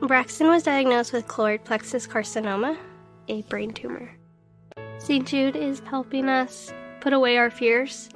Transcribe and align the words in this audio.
Braxton 0.00 0.46
was 0.46 0.62
diagnosed 0.62 1.12
with 1.12 1.26
choroid 1.26 1.64
plexus 1.64 2.06
carcinoma, 2.06 2.78
a 3.26 3.42
brain 3.42 3.72
tumor. 3.72 4.10
St. 4.98 5.26
Jude 5.26 5.56
is 5.56 5.80
helping 5.80 6.28
us 6.28 6.72
put 7.00 7.12
away 7.12 7.36
our 7.36 7.50
fears. 7.50 8.08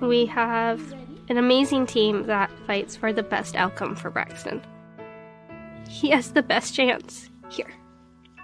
We 0.00 0.26
have 0.26 0.80
an 1.28 1.36
amazing 1.36 1.86
team 1.86 2.26
that 2.26 2.50
fights 2.66 2.96
for 2.96 3.12
the 3.12 3.22
best 3.22 3.54
outcome 3.54 3.94
for 3.94 4.10
Braxton. 4.10 4.62
He 5.88 6.10
has 6.10 6.32
the 6.32 6.42
best 6.42 6.74
chance 6.74 7.28
here. 7.50 7.72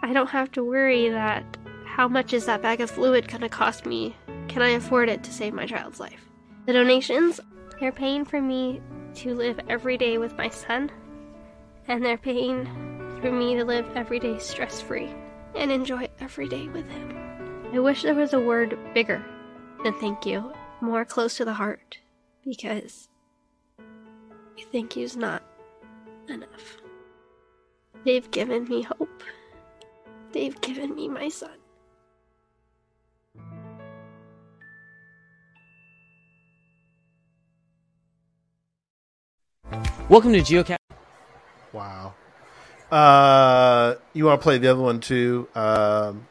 I 0.02 0.12
don't 0.12 0.28
have 0.28 0.52
to 0.52 0.62
worry 0.62 1.08
that 1.08 1.44
how 1.86 2.08
much 2.08 2.32
is 2.32 2.46
that 2.46 2.62
bag 2.62 2.80
of 2.80 2.90
fluid 2.90 3.26
going 3.26 3.40
to 3.40 3.48
cost 3.48 3.86
me? 3.86 4.14
Can 4.48 4.62
I 4.62 4.70
afford 4.70 5.08
it 5.08 5.24
to 5.24 5.32
save 5.32 5.54
my 5.54 5.66
child's 5.66 5.98
life? 5.98 6.28
The 6.66 6.74
donations, 6.74 7.40
they're 7.80 7.90
paying 7.90 8.24
for 8.24 8.40
me 8.40 8.80
to 9.18 9.34
live 9.34 9.58
every 9.68 9.96
day 9.96 10.16
with 10.18 10.36
my 10.36 10.48
son, 10.48 10.90
and 11.88 12.04
they're 12.04 12.16
paying 12.16 12.66
for 13.20 13.32
me 13.32 13.56
to 13.56 13.64
live 13.64 13.88
every 13.96 14.20
day 14.20 14.38
stress 14.38 14.80
free 14.80 15.12
and 15.56 15.72
enjoy 15.72 16.08
every 16.20 16.48
day 16.48 16.68
with 16.68 16.88
him. 16.88 17.14
I 17.72 17.80
wish 17.80 18.02
there 18.02 18.14
was 18.14 18.32
a 18.32 18.40
word 18.40 18.78
bigger 18.94 19.24
than 19.82 19.92
thank 19.98 20.24
you, 20.24 20.52
more 20.80 21.04
close 21.04 21.36
to 21.38 21.44
the 21.44 21.54
heart, 21.54 21.98
because 22.44 23.08
thank 24.70 24.96
you's 24.96 25.16
not 25.16 25.42
enough. 26.28 26.76
They've 28.04 28.30
given 28.30 28.68
me 28.68 28.82
hope. 28.82 29.22
They've 30.32 30.60
given 30.60 30.94
me 30.94 31.08
my 31.08 31.28
son. 31.28 31.57
Welcome 40.08 40.32
to 40.32 40.40
Geocast. 40.40 40.78
Wow. 41.72 42.14
Uh, 42.90 43.96
you 44.14 44.24
want 44.24 44.40
to 44.40 44.42
play 44.42 44.58
the 44.58 44.68
other 44.68 44.80
one 44.80 45.00
too? 45.00 45.48
Um, 45.54 46.26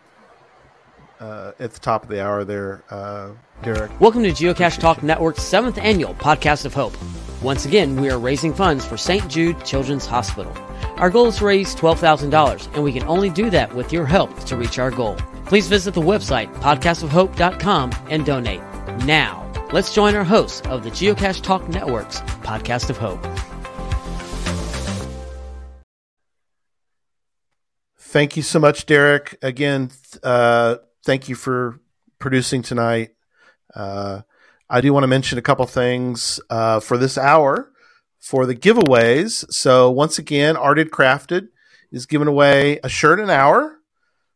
uh, 1.20 1.52
at 1.60 1.72
the 1.72 1.80
top 1.80 2.04
of 2.04 2.10
the 2.10 2.24
hour 2.24 2.44
there, 2.44 2.84
uh, 2.90 3.30
Derek. 3.64 4.00
Welcome 4.00 4.24
to 4.24 4.30
Geocache 4.32 4.80
Talk 4.80 5.02
Network's 5.04 5.44
seventh 5.44 5.78
annual 5.78 6.14
podcast 6.16 6.66
of 6.66 6.74
hope. 6.74 6.96
Once 7.42 7.66
again, 7.66 8.02
we 8.02 8.10
are 8.10 8.18
raising 8.18 8.54
funds 8.54 8.86
for 8.86 8.98
St. 8.98 9.28
Jude 9.30 9.64
Children's 9.64 10.06
Hospital. 10.06 10.52
Our 10.98 11.10
goal 11.12 11.28
is 11.28 11.38
to 11.38 11.46
raise 11.46 11.76
$12,000, 11.76 12.74
and 12.74 12.84
we 12.84 12.92
can 12.92 13.04
only 13.04 13.30
do 13.30 13.52
that 13.52 13.74
with 13.76 13.94
your 13.94 14.08
help 14.08 14.38
to 14.46 14.58
reach 14.58 14.80
our 14.80 14.90
goal. 14.90 15.16
Please 15.46 15.68
visit 15.68 15.94
the 15.94 16.02
website, 16.02 16.52
podcastofhope.com, 16.56 17.92
and 18.10 18.26
donate. 18.26 18.62
Now, 19.06 19.47
let's 19.72 19.94
join 19.94 20.16
our 20.16 20.24
hosts 20.24 20.62
of 20.68 20.84
the 20.84 20.90
Geocache 20.90 21.42
Talk 21.42 21.68
Network's 21.70 22.22
Podcast 22.42 22.90
of 22.90 22.98
Hope. 22.98 23.26
Thank 27.98 28.38
you 28.38 28.44
so 28.44 28.60
much, 28.60 28.86
Derek. 28.86 29.38
Again, 29.42 29.92
uh, 30.24 30.78
thank 31.04 31.30
you 31.30 31.36
for 31.36 31.80
producing 32.20 32.62
tonight. 32.62 33.10
Uh, 33.76 34.22
I 34.70 34.82
do 34.82 34.94
want 34.94 35.04
to 35.04 35.08
mention 35.08 35.38
a 35.38 35.42
couple 35.42 35.66
things 35.66 36.40
uh, 36.50 36.80
for 36.80 36.98
this 36.98 37.18
hour 37.18 37.72
for 38.20 38.46
the 38.46 38.56
giveaways. 38.56 39.52
So 39.54 39.92
once 39.92 40.20
again, 40.20 40.58
Arted 40.58 40.92
Crafted 40.92 41.50
is 41.92 42.06
giving 42.06 42.28
away 42.28 42.80
a 42.84 42.90
shirt 42.90 43.20
an 43.20 43.30
hour. 43.30 43.80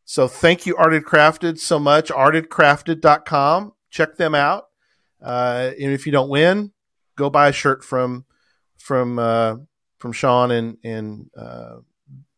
So 0.06 0.28
thank 0.28 0.66
you, 0.66 0.76
Arted 0.78 1.04
Crafted, 1.04 1.58
so 1.58 1.80
much. 1.80 2.10
Artedcrafted.com. 2.10 3.74
Check 3.90 4.18
them 4.18 4.36
out. 4.36 4.66
Uh, 5.22 5.72
and 5.80 5.92
if 5.92 6.06
you 6.06 6.12
don't 6.12 6.30
win, 6.30 6.72
go 7.16 7.30
buy 7.30 7.50
a 7.50 7.54
shirt 7.54 7.84
from 7.84 8.26
from 8.78 9.20
uh, 9.20 9.56
from 10.00 10.12
Sean 10.12 10.52
and 10.52 10.78
and 10.84 11.30
uh, 11.38 11.78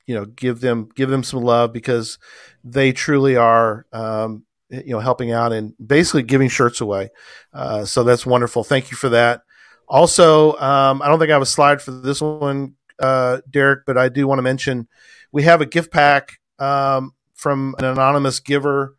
you 0.05 0.15
know 0.15 0.25
give 0.25 0.59
them 0.59 0.89
give 0.95 1.09
them 1.09 1.23
some 1.23 1.41
love 1.41 1.73
because 1.73 2.19
they 2.63 2.91
truly 2.91 3.35
are 3.35 3.85
um, 3.93 4.43
you 4.69 4.91
know 4.91 4.99
helping 4.99 5.31
out 5.31 5.53
and 5.53 5.73
basically 5.85 6.23
giving 6.23 6.49
shirts 6.49 6.81
away. 6.81 7.09
Uh, 7.53 7.85
so 7.85 8.03
that's 8.03 8.25
wonderful. 8.25 8.63
Thank 8.63 8.91
you 8.91 8.97
for 8.97 9.09
that. 9.09 9.41
Also, 9.87 10.53
um, 10.57 11.01
I 11.01 11.07
don't 11.07 11.19
think 11.19 11.29
I 11.29 11.33
have 11.33 11.41
a 11.41 11.45
slide 11.45 11.81
for 11.81 11.91
this 11.91 12.21
one, 12.21 12.75
uh, 12.99 13.41
Derek, 13.49 13.85
but 13.85 13.97
I 13.97 14.09
do 14.09 14.27
want 14.27 14.39
to 14.39 14.43
mention 14.43 14.87
we 15.31 15.43
have 15.43 15.61
a 15.61 15.65
gift 15.65 15.91
pack 15.91 16.39
um, 16.59 17.13
from 17.33 17.75
an 17.79 17.85
anonymous 17.85 18.39
giver. 18.39 18.95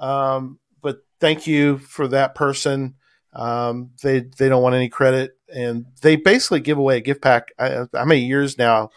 Um, 0.00 0.58
but 0.80 0.98
thank 1.20 1.46
you 1.46 1.78
for 1.78 2.08
that 2.08 2.34
person. 2.34 2.94
Um, 3.32 3.90
they 4.02 4.20
they 4.20 4.48
don't 4.48 4.62
want 4.62 4.74
any 4.74 4.88
credit, 4.88 5.36
and 5.52 5.86
they 6.02 6.16
basically 6.16 6.60
give 6.60 6.78
away 6.78 6.96
a 6.96 7.00
gift 7.00 7.22
pack. 7.22 7.48
How 7.58 7.88
many 7.94 8.24
years 8.24 8.58
now 8.58 8.90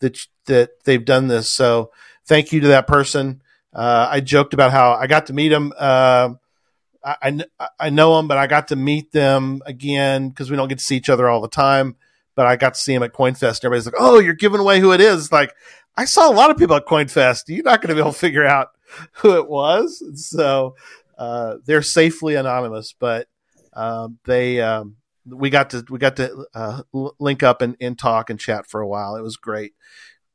that 0.00 0.18
that 0.46 0.84
they've 0.84 1.04
done 1.04 1.28
this? 1.28 1.48
So 1.48 1.90
thank 2.26 2.52
you 2.52 2.60
to 2.60 2.68
that 2.68 2.86
person. 2.86 3.42
Uh, 3.72 4.08
I 4.10 4.20
joked 4.20 4.54
about 4.54 4.70
how 4.70 4.92
I 4.92 5.06
got 5.06 5.26
to 5.26 5.32
meet 5.32 5.52
him. 5.52 5.72
Uh, 5.76 6.30
I, 7.04 7.44
I 7.78 7.90
know 7.90 8.16
them, 8.16 8.28
but 8.28 8.38
I 8.38 8.46
got 8.46 8.68
to 8.68 8.76
meet 8.76 9.12
them 9.12 9.60
again 9.66 10.30
because 10.30 10.50
we 10.50 10.56
don't 10.56 10.68
get 10.68 10.78
to 10.78 10.84
see 10.84 10.96
each 10.96 11.10
other 11.10 11.28
all 11.28 11.42
the 11.42 11.48
time. 11.48 11.96
But 12.34 12.46
I 12.46 12.56
got 12.56 12.74
to 12.74 12.80
see 12.80 12.94
him 12.94 13.02
at 13.02 13.12
CoinFest. 13.12 13.58
And 13.58 13.64
everybody's 13.66 13.86
like, 13.86 13.94
"Oh, 13.98 14.18
you're 14.18 14.34
giving 14.34 14.60
away 14.60 14.80
who 14.80 14.92
it 14.92 15.00
is." 15.00 15.30
like 15.30 15.54
I 15.96 16.06
saw 16.06 16.28
a 16.30 16.34
lot 16.34 16.50
of 16.50 16.56
people 16.56 16.76
at 16.76 16.86
CoinFest. 16.86 17.44
You're 17.48 17.62
not 17.62 17.80
going 17.80 17.90
to 17.90 17.94
be 17.94 18.00
able 18.00 18.12
to 18.12 18.18
figure 18.18 18.44
out 18.44 18.68
who 19.12 19.36
it 19.36 19.48
was. 19.48 20.02
So 20.28 20.76
uh, 21.18 21.56
they're 21.64 21.82
safely 21.82 22.34
anonymous, 22.34 22.94
but 22.98 23.28
um, 23.74 24.18
they 24.24 24.60
um, 24.60 24.96
we 25.26 25.50
got 25.50 25.70
to 25.70 25.84
we 25.88 25.98
got 25.98 26.16
to 26.16 26.46
uh, 26.54 26.82
link 26.92 27.42
up 27.42 27.62
and, 27.62 27.76
and, 27.80 27.98
talk 27.98 28.30
and 28.30 28.38
chat 28.38 28.66
for 28.66 28.80
a 28.80 28.86
while. 28.86 29.16
It 29.16 29.22
was 29.22 29.36
great, 29.36 29.74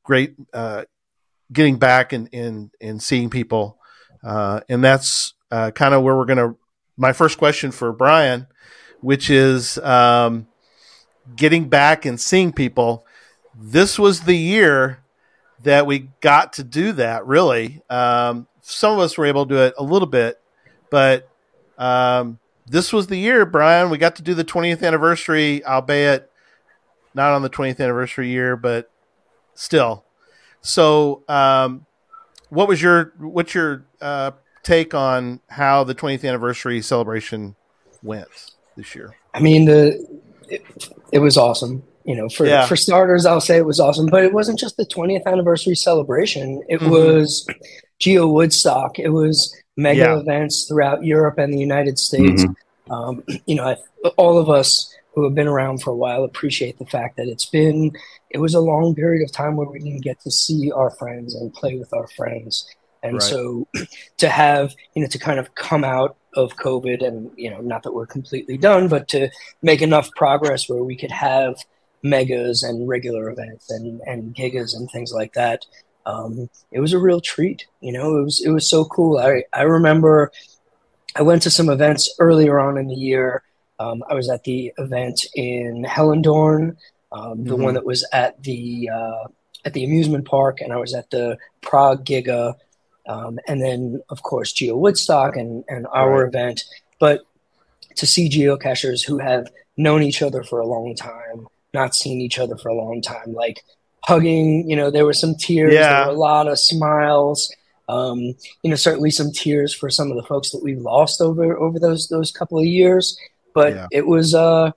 great 0.03 0.35
uh, 0.53 0.85
getting 1.51 1.77
back 1.77 2.13
and 2.13 2.29
and, 2.33 2.71
and 2.81 3.01
seeing 3.01 3.29
people, 3.29 3.77
uh, 4.23 4.61
and 4.67 4.83
that's 4.83 5.33
uh, 5.51 5.71
kind 5.71 5.93
of 5.93 6.03
where 6.03 6.15
we're 6.15 6.25
to. 6.25 6.57
My 6.97 7.13
first 7.13 7.37
question 7.37 7.71
for 7.71 7.93
Bryan, 7.93 8.47
which 8.99 9.29
is 9.29 9.77
um, 9.79 10.47
getting 11.35 11.69
back 11.69 12.05
and 12.05 12.19
seeing 12.19 12.51
people. 12.51 13.05
This 13.61 13.97
was 13.97 14.21
the 14.21 14.35
year 14.35 14.99
that 15.63 15.85
we 15.85 16.09
got 16.21 16.53
to 16.53 16.63
do 16.63 16.91
that. 16.93 17.25
Really, 17.25 17.81
um, 17.89 18.47
some 18.61 18.93
of 18.93 18.99
us 18.99 19.17
were 19.17 19.25
able 19.25 19.45
to 19.45 19.53
do 19.53 19.61
it 19.61 19.73
a 19.77 19.83
little 19.83 20.07
bit, 20.07 20.41
but 20.89 21.29
um, 21.77 22.39
this 22.69 22.93
was 22.93 23.07
the 23.07 23.17
year, 23.17 23.45
Bryan. 23.45 23.89
We 23.89 23.97
got 23.97 24.15
to 24.17 24.21
do 24.21 24.33
the 24.33 24.45
20th 24.45 24.83
anniversary, 24.83 25.63
albeit 25.65 26.31
not 27.13 27.31
on 27.31 27.41
the 27.41 27.49
20th 27.49 27.79
anniversary 27.79 28.29
year, 28.29 28.55
but 28.55 28.91
still. 29.55 30.05
So, 30.61 31.23
um, 31.27 31.85
what 32.49 32.67
was 32.67 32.81
your 32.81 33.13
what's 33.19 33.53
your 33.53 33.85
uh, 34.01 34.31
take 34.63 34.93
on 34.93 35.39
how 35.49 35.83
the 35.83 35.95
20th 35.95 36.27
anniversary 36.27 36.81
celebration 36.81 37.55
went 38.03 38.27
this 38.75 38.95
year? 38.95 39.15
I 39.33 39.39
mean, 39.39 39.65
the 39.65 40.21
it, 40.47 40.89
it 41.11 41.19
was 41.19 41.37
awesome. 41.37 41.83
You 42.05 42.15
know, 42.15 42.29
for 42.29 42.45
yeah. 42.45 42.65
for 42.65 42.75
starters, 42.75 43.25
I'll 43.25 43.41
say 43.41 43.57
it 43.57 43.65
was 43.65 43.79
awesome, 43.79 44.07
but 44.07 44.23
it 44.23 44.33
wasn't 44.33 44.57
just 44.57 44.77
the 44.77 44.85
20th 44.85 45.25
anniversary 45.25 45.75
celebration. 45.75 46.63
It 46.67 46.79
mm-hmm. 46.79 46.89
was 46.89 47.47
Geo 47.99 48.27
Woodstock. 48.27 48.97
It 48.97 49.09
was 49.09 49.55
mega 49.77 49.99
yeah. 49.99 50.19
events 50.19 50.65
throughout 50.67 51.03
Europe 51.03 51.37
and 51.37 51.53
the 51.53 51.59
United 51.59 51.97
States. 51.97 52.43
Mm-hmm. 52.43 52.91
Um, 52.91 53.23
you 53.45 53.55
know, 53.55 53.65
I, 53.65 53.77
all 54.17 54.37
of 54.37 54.49
us 54.49 54.93
who 55.13 55.23
have 55.23 55.35
been 55.35 55.47
around 55.47 55.81
for 55.81 55.91
a 55.91 55.95
while 55.95 56.23
appreciate 56.23 56.79
the 56.79 56.85
fact 56.85 57.17
that 57.17 57.27
it's 57.27 57.45
been 57.45 57.91
it 58.29 58.37
was 58.39 58.53
a 58.53 58.59
long 58.59 58.95
period 58.95 59.23
of 59.23 59.31
time 59.31 59.55
where 59.55 59.67
we 59.67 59.79
didn't 59.79 60.03
get 60.03 60.19
to 60.21 60.31
see 60.31 60.71
our 60.71 60.91
friends 60.91 61.35
and 61.35 61.53
play 61.53 61.77
with 61.77 61.93
our 61.93 62.07
friends 62.09 62.67
and 63.03 63.13
right. 63.13 63.21
so 63.21 63.67
to 64.17 64.29
have, 64.29 64.73
you 64.93 65.01
know, 65.01 65.07
to 65.07 65.19
kind 65.19 65.39
of 65.39 65.55
come 65.55 65.83
out 65.83 66.17
of 66.35 66.55
COVID 66.57 67.05
and, 67.05 67.31
you 67.35 67.49
know, 67.49 67.61
not 67.61 67.83
that 67.83 67.93
we're 67.93 68.05
completely 68.05 68.57
done, 68.57 68.87
but 68.87 69.07
to 69.09 69.29
make 69.61 69.81
enough 69.81 70.09
progress 70.15 70.69
where 70.69 70.83
we 70.83 70.95
could 70.95 71.11
have 71.11 71.55
megas 72.03 72.63
and 72.63 72.87
regular 72.87 73.29
events 73.29 73.69
and, 73.71 74.01
and 74.05 74.35
gigas 74.35 74.75
and 74.75 74.89
things 74.91 75.11
like 75.13 75.33
that. 75.33 75.65
Um, 76.09 76.49
it 76.71 76.79
was 76.79 76.93
a 76.93 76.99
real 77.07 77.21
treat. 77.21 77.67
You 77.81 77.93
know, 77.93 78.17
it 78.17 78.23
was, 78.23 78.41
it 78.47 78.51
was 78.51 78.69
so 78.69 78.85
cool. 78.85 79.17
I, 79.17 79.43
I 79.53 79.63
remember 79.63 80.31
I 81.15 81.21
went 81.21 81.41
to 81.43 81.49
some 81.49 81.69
events 81.69 82.03
earlier 82.19 82.59
on 82.59 82.77
in 82.77 82.87
the 82.87 82.95
year. 83.09 83.43
Um, 83.79 84.03
I 84.09 84.13
was 84.13 84.29
at 84.29 84.43
the 84.43 84.73
event 84.77 85.25
in 85.35 85.83
Hellendoorn, 85.83 86.77
um, 87.11 87.43
the 87.43 87.51
mm-hmm. 87.51 87.63
one 87.63 87.73
that 87.75 87.85
was 87.85 88.05
at 88.11 88.41
the, 88.43 88.89
uh, 88.93 89.25
at 89.65 89.73
the 89.73 89.83
amusement 89.83 90.25
park, 90.25 90.61
and 90.61 90.73
I 90.73 90.77
was 90.77 90.93
at 90.93 91.09
the 91.09 91.37
Prague 91.61 92.05
Giga 92.05 92.55
um, 93.09 93.39
and 93.47 93.61
then, 93.61 94.01
of 94.09 94.21
course, 94.21 94.53
Geo 94.53 94.77
Woodstock 94.77 95.35
and, 95.35 95.63
and 95.67 95.87
our 95.87 96.21
right. 96.21 96.27
event. 96.27 96.63
But 96.99 97.21
to 97.95 98.05
see 98.05 98.29
geocachers 98.29 99.03
who 99.03 99.17
have 99.17 99.47
known 99.75 100.03
each 100.03 100.21
other 100.21 100.43
for 100.43 100.59
a 100.59 100.67
long 100.67 100.95
time, 100.95 101.47
not 101.73 101.95
seen 101.95 102.21
each 102.21 102.37
other 102.37 102.55
for 102.55 102.69
a 102.69 102.75
long 102.75 103.01
time, 103.01 103.33
like 103.33 103.63
hugging, 104.09 104.69
you 104.69 104.75
know, 104.75 104.89
there 104.91 105.05
were 105.05 105.13
some 105.13 105.35
tears, 105.35 105.73
yeah. 105.73 105.99
there 105.99 106.07
were 106.07 106.13
a 106.13 106.17
lot 106.17 106.47
of 106.47 106.59
smiles. 106.59 107.53
Um, 107.87 108.19
you 108.61 108.69
know, 108.69 108.75
certainly 108.75 109.09
some 109.09 109.31
tears 109.31 109.73
for 109.73 109.89
some 109.89 110.11
of 110.11 110.17
the 110.17 110.23
folks 110.23 110.51
that 110.51 110.61
we've 110.61 110.79
lost 110.79 111.21
over 111.21 111.57
over 111.57 111.79
those 111.79 112.07
those 112.07 112.31
couple 112.31 112.59
of 112.59 112.65
years. 112.65 113.17
But 113.53 113.73
yeah. 113.73 113.87
it 113.91 114.05
was, 114.05 114.35
uh, 114.35 114.71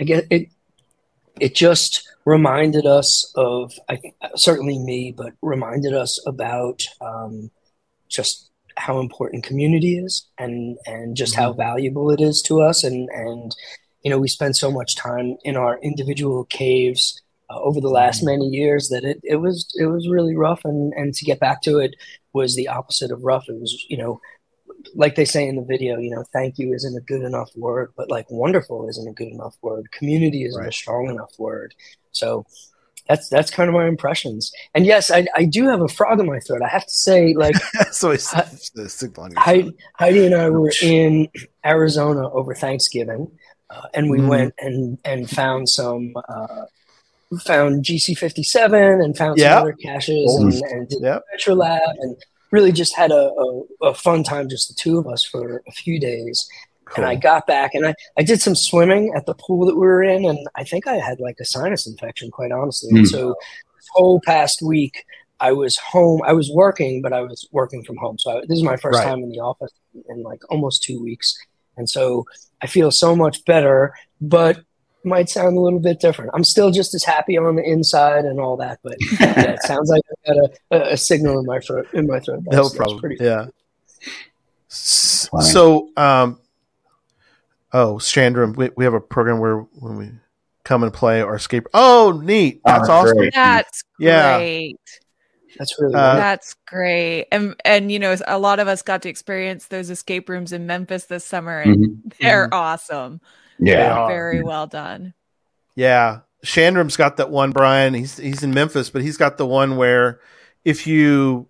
I 0.00 0.04
guess 0.04 0.24
it 0.30 0.48
it 1.38 1.54
just 1.54 2.08
reminded 2.24 2.84
us 2.84 3.32
of, 3.36 3.72
I 3.88 4.00
certainly 4.34 4.78
me, 4.78 5.14
but 5.16 5.32
reminded 5.40 5.94
us 5.94 6.20
about 6.26 6.82
um, 7.00 7.50
just 8.08 8.50
how 8.76 9.00
important 9.00 9.44
community 9.44 9.98
is 9.98 10.26
and 10.38 10.78
and 10.86 11.16
just 11.16 11.34
mm-hmm. 11.34 11.42
how 11.42 11.52
valuable 11.52 12.10
it 12.10 12.20
is 12.20 12.40
to 12.42 12.60
us 12.60 12.84
and 12.84 13.08
and 13.10 13.54
you 14.02 14.10
know 14.10 14.18
we 14.18 14.28
spend 14.28 14.56
so 14.56 14.70
much 14.70 14.94
time 14.94 15.36
in 15.42 15.56
our 15.56 15.78
individual 15.80 16.44
caves 16.44 17.20
uh, 17.50 17.60
over 17.60 17.80
the 17.80 17.88
last 17.88 18.18
mm-hmm. 18.18 18.40
many 18.40 18.46
years 18.46 18.88
that 18.88 19.04
it, 19.04 19.20
it 19.22 19.36
was 19.36 19.74
it 19.78 19.86
was 19.86 20.08
really 20.08 20.36
rough 20.36 20.64
and 20.64 20.92
and 20.94 21.14
to 21.14 21.24
get 21.24 21.40
back 21.40 21.62
to 21.62 21.78
it 21.78 21.94
was 22.32 22.54
the 22.54 22.68
opposite 22.68 23.10
of 23.10 23.22
rough 23.22 23.48
it 23.48 23.58
was 23.60 23.86
you 23.88 23.96
know 23.96 24.20
like 24.94 25.16
they 25.16 25.24
say 25.24 25.46
in 25.46 25.56
the 25.56 25.64
video 25.64 25.98
you 25.98 26.10
know 26.10 26.24
thank 26.32 26.58
you 26.58 26.72
isn't 26.72 26.96
a 26.96 27.00
good 27.00 27.22
enough 27.22 27.50
word 27.56 27.92
but 27.96 28.10
like 28.10 28.26
wonderful 28.30 28.88
isn't 28.88 29.08
a 29.08 29.12
good 29.12 29.28
enough 29.28 29.56
word 29.62 29.90
community 29.92 30.44
isn't 30.44 30.60
right. 30.60 30.68
a 30.68 30.72
strong 30.72 31.08
enough 31.08 31.32
word 31.38 31.74
so 32.12 32.44
that's 33.08 33.28
that's 33.28 33.50
kind 33.50 33.68
of 33.68 33.74
my 33.74 33.86
impressions. 33.86 34.52
And 34.74 34.84
yes, 34.84 35.10
I, 35.10 35.26
I 35.34 35.46
do 35.46 35.66
have 35.66 35.80
a 35.80 35.88
frog 35.88 36.20
in 36.20 36.26
my 36.26 36.40
throat. 36.40 36.60
I 36.62 36.68
have 36.68 36.84
to 36.84 36.94
say, 36.94 37.34
like, 37.34 37.56
so 37.90 38.10
it's, 38.10 38.30
Heidi, 39.38 39.72
Heidi 39.94 40.26
and 40.26 40.34
I 40.34 40.50
were 40.50 40.72
in 40.82 41.28
Arizona 41.64 42.30
over 42.30 42.54
Thanksgiving, 42.54 43.30
uh, 43.70 43.82
and 43.94 44.10
we 44.10 44.18
mm. 44.18 44.28
went 44.28 44.54
and 44.58 44.98
and 45.04 45.28
found 45.28 45.68
some. 45.68 46.12
Uh, 46.28 46.66
found 47.44 47.84
GC57 47.84 49.04
and 49.04 49.16
found 49.16 49.38
yep. 49.38 49.52
some 49.52 49.62
other 49.62 49.72
caches 49.72 50.34
and, 50.36 50.52
and, 50.70 50.88
did 50.88 51.02
yep. 51.02 51.22
Metro 51.32 51.54
Lab 51.54 51.96
and 52.00 52.16
really 52.50 52.72
just 52.72 52.96
had 52.96 53.10
a, 53.10 53.30
a, 53.30 53.62
a, 53.82 53.94
fun 53.94 54.22
time, 54.22 54.48
just 54.48 54.68
the 54.68 54.74
two 54.74 54.98
of 54.98 55.06
us 55.06 55.24
for 55.24 55.62
a 55.68 55.72
few 55.72 56.00
days. 56.00 56.48
Cool. 56.86 57.04
And 57.04 57.10
I 57.10 57.16
got 57.16 57.46
back 57.46 57.74
and 57.74 57.86
I, 57.86 57.94
I 58.16 58.22
did 58.22 58.40
some 58.40 58.54
swimming 58.54 59.12
at 59.14 59.26
the 59.26 59.34
pool 59.34 59.66
that 59.66 59.74
we 59.74 59.80
were 59.80 60.02
in. 60.02 60.24
And 60.24 60.38
I 60.54 60.64
think 60.64 60.86
I 60.86 60.94
had 60.94 61.20
like 61.20 61.36
a 61.40 61.44
sinus 61.44 61.86
infection, 61.86 62.30
quite 62.30 62.50
honestly. 62.50 62.90
Mm. 62.92 62.98
And 62.98 63.08
so 63.08 63.36
this 63.76 63.88
whole 63.92 64.20
past 64.24 64.62
week, 64.62 65.04
I 65.40 65.52
was 65.52 65.76
home. 65.76 66.22
I 66.24 66.32
was 66.32 66.50
working, 66.50 67.02
but 67.02 67.12
I 67.12 67.20
was 67.20 67.46
working 67.52 67.84
from 67.84 67.96
home. 67.96 68.18
So 68.18 68.38
I, 68.38 68.40
this 68.40 68.58
is 68.58 68.64
my 68.64 68.76
first 68.76 68.98
right. 68.98 69.04
time 69.04 69.22
in 69.22 69.28
the 69.28 69.40
office 69.40 69.72
in 70.08 70.22
like 70.22 70.40
almost 70.50 70.82
two 70.82 71.00
weeks. 71.02 71.36
And 71.76 71.88
so 71.88 72.24
I 72.62 72.66
feel 72.66 72.90
so 72.90 73.14
much 73.14 73.44
better, 73.44 73.94
but 74.20 74.60
might 75.08 75.28
sound 75.28 75.56
a 75.56 75.60
little 75.60 75.80
bit 75.80 76.00
different. 76.00 76.30
I'm 76.34 76.44
still 76.44 76.70
just 76.70 76.94
as 76.94 77.02
happy 77.02 77.36
on 77.36 77.56
the 77.56 77.62
inside 77.62 78.24
and 78.24 78.38
all 78.38 78.56
that, 78.58 78.78
but 78.82 78.96
yeah, 79.18 79.52
it 79.52 79.62
sounds 79.64 79.88
like 79.90 80.02
I 80.26 80.32
got 80.32 80.50
a, 80.70 80.92
a, 80.92 80.96
signal 80.96 81.38
in 81.38 81.46
my 81.46 81.58
throat. 81.60 81.88
In 81.92 82.06
my 82.06 82.20
throat. 82.20 82.44
That's, 82.44 82.56
no 82.56 82.76
problem. 82.76 83.12
yeah. 83.18 83.46
So, 84.68 85.90
um, 85.96 86.38
Oh, 87.72 87.94
Chandram, 87.96 88.56
we, 88.56 88.70
we 88.76 88.84
have 88.84 88.94
a 88.94 89.00
program 89.00 89.40
where 89.40 89.58
when 89.58 89.96
we 89.96 90.10
come 90.64 90.82
and 90.82 90.92
play 90.92 91.20
our 91.20 91.36
escape. 91.36 91.66
Oh, 91.74 92.18
neat! 92.24 92.60
Oh, 92.64 92.72
that's, 92.72 92.88
awesome. 92.88 93.16
Great. 93.16 93.34
That's 93.34 93.84
yeah. 93.98 94.38
great. 94.38 94.76
That's 95.58 95.78
really 95.80 95.94
uh, 95.94 96.14
that's 96.14 96.54
great. 96.66 97.26
And 97.30 97.54
and 97.64 97.92
you 97.92 97.98
know, 97.98 98.16
a 98.26 98.38
lot 98.38 98.58
of 98.58 98.68
us 98.68 98.80
got 98.80 99.02
to 99.02 99.08
experience 99.08 99.66
those 99.66 99.90
escape 99.90 100.28
rooms 100.28 100.52
in 100.52 100.66
Memphis 100.66 101.06
this 101.06 101.24
summer, 101.24 101.60
and 101.60 101.76
mm-hmm. 101.76 102.08
they're 102.20 102.46
mm-hmm. 102.46 102.54
awesome. 102.54 103.20
Yeah, 103.58 103.94
they're 103.94 104.06
very 104.08 104.42
well 104.42 104.66
done. 104.66 105.14
Yeah, 105.74 106.20
Chandram's 106.44 106.96
got 106.96 107.16
that 107.18 107.30
one. 107.30 107.52
Bryan, 107.52 107.94
he's 107.94 108.16
he's 108.16 108.42
in 108.42 108.52
Memphis, 108.52 108.90
but 108.90 109.02
he's 109.02 109.16
got 109.16 109.36
the 109.36 109.46
one 109.46 109.76
where 109.76 110.20
if 110.64 110.86
you 110.86 111.48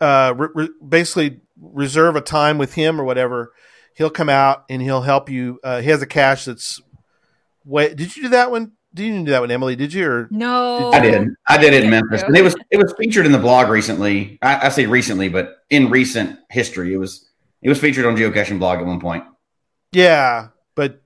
uh, 0.00 0.34
re- 0.36 0.48
re- 0.54 0.70
basically 0.86 1.40
reserve 1.60 2.16
a 2.16 2.20
time 2.20 2.58
with 2.58 2.74
him 2.74 3.00
or 3.00 3.04
whatever 3.04 3.52
he'll 3.96 4.10
come 4.10 4.28
out 4.28 4.64
and 4.70 4.80
he'll 4.80 5.02
help 5.02 5.28
you. 5.28 5.58
Uh, 5.64 5.80
he 5.80 5.90
has 5.90 6.02
a 6.02 6.06
cache 6.06 6.44
that's. 6.44 6.80
Wait, 7.64 7.96
did 7.96 8.14
you 8.16 8.24
do 8.24 8.28
that 8.30 8.50
one? 8.50 8.72
Did 8.94 9.06
you 9.06 9.24
do 9.24 9.30
that 9.32 9.40
one, 9.40 9.50
Emily? 9.50 9.74
Did 9.74 9.92
you 9.92 10.06
or 10.08 10.28
no? 10.30 10.92
Did 10.92 11.02
you? 11.04 11.08
I 11.10 11.18
did. 11.18 11.28
I 11.48 11.58
did 11.58 11.74
it 11.74 11.84
in 11.84 11.90
Memphis, 11.90 12.22
and 12.22 12.36
it 12.36 12.42
was 12.42 12.54
it 12.70 12.76
was 12.76 12.94
featured 12.96 13.26
in 13.26 13.32
the 13.32 13.38
blog 13.38 13.68
recently. 13.68 14.38
I, 14.40 14.66
I, 14.66 14.68
say 14.68 14.86
recently, 14.86 15.28
but 15.28 15.58
in 15.68 15.90
recent 15.90 16.38
history, 16.48 16.94
it 16.94 16.96
was 16.96 17.28
it 17.60 17.68
was 17.68 17.80
featured 17.80 18.06
on 18.06 18.16
geocaching 18.16 18.58
blog 18.58 18.78
at 18.78 18.86
one 18.86 19.00
point. 19.00 19.24
Yeah, 19.92 20.48
but 20.76 21.00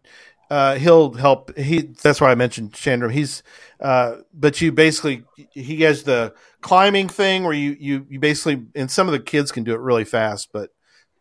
uh, 0.50 0.74
he'll 0.74 1.12
help. 1.12 1.56
He 1.56 1.82
that's 2.02 2.20
why 2.20 2.30
I 2.30 2.34
mentioned 2.34 2.74
Chandra. 2.74 3.10
He's 3.10 3.42
uh, 3.78 4.16
but 4.34 4.60
you 4.60 4.72
basically 4.72 5.24
he 5.52 5.82
has 5.82 6.02
the 6.02 6.34
climbing 6.60 7.08
thing 7.08 7.44
where 7.44 7.52
you 7.52 7.76
you 7.78 8.06
you 8.10 8.18
basically 8.18 8.66
and 8.74 8.90
some 8.90 9.06
of 9.06 9.12
the 9.12 9.20
kids 9.20 9.52
can 9.52 9.62
do 9.62 9.72
it 9.72 9.80
really 9.80 10.04
fast, 10.04 10.50
but 10.52 10.70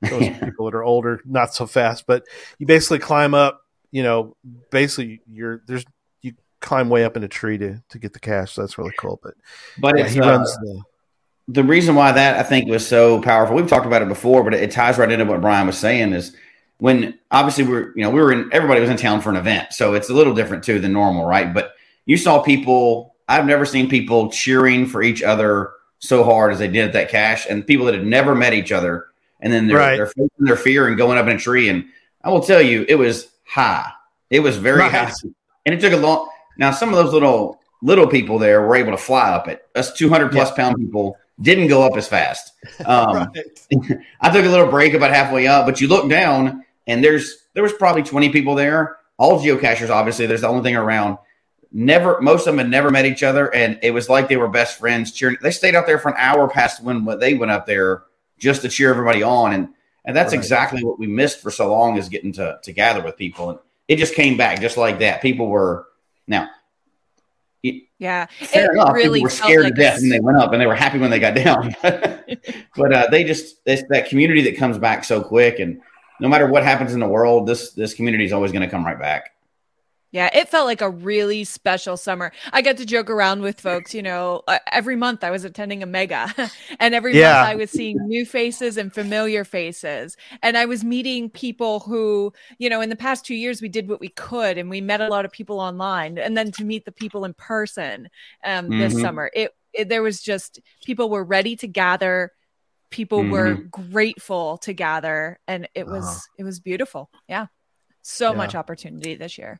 those 0.01 0.29
people 0.43 0.65
that 0.65 0.75
are 0.75 0.83
older, 0.83 1.21
not 1.25 1.53
so 1.53 1.67
fast. 1.67 2.05
But 2.07 2.23
you 2.57 2.65
basically 2.65 2.99
climb 2.99 3.33
up. 3.35 3.61
You 3.91 4.03
know, 4.03 4.35
basically 4.71 5.21
you're 5.27 5.61
there's 5.67 5.85
you 6.21 6.33
climb 6.59 6.89
way 6.89 7.03
up 7.03 7.15
in 7.15 7.23
a 7.23 7.27
tree 7.27 7.59
to 7.59 7.83
to 7.89 7.99
get 7.99 8.13
the 8.13 8.19
cash. 8.19 8.53
So 8.53 8.61
that's 8.61 8.79
really 8.79 8.93
cool. 8.97 9.19
But 9.21 9.35
but 9.79 9.97
yeah, 9.97 10.07
he 10.07 10.19
uh, 10.19 10.27
runs 10.31 10.51
the. 10.57 10.81
The 11.51 11.63
reason 11.63 11.95
why 11.95 12.11
that 12.11 12.37
I 12.37 12.43
think 12.43 12.69
was 12.69 12.87
so 12.87 13.19
powerful, 13.23 13.55
we've 13.55 13.67
talked 13.67 13.87
about 13.87 14.03
it 14.03 14.07
before, 14.07 14.43
but 14.43 14.53
it 14.53 14.69
ties 14.69 14.99
right 14.99 15.11
into 15.11 15.25
what 15.25 15.41
Bryan 15.41 15.65
was 15.65 15.79
saying 15.79 16.13
is 16.13 16.35
when 16.79 17.17
obviously 17.31 17.63
we 17.63 17.75
are 17.75 17.93
you 17.95 18.03
know 18.03 18.09
we 18.09 18.19
were 18.19 18.31
in 18.31 18.49
everybody 18.51 18.81
was 18.81 18.89
in 18.89 18.97
town 18.97 19.21
for 19.21 19.29
an 19.29 19.35
event, 19.35 19.73
so 19.73 19.93
it's 19.93 20.09
a 20.09 20.13
little 20.13 20.33
different 20.33 20.63
too 20.63 20.79
than 20.79 20.91
normal, 20.93 21.25
right? 21.25 21.53
But 21.53 21.73
you 22.05 22.17
saw 22.17 22.41
people. 22.41 23.15
I've 23.27 23.45
never 23.45 23.63
seen 23.63 23.87
people 23.87 24.31
cheering 24.31 24.87
for 24.87 25.03
each 25.03 25.21
other 25.21 25.73
so 25.99 26.23
hard 26.23 26.51
as 26.51 26.57
they 26.57 26.67
did 26.67 26.87
at 26.87 26.93
that 26.93 27.09
cache, 27.09 27.45
and 27.47 27.65
people 27.65 27.85
that 27.85 27.93
had 27.93 28.05
never 28.05 28.33
met 28.33 28.53
each 28.53 28.71
other 28.71 29.09
and 29.41 29.51
then 29.51 29.67
they're, 29.67 29.77
right. 29.77 29.95
they're 29.95 30.07
facing 30.07 30.29
their 30.39 30.55
fear 30.55 30.87
and 30.87 30.97
going 30.97 31.17
up 31.17 31.27
in 31.27 31.35
a 31.35 31.39
tree. 31.39 31.69
And 31.69 31.85
I 32.23 32.29
will 32.29 32.41
tell 32.41 32.61
you, 32.61 32.85
it 32.87 32.95
was 32.95 33.29
high. 33.45 33.89
It 34.29 34.41
was 34.41 34.57
very 34.57 34.79
right. 34.79 34.91
high, 34.91 35.11
and 35.65 35.73
it 35.73 35.81
took 35.81 35.93
a 35.93 35.97
long. 35.97 36.29
Now, 36.57 36.71
some 36.71 36.89
of 36.89 36.95
those 36.95 37.13
little 37.13 37.59
little 37.81 38.07
people 38.07 38.37
there 38.37 38.61
were 38.61 38.75
able 38.75 38.91
to 38.91 38.97
fly 38.97 39.29
up 39.29 39.47
it. 39.47 39.65
Us 39.75 39.93
200 39.93 40.31
plus 40.31 40.49
yeah. 40.49 40.55
pound 40.55 40.75
people 40.77 41.17
didn't 41.41 41.67
go 41.67 41.81
up 41.83 41.95
as 41.95 42.07
fast. 42.07 42.53
Um, 42.85 43.31
I 44.21 44.29
took 44.29 44.45
a 44.45 44.49
little 44.49 44.69
break 44.69 44.93
about 44.93 45.11
halfway 45.11 45.47
up, 45.47 45.65
but 45.65 45.81
you 45.81 45.87
look 45.87 46.09
down 46.09 46.63
and 46.89 47.03
there's 47.03 47.45
there 47.53 47.63
was 47.63 47.71
probably 47.71 48.03
20 48.03 48.29
people 48.29 48.55
there. 48.55 48.97
All 49.17 49.39
geocachers, 49.39 49.89
obviously, 49.89 50.25
there's 50.25 50.41
the 50.41 50.47
only 50.47 50.63
thing 50.63 50.75
around. 50.75 51.17
Never, 51.71 52.19
most 52.19 52.41
of 52.41 52.55
them 52.55 52.57
had 52.57 52.69
never 52.69 52.89
met 52.89 53.05
each 53.05 53.21
other, 53.21 53.53
and 53.53 53.77
it 53.83 53.91
was 53.91 54.09
like 54.09 54.27
they 54.27 54.37
were 54.37 54.47
best 54.47 54.79
friends 54.79 55.11
cheering. 55.11 55.37
They 55.41 55.51
stayed 55.51 55.75
out 55.75 55.85
there 55.85 55.99
for 55.99 56.09
an 56.09 56.15
hour 56.17 56.49
past 56.49 56.81
when 56.81 57.05
they 57.19 57.35
went 57.35 57.51
up 57.51 57.67
there 57.67 58.03
just 58.39 58.63
to 58.63 58.69
cheer 58.69 58.89
everybody 58.89 59.21
on. 59.21 59.53
And 59.53 59.69
and 60.03 60.15
that's 60.15 60.33
right. 60.33 60.39
exactly 60.39 60.83
what 60.83 60.97
we 60.97 61.05
missed 61.05 61.41
for 61.41 61.51
so 61.51 61.69
long 61.69 61.97
is 61.97 62.09
getting 62.09 62.31
to 62.33 62.59
to 62.63 62.73
gather 62.73 63.03
with 63.03 63.17
people. 63.17 63.51
And 63.51 63.59
it 63.87 63.97
just 63.97 64.15
came 64.15 64.35
back 64.35 64.59
just 64.59 64.77
like 64.77 64.99
that. 64.99 65.21
People 65.21 65.47
were 65.47 65.85
now. 66.25 66.49
yeah, 67.61 68.25
fair 68.25 68.71
enough. 68.71 68.93
Really 68.93 69.19
people 69.19 69.25
were 69.25 69.29
scared 69.29 69.63
like 69.65 69.75
to 69.75 69.81
death 69.81 70.01
when 70.01 70.09
they 70.09 70.19
went 70.21 70.39
up, 70.39 70.53
and 70.53 70.61
they 70.61 70.65
were 70.65 70.75
happy 70.75 70.97
when 70.97 71.11
they 71.11 71.19
got 71.19 71.35
down. 71.35 71.75
but 72.75 72.93
uh, 72.93 73.07
they 73.11 73.23
just 73.23 73.63
that 73.65 74.07
community 74.09 74.41
that 74.41 74.57
comes 74.57 74.79
back 74.79 75.03
so 75.03 75.21
quick, 75.21 75.59
and 75.59 75.81
no 76.19 76.27
matter 76.27 76.47
what 76.47 76.63
happens 76.63 76.93
in 76.93 76.99
the 76.99 77.07
world, 77.07 77.47
this 77.47 77.71
this 77.71 77.93
community 77.93 78.25
is 78.25 78.33
always 78.33 78.51
going 78.51 78.61
to 78.61 78.69
come 78.69 78.85
right 78.85 78.99
back. 78.99 79.31
Yeah, 80.11 80.29
it 80.33 80.49
felt 80.49 80.65
like 80.65 80.81
a 80.81 80.89
really 80.89 81.43
special 81.43 81.95
summer. 81.95 82.31
I 82.51 82.63
got 82.63 82.77
to 82.77 82.85
joke 82.85 83.11
around 83.11 83.41
with 83.41 83.61
folks, 83.61 83.93
you 83.93 84.01
know, 84.01 84.41
uh, 84.47 84.57
every 84.71 84.95
month 84.95 85.23
I 85.23 85.29
was 85.29 85.43
attending 85.43 85.83
a 85.83 85.85
mega, 85.85 86.33
and 86.79 86.95
every 86.95 87.15
yeah. 87.15 87.33
month 87.33 87.49
I 87.49 87.55
was 87.55 87.69
seeing 87.69 87.97
new 88.07 88.25
faces 88.25 88.77
and 88.77 88.91
familiar 88.91 89.43
faces. 89.43 90.17
And 90.41 90.57
I 90.57 90.65
was 90.65 90.83
meeting 90.83 91.29
people 91.29 91.81
who, 91.81 92.33
you 92.57 92.71
know, 92.71 92.81
in 92.81 92.89
the 92.89 92.95
past 92.95 93.23
two 93.23 93.35
years 93.35 93.61
we 93.61 93.69
did 93.69 93.87
what 93.87 93.99
we 93.99 94.09
could 94.09 94.57
and 94.57 94.67
we 94.67 94.81
met 94.81 94.99
a 94.99 95.09
lot 95.09 95.25
of 95.25 95.31
people 95.31 95.59
online. 95.59 96.17
And 96.17 96.35
then 96.35 96.51
to 96.53 96.63
meet 96.63 96.85
the 96.85 96.91
people 96.91 97.23
in 97.23 97.35
person 97.35 98.09
um, 98.43 98.65
mm-hmm. 98.65 98.79
this 98.79 98.99
summer, 98.99 99.29
it, 99.35 99.53
it, 99.73 99.89
there 99.89 100.01
was 100.01 100.21
just 100.23 100.59
people 100.83 101.09
were 101.11 101.23
ready 101.23 101.55
to 101.57 101.67
gather. 101.67 102.31
People 102.89 103.19
mm-hmm. 103.19 103.31
were 103.31 103.53
grateful 103.55 104.57
to 104.59 104.73
gather, 104.73 105.39
and 105.47 105.67
it 105.75 105.85
was 105.85 106.05
uh-huh. 106.05 106.19
it 106.39 106.43
was 106.43 106.59
beautiful. 106.59 107.09
Yeah, 107.27 107.47
so 108.01 108.31
yeah. 108.31 108.37
much 108.37 108.55
opportunity 108.55 109.15
this 109.15 109.37
year 109.37 109.59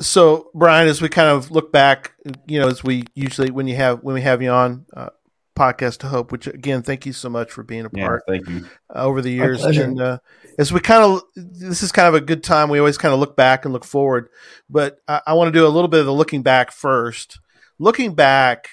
so 0.00 0.50
Bryan, 0.54 0.88
as 0.88 1.02
we 1.02 1.08
kind 1.08 1.28
of 1.28 1.50
look 1.50 1.72
back, 1.72 2.12
you 2.46 2.60
know, 2.60 2.68
as 2.68 2.84
we 2.84 3.04
usually 3.14 3.50
when 3.50 3.66
you 3.66 3.76
have 3.76 4.02
when 4.02 4.14
we 4.14 4.22
have 4.22 4.42
you 4.42 4.50
on 4.50 4.86
uh, 4.94 5.10
podcast 5.56 5.98
to 5.98 6.08
hope, 6.08 6.30
which 6.30 6.46
again, 6.46 6.82
thank 6.82 7.04
you 7.04 7.12
so 7.12 7.28
much 7.28 7.50
for 7.50 7.62
being 7.62 7.84
a 7.84 7.90
part. 7.90 8.22
Yeah, 8.26 8.32
thank 8.32 8.48
you 8.48 8.66
uh, 8.94 9.04
over 9.04 9.20
the 9.20 9.30
years. 9.30 9.64
And 9.64 10.00
uh, 10.00 10.18
as 10.58 10.72
we 10.72 10.80
kind 10.80 11.02
of, 11.02 11.22
this 11.34 11.82
is 11.82 11.92
kind 11.92 12.08
of 12.08 12.14
a 12.14 12.20
good 12.20 12.44
time. 12.44 12.68
We 12.68 12.78
always 12.78 12.98
kind 12.98 13.12
of 13.12 13.20
look 13.20 13.36
back 13.36 13.64
and 13.64 13.74
look 13.74 13.84
forward, 13.84 14.28
but 14.70 15.00
I, 15.08 15.20
I 15.28 15.34
want 15.34 15.52
to 15.52 15.58
do 15.58 15.66
a 15.66 15.68
little 15.68 15.88
bit 15.88 16.00
of 16.00 16.06
the 16.06 16.12
looking 16.12 16.42
back 16.42 16.70
first. 16.70 17.40
Looking 17.78 18.14
back 18.14 18.68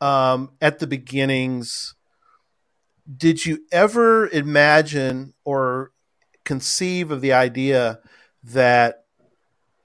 um, 0.00 0.52
at 0.60 0.78
the 0.78 0.86
beginnings, 0.86 1.94
did 3.16 3.44
you 3.44 3.64
ever 3.72 4.28
imagine 4.28 5.34
or 5.44 5.92
conceive 6.44 7.10
of 7.10 7.20
the 7.20 7.32
idea 7.32 8.00
that 8.44 9.04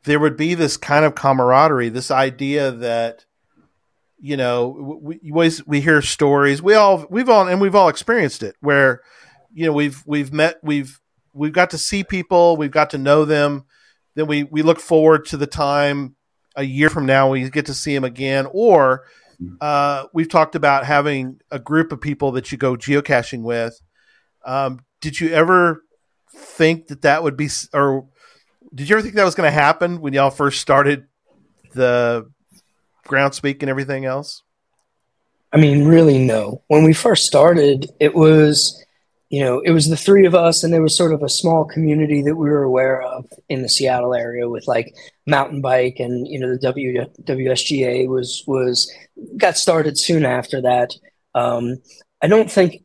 there 0.03 0.19
would 0.19 0.37
be 0.37 0.53
this 0.53 0.77
kind 0.77 1.05
of 1.05 1.15
camaraderie, 1.15 1.89
this 1.89 2.11
idea 2.11 2.71
that 2.71 3.25
you 4.19 4.37
know 4.37 4.99
we, 5.01 5.19
we 5.23 5.51
we 5.65 5.81
hear 5.81 6.01
stories. 6.01 6.61
We 6.61 6.73
all 6.73 7.05
we've 7.09 7.29
all 7.29 7.47
and 7.47 7.61
we've 7.61 7.75
all 7.75 7.89
experienced 7.89 8.43
it 8.43 8.55
where 8.61 9.01
you 9.53 9.65
know 9.65 9.73
we've 9.73 10.03
we've 10.05 10.33
met 10.33 10.57
we've 10.63 10.99
we've 11.33 11.53
got 11.53 11.71
to 11.71 11.77
see 11.77 12.03
people, 12.03 12.57
we've 12.57 12.71
got 12.71 12.91
to 12.91 12.97
know 12.97 13.25
them. 13.25 13.65
Then 14.15 14.27
we 14.27 14.43
we 14.43 14.61
look 14.61 14.79
forward 14.79 15.25
to 15.25 15.37
the 15.37 15.47
time 15.47 16.15
a 16.55 16.63
year 16.63 16.89
from 16.89 17.05
now 17.05 17.29
we 17.29 17.49
get 17.49 17.67
to 17.67 17.73
see 17.73 17.93
them 17.93 18.03
again, 18.03 18.47
or 18.51 19.03
uh, 19.61 20.05
we've 20.13 20.29
talked 20.29 20.55
about 20.55 20.85
having 20.85 21.39
a 21.51 21.59
group 21.59 21.91
of 21.91 22.01
people 22.01 22.31
that 22.33 22.51
you 22.51 22.57
go 22.57 22.75
geocaching 22.75 23.43
with. 23.43 23.79
Um, 24.45 24.79
did 25.01 25.19
you 25.19 25.29
ever 25.29 25.83
think 26.33 26.87
that 26.87 27.03
that 27.03 27.23
would 27.23 27.37
be, 27.37 27.49
or 27.73 28.07
did 28.73 28.89
you 28.89 28.95
ever 28.95 29.01
think 29.01 29.15
that 29.15 29.23
was 29.23 29.35
going 29.35 29.47
to 29.47 29.51
happen 29.51 30.01
when 30.01 30.13
y'all 30.13 30.29
first 30.29 30.61
started 30.61 31.07
the 31.73 32.29
Groundspeak 33.07 33.61
and 33.61 33.69
everything 33.69 34.05
else? 34.05 34.43
I 35.53 35.57
mean, 35.57 35.85
really, 35.85 36.17
no. 36.17 36.63
When 36.67 36.83
we 36.83 36.93
first 36.93 37.25
started, 37.25 37.89
it 37.99 38.13
was 38.13 38.83
you 39.29 39.43
know, 39.43 39.59
it 39.59 39.71
was 39.71 39.89
the 39.89 39.97
three 39.97 40.25
of 40.25 40.33
us, 40.33 40.63
and 40.63 40.73
there 40.73 40.81
was 40.81 40.95
sort 40.95 41.13
of 41.13 41.21
a 41.21 41.29
small 41.29 41.65
community 41.65 42.21
that 42.21 42.35
we 42.35 42.49
were 42.49 42.63
aware 42.63 43.01
of 43.01 43.25
in 43.49 43.61
the 43.61 43.69
Seattle 43.69 44.13
area 44.13 44.47
with 44.49 44.67
like 44.67 44.95
mountain 45.25 45.61
bike, 45.61 45.97
and 45.99 46.27
you 46.27 46.39
know, 46.39 46.51
the 46.51 46.59
w, 46.59 47.05
WSGA 47.23 48.07
was 48.07 48.43
was 48.47 48.91
got 49.35 49.57
started 49.57 49.97
soon 49.97 50.25
after 50.25 50.61
that. 50.61 50.93
Um, 51.35 51.77
I 52.21 52.27
don't 52.27 52.49
think, 52.49 52.83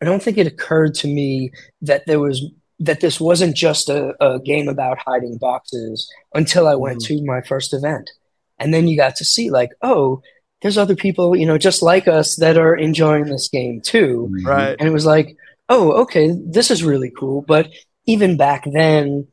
I 0.00 0.06
don't 0.06 0.22
think 0.22 0.38
it 0.38 0.46
occurred 0.46 0.94
to 0.96 1.06
me 1.06 1.52
that 1.82 2.06
there 2.06 2.20
was 2.20 2.42
that 2.80 3.00
this 3.00 3.20
wasn't 3.20 3.54
just 3.54 3.90
a, 3.90 4.14
a 4.24 4.40
game 4.40 4.68
about 4.68 4.98
hiding 4.98 5.36
boxes 5.36 6.10
until 6.34 6.66
I 6.66 6.74
went 6.74 7.02
mm-hmm. 7.02 7.18
to 7.18 7.26
my 7.26 7.42
first 7.42 7.74
event, 7.74 8.10
and 8.58 8.72
then 8.72 8.88
you 8.88 8.96
got 8.96 9.16
to 9.16 9.24
see 9.24 9.50
like, 9.50 9.70
oh, 9.82 10.22
there's 10.62 10.78
other 10.78 10.96
people, 10.96 11.36
you 11.36 11.44
know, 11.44 11.58
just 11.58 11.82
like 11.82 12.08
us 12.08 12.36
that 12.36 12.56
are 12.56 12.74
enjoying 12.74 13.24
this 13.24 13.48
game 13.48 13.80
too. 13.80 14.32
Right. 14.44 14.76
And 14.78 14.88
it 14.88 14.92
was 14.92 15.06
like, 15.06 15.36
oh, 15.68 15.92
okay, 16.02 16.32
this 16.46 16.70
is 16.70 16.84
really 16.84 17.10
cool. 17.10 17.42
But 17.42 17.68
even 18.06 18.36
back 18.36 18.64
then, 18.72 19.26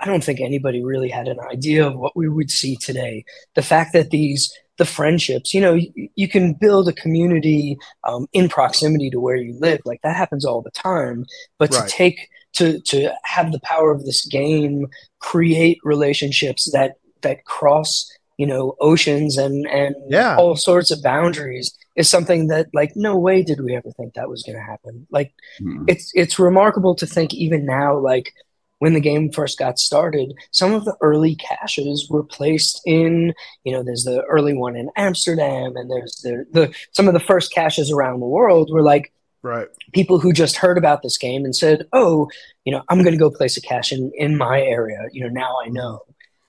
I 0.00 0.06
don't 0.06 0.22
think 0.22 0.40
anybody 0.40 0.84
really 0.84 1.08
had 1.08 1.28
an 1.28 1.38
idea 1.40 1.86
of 1.86 1.96
what 1.96 2.16
we 2.16 2.28
would 2.28 2.50
see 2.50 2.76
today. 2.76 3.24
The 3.54 3.62
fact 3.62 3.92
that 3.94 4.10
these 4.10 4.52
the 4.76 4.84
friendships, 4.84 5.52
you 5.52 5.60
know, 5.60 5.74
you, 5.74 6.08
you 6.14 6.28
can 6.28 6.54
build 6.54 6.88
a 6.88 6.92
community 6.92 7.76
um, 8.04 8.28
in 8.32 8.48
proximity 8.48 9.10
to 9.10 9.18
where 9.18 9.36
you 9.36 9.58
live. 9.58 9.80
Like 9.84 10.00
that 10.02 10.16
happens 10.16 10.44
all 10.44 10.62
the 10.62 10.70
time. 10.70 11.26
But 11.58 11.74
right. 11.74 11.88
to 11.88 11.92
take 11.92 12.28
to 12.54 12.80
to 12.80 13.12
have 13.24 13.52
the 13.52 13.60
power 13.60 13.90
of 13.90 14.04
this 14.04 14.24
game 14.24 14.86
create 15.18 15.78
relationships 15.82 16.70
that 16.72 16.94
that 17.22 17.44
cross 17.44 18.08
you 18.38 18.46
know 18.46 18.74
oceans 18.80 19.36
and 19.36 19.66
and 19.66 19.94
yeah. 20.08 20.36
all 20.36 20.56
sorts 20.56 20.90
of 20.90 21.02
boundaries 21.02 21.76
is 21.96 22.08
something 22.08 22.46
that 22.46 22.68
like 22.72 22.92
no 22.94 23.18
way 23.18 23.42
did 23.42 23.60
we 23.60 23.76
ever 23.76 23.90
think 23.92 24.14
that 24.14 24.30
was 24.30 24.42
going 24.44 24.56
to 24.56 24.64
happen 24.64 25.06
like 25.10 25.34
mm-hmm. 25.60 25.84
it's 25.88 26.10
it's 26.14 26.38
remarkable 26.38 26.94
to 26.94 27.06
think 27.06 27.34
even 27.34 27.66
now 27.66 27.98
like 27.98 28.32
when 28.78 28.94
the 28.94 29.00
game 29.00 29.30
first 29.30 29.58
got 29.58 29.78
started 29.78 30.32
some 30.52 30.72
of 30.72 30.84
the 30.84 30.96
early 31.00 31.34
caches 31.34 32.06
were 32.08 32.22
placed 32.22 32.80
in 32.86 33.34
you 33.64 33.72
know 33.72 33.82
there's 33.82 34.04
the 34.04 34.22
early 34.22 34.54
one 34.54 34.76
in 34.76 34.88
amsterdam 34.96 35.76
and 35.76 35.90
there's 35.90 36.20
the, 36.22 36.46
the 36.52 36.74
some 36.92 37.08
of 37.08 37.14
the 37.14 37.20
first 37.20 37.52
caches 37.52 37.90
around 37.90 38.20
the 38.20 38.26
world 38.26 38.70
were 38.72 38.82
like 38.82 39.12
right 39.42 39.68
people 39.92 40.20
who 40.20 40.32
just 40.32 40.56
heard 40.56 40.78
about 40.78 41.02
this 41.02 41.18
game 41.18 41.44
and 41.44 41.56
said 41.56 41.86
oh 41.92 42.28
you 42.64 42.72
know 42.72 42.82
i'm 42.88 43.02
going 43.02 43.12
to 43.12 43.18
go 43.18 43.30
place 43.30 43.56
a 43.56 43.60
cache 43.60 43.92
in 43.92 44.12
in 44.14 44.36
my 44.36 44.60
area 44.60 45.00
you 45.12 45.20
know 45.20 45.28
now 45.28 45.56
i 45.64 45.68
know 45.68 46.00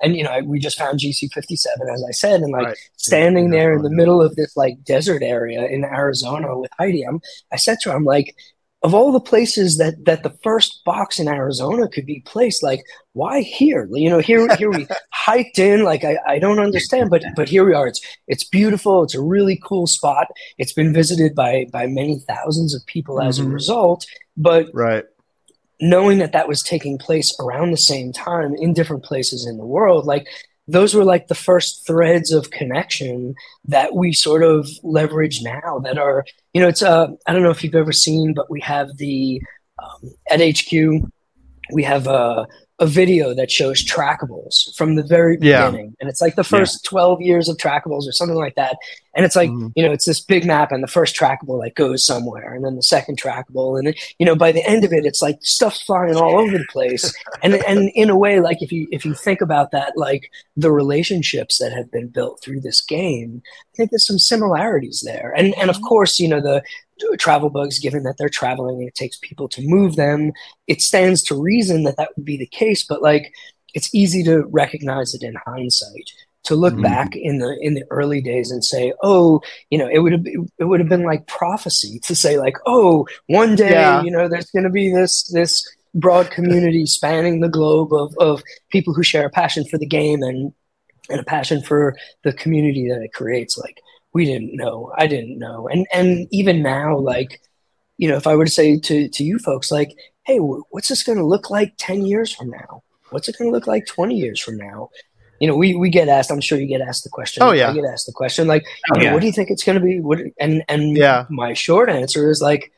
and 0.01 0.15
you 0.15 0.23
know 0.23 0.39
we 0.45 0.59
just 0.59 0.77
found 0.77 0.99
gc 0.99 1.31
57 1.31 1.89
as 1.93 2.03
i 2.07 2.11
said 2.11 2.41
and 2.41 2.51
like 2.51 2.67
right. 2.67 2.77
standing 2.97 3.49
there 3.49 3.73
in 3.73 3.81
the 3.81 3.89
middle 3.89 4.21
of 4.21 4.35
this 4.35 4.55
like 4.55 4.83
desert 4.83 5.23
area 5.23 5.65
in 5.67 5.83
arizona 5.83 6.57
with 6.57 6.71
heidi 6.77 7.03
i'm 7.03 7.19
i 7.51 7.55
said 7.55 7.77
to 7.81 7.89
her 7.89 7.95
i'm 7.95 8.05
like 8.05 8.35
of 8.81 8.93
all 8.93 9.11
the 9.11 9.19
places 9.19 9.77
that 9.77 10.05
that 10.05 10.23
the 10.23 10.37
first 10.41 10.83
box 10.85 11.19
in 11.19 11.27
arizona 11.27 11.87
could 11.87 12.05
be 12.05 12.21
placed 12.21 12.63
like 12.63 12.81
why 13.13 13.41
here? 13.41 13.89
You 13.91 14.09
know 14.09 14.19
here 14.19 14.47
here 14.55 14.71
we 14.71 14.87
hiked 15.11 15.59
in 15.59 15.83
like 15.83 16.05
I, 16.05 16.17
I 16.25 16.39
don't 16.39 16.59
understand 16.59 17.09
but 17.09 17.21
but 17.35 17.49
here 17.49 17.65
we 17.65 17.73
are. 17.73 17.87
It's 17.87 17.99
it's 18.29 18.45
beautiful. 18.45 19.03
It's 19.03 19.15
a 19.15 19.21
really 19.21 19.59
cool 19.65 19.87
spot. 19.87 20.27
It's 20.57 20.71
been 20.71 20.93
visited 20.93 21.35
by 21.35 21.65
by 21.73 21.87
many 21.87 22.19
thousands 22.19 22.73
of 22.73 22.85
people 22.85 23.21
as 23.21 23.37
mm-hmm. 23.37 23.51
a 23.51 23.53
result 23.53 24.05
but 24.39 24.67
right 24.73 25.03
knowing 25.81 26.17
that 26.19 26.33
that 26.33 26.47
was 26.47 26.61
taking 26.61 26.97
place 26.97 27.35
around 27.39 27.71
the 27.71 27.77
same 27.77 28.11
time 28.11 28.53
in 28.55 28.73
different 28.73 29.03
places 29.03 29.45
in 29.45 29.57
the 29.57 29.65
world 29.65 30.05
like 30.05 30.27
those 30.67 30.93
were 30.93 31.03
like 31.03 31.27
the 31.27 31.35
first 31.35 31.85
threads 31.87 32.31
of 32.31 32.51
connection 32.51 33.33
that 33.65 33.95
we 33.95 34.13
sort 34.13 34.43
of 34.43 34.69
leverage 34.83 35.41
now 35.41 35.79
that 35.79 35.97
are 35.97 36.25
you 36.53 36.61
know 36.61 36.67
it's 36.67 36.83
uh 36.83 37.07
i 37.27 37.33
don't 37.33 37.43
know 37.43 37.49
if 37.49 37.63
you've 37.63 37.75
ever 37.75 37.93
seen 37.93 38.33
but 38.33 38.49
we 38.49 38.61
have 38.61 38.95
the 38.97 39.41
um, 39.81 40.11
at 40.29 40.39
hq 40.39 40.71
we 41.71 41.83
have 41.83 42.07
a, 42.07 42.47
a 42.79 42.87
video 42.87 43.33
that 43.33 43.51
shows 43.51 43.83
trackables 43.83 44.75
from 44.75 44.95
the 44.95 45.03
very 45.03 45.35
beginning 45.35 45.87
yeah. 45.87 45.95
and 45.99 46.09
it's 46.09 46.21
like 46.21 46.35
the 46.35 46.43
first 46.43 46.81
yeah. 46.85 46.89
12 46.89 47.21
years 47.21 47.49
of 47.49 47.57
trackables 47.57 48.07
or 48.07 48.11
something 48.11 48.37
like 48.37 48.55
that 48.55 48.77
and 49.15 49.25
it's 49.25 49.35
like 49.35 49.49
mm-hmm. 49.49 49.67
you 49.75 49.83
know 49.83 49.91
it's 49.91 50.05
this 50.05 50.21
big 50.21 50.45
map 50.45 50.71
and 50.71 50.81
the 50.81 50.87
first 50.87 51.15
trackable 51.15 51.59
like 51.59 51.75
goes 51.75 52.05
somewhere 52.05 52.53
and 52.53 52.63
then 52.63 52.75
the 52.75 52.83
second 52.83 53.21
trackable 53.21 53.77
and 53.77 53.89
it, 53.89 53.99
you 54.17 54.25
know 54.25 54.35
by 54.35 54.51
the 54.51 54.65
end 54.65 54.85
of 54.85 54.93
it 54.93 55.05
it's 55.05 55.21
like 55.21 55.37
stuff's 55.41 55.81
flying 55.81 56.15
all 56.15 56.39
over 56.39 56.57
the 56.57 56.65
place 56.69 57.13
and 57.43 57.55
and 57.55 57.89
in 57.95 58.09
a 58.09 58.17
way 58.17 58.39
like 58.39 58.61
if 58.61 58.71
you 58.71 58.87
if 58.91 59.05
you 59.05 59.13
think 59.13 59.41
about 59.41 59.71
that 59.71 59.93
like 59.97 60.31
the 60.55 60.71
relationships 60.71 61.57
that 61.57 61.73
have 61.73 61.91
been 61.91 62.07
built 62.07 62.41
through 62.41 62.61
this 62.61 62.81
game 62.81 63.41
i 63.45 63.75
think 63.75 63.91
there's 63.91 64.07
some 64.07 64.19
similarities 64.19 65.01
there 65.01 65.33
and 65.35 65.53
and 65.55 65.69
of 65.69 65.75
mm-hmm. 65.77 65.85
course 65.85 66.19
you 66.19 66.27
know 66.27 66.41
the 66.41 66.63
travel 67.17 67.49
bugs, 67.49 67.79
given 67.79 68.03
that 68.03 68.15
they're 68.17 68.29
traveling 68.29 68.79
and 68.79 68.87
it 68.87 68.95
takes 68.95 69.17
people 69.21 69.47
to 69.49 69.61
move 69.63 69.95
them, 69.95 70.31
it 70.67 70.81
stands 70.81 71.23
to 71.23 71.41
reason 71.41 71.83
that 71.83 71.97
that 71.97 72.11
would 72.15 72.25
be 72.25 72.37
the 72.37 72.47
case. 72.47 72.85
But 72.85 73.01
like, 73.01 73.33
it's 73.73 73.93
easy 73.93 74.23
to 74.23 74.43
recognize 74.47 75.13
it 75.13 75.23
in 75.23 75.35
hindsight. 75.45 76.11
To 76.45 76.55
look 76.55 76.73
mm-hmm. 76.73 76.83
back 76.83 77.15
in 77.15 77.39
the 77.39 77.59
in 77.61 77.73
the 77.73 77.83
early 77.91 78.21
days 78.21 78.49
and 78.49 78.63
say, 78.63 78.93
oh, 79.03 79.41
you 79.69 79.77
know, 79.77 79.89
it 79.91 79.99
would 79.99 80.13
have 80.13 80.25
it 80.25 80.63
would 80.63 80.79
have 80.79 80.89
been 80.89 81.03
like 81.03 81.27
prophecy 81.27 81.99
to 82.03 82.15
say 82.15 82.39
like, 82.39 82.55
oh, 82.65 83.05
one 83.27 83.55
day, 83.55 83.71
yeah. 83.71 84.01
you 84.01 84.09
know, 84.09 84.27
there's 84.27 84.49
going 84.49 84.63
to 84.63 84.69
be 84.69 84.89
this 84.89 85.27
this 85.27 85.67
broad 85.93 86.31
community 86.31 86.85
spanning 86.85 87.41
the 87.41 87.49
globe 87.49 87.93
of 87.93 88.15
of 88.19 88.41
people 88.71 88.93
who 88.93 89.03
share 89.03 89.25
a 89.25 89.29
passion 89.29 89.65
for 89.65 89.77
the 89.77 89.85
game 89.85 90.23
and 90.23 90.53
and 91.09 91.19
a 91.19 91.23
passion 91.23 91.61
for 91.61 91.95
the 92.23 92.33
community 92.33 92.87
that 92.87 93.01
it 93.01 93.13
creates. 93.13 93.57
Like, 93.57 93.81
we 94.13 94.25
didn't 94.25 94.55
know. 94.55 94.91
I 94.97 95.07
didn't 95.07 95.37
know. 95.37 95.67
And 95.67 95.87
and 95.93 96.27
even 96.31 96.61
now, 96.61 96.97
like, 96.97 97.41
you 97.97 98.07
know, 98.07 98.15
if 98.15 98.27
I 98.27 98.35
were 98.35 98.45
to 98.45 98.51
say 98.51 98.79
to 98.79 99.07
to 99.09 99.23
you 99.23 99.39
folks, 99.39 99.71
like, 99.71 99.97
hey, 100.23 100.37
what's 100.37 100.87
this 100.87 101.03
going 101.03 101.17
to 101.17 101.25
look 101.25 101.49
like 101.49 101.73
ten 101.77 102.05
years 102.05 102.33
from 102.33 102.49
now? 102.49 102.83
What's 103.09 103.27
it 103.27 103.37
going 103.37 103.49
to 103.49 103.55
look 103.55 103.67
like 103.67 103.85
twenty 103.85 104.15
years 104.15 104.39
from 104.39 104.57
now? 104.57 104.89
You 105.39 105.47
know, 105.47 105.55
we 105.55 105.75
we 105.75 105.89
get 105.89 106.09
asked. 106.09 106.31
I'm 106.31 106.41
sure 106.41 106.59
you 106.59 106.67
get 106.67 106.81
asked 106.81 107.03
the 107.03 107.09
question. 107.09 107.43
Oh 107.43 107.51
yeah, 107.51 107.69
I 107.69 107.73
get 107.73 107.85
asked 107.85 108.07
the 108.07 108.13
question 108.13 108.47
like, 108.47 108.65
oh, 108.93 108.99
yeah. 108.99 109.13
what 109.13 109.21
do 109.21 109.27
you 109.27 109.31
think 109.31 109.49
it's 109.49 109.63
going 109.63 109.79
to 109.79 109.83
be? 109.83 109.99
What 109.99 110.19
and 110.39 110.63
and 110.67 110.97
yeah, 110.97 111.25
my 111.29 111.53
short 111.53 111.89
answer 111.89 112.29
is 112.29 112.41
like, 112.41 112.71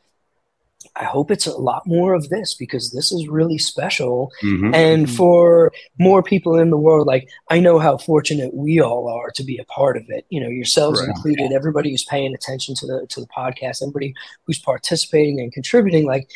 I 0.96 1.04
hope 1.04 1.30
it's 1.30 1.46
a 1.46 1.56
lot 1.56 1.86
more 1.86 2.12
of 2.14 2.28
this 2.28 2.54
because 2.54 2.92
this 2.92 3.12
is 3.12 3.26
really 3.26 3.58
special. 3.58 4.30
Mm-hmm. 4.42 4.74
And 4.74 5.06
mm-hmm. 5.06 5.16
for 5.16 5.72
more 5.98 6.22
people 6.22 6.58
in 6.58 6.70
the 6.70 6.76
world, 6.76 7.06
like 7.06 7.28
I 7.48 7.60
know 7.60 7.78
how 7.78 7.96
fortunate 7.96 8.52
we 8.52 8.80
all 8.80 9.08
are 9.08 9.30
to 9.32 9.42
be 9.42 9.58
a 9.58 9.64
part 9.64 9.96
of 9.96 10.04
it. 10.08 10.26
You 10.28 10.40
know, 10.40 10.48
yourselves 10.48 11.00
right. 11.00 11.08
included, 11.08 11.52
everybody 11.52 11.90
who's 11.90 12.04
paying 12.04 12.34
attention 12.34 12.74
to 12.76 12.86
the 12.86 13.06
to 13.08 13.20
the 13.20 13.26
podcast, 13.26 13.82
everybody 13.82 14.14
who's 14.44 14.58
participating 14.58 15.40
and 15.40 15.52
contributing, 15.52 16.06
like 16.06 16.28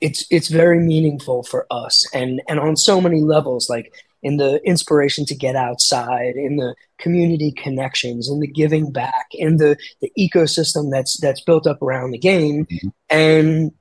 it's 0.00 0.26
it's 0.30 0.48
very 0.48 0.78
meaningful 0.78 1.42
for 1.42 1.66
us 1.70 2.06
and 2.12 2.42
and 2.48 2.60
on 2.60 2.76
so 2.76 3.00
many 3.00 3.20
levels 3.20 3.70
like 3.70 3.92
in 4.26 4.38
the 4.38 4.60
inspiration 4.64 5.24
to 5.24 5.36
get 5.36 5.54
outside, 5.54 6.34
in 6.34 6.56
the 6.56 6.74
community 6.98 7.52
connections, 7.52 8.28
in 8.28 8.40
the 8.40 8.48
giving 8.48 8.90
back, 8.90 9.26
in 9.30 9.58
the, 9.58 9.76
the 10.00 10.10
ecosystem 10.18 10.90
that's 10.90 11.20
that's 11.20 11.40
built 11.42 11.64
up 11.64 11.80
around 11.80 12.10
the 12.10 12.18
game. 12.18 12.66
Mm-hmm. 12.66 12.88
And 13.08 13.72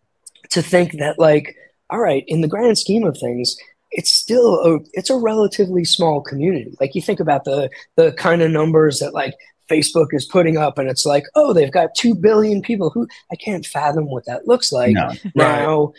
to 0.51 0.61
think 0.61 0.99
that 0.99 1.17
like, 1.17 1.55
all 1.89 1.99
right, 1.99 2.23
in 2.27 2.41
the 2.41 2.47
grand 2.47 2.77
scheme 2.77 3.05
of 3.05 3.17
things, 3.17 3.57
it's 3.89 4.13
still 4.13 4.55
a 4.63 4.79
it's 4.93 5.09
a 5.09 5.17
relatively 5.17 5.83
small 5.83 6.21
community. 6.21 6.75
Like 6.79 6.93
you 6.93 7.01
think 7.01 7.19
about 7.19 7.45
the 7.45 7.71
the 7.95 8.11
kind 8.11 8.43
of 8.43 8.51
numbers 8.51 8.99
that 8.99 9.15
like 9.15 9.33
Facebook 9.67 10.09
is 10.11 10.25
putting 10.25 10.57
up, 10.57 10.77
and 10.77 10.87
it's 10.87 11.07
like, 11.07 11.23
oh, 11.33 11.53
they've 11.53 11.71
got 11.71 11.95
two 11.95 12.13
billion 12.13 12.61
people. 12.61 12.91
Who 12.91 13.07
I 13.31 13.35
can't 13.35 13.65
fathom 13.65 14.11
what 14.11 14.27
that 14.27 14.47
looks 14.47 14.71
like 14.71 14.93
no. 14.93 15.11
now. 15.33 15.85
Right. 15.85 15.93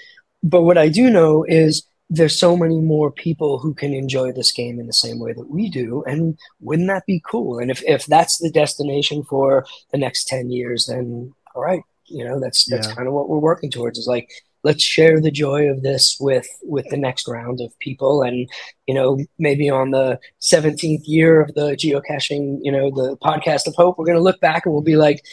But 0.44 0.62
what 0.62 0.78
I 0.78 0.88
do 0.88 1.10
know 1.10 1.44
is 1.48 1.82
there's 2.08 2.38
so 2.38 2.56
many 2.56 2.80
more 2.80 3.10
people 3.10 3.58
who 3.58 3.74
can 3.74 3.92
enjoy 3.92 4.32
this 4.32 4.52
game 4.52 4.78
in 4.78 4.86
the 4.86 4.92
same 4.92 5.18
way 5.18 5.32
that 5.32 5.50
we 5.50 5.68
do 5.68 6.04
and 6.06 6.38
wouldn't 6.60 6.88
that 6.88 7.04
be 7.06 7.20
cool 7.28 7.58
and 7.58 7.70
if, 7.70 7.82
if 7.84 8.06
that's 8.06 8.38
the 8.38 8.50
destination 8.50 9.24
for 9.24 9.66
the 9.92 9.98
next 9.98 10.28
10 10.28 10.50
years 10.50 10.86
then 10.86 11.32
all 11.54 11.62
right 11.62 11.82
you 12.06 12.24
know 12.24 12.38
that's 12.38 12.64
that's 12.66 12.88
yeah. 12.88 12.94
kind 12.94 13.08
of 13.08 13.14
what 13.14 13.28
we're 13.28 13.38
working 13.38 13.70
towards 13.70 13.98
is 13.98 14.06
like 14.06 14.30
let's 14.62 14.82
share 14.82 15.20
the 15.20 15.30
joy 15.30 15.68
of 15.68 15.82
this 15.82 16.16
with 16.20 16.48
with 16.62 16.86
the 16.90 16.96
next 16.96 17.28
round 17.28 17.60
of 17.60 17.76
people 17.78 18.22
and 18.22 18.48
you 18.86 18.94
know 18.94 19.18
maybe 19.38 19.68
on 19.68 19.90
the 19.90 20.18
17th 20.40 21.02
year 21.04 21.40
of 21.40 21.54
the 21.54 21.76
geocaching 21.76 22.58
you 22.62 22.70
know 22.70 22.90
the 22.90 23.16
podcast 23.18 23.66
of 23.66 23.74
hope 23.74 23.98
we're 23.98 24.04
going 24.04 24.18
to 24.18 24.22
look 24.22 24.40
back 24.40 24.64
and 24.64 24.72
we'll 24.72 24.82
be 24.82 24.96
like 24.96 25.24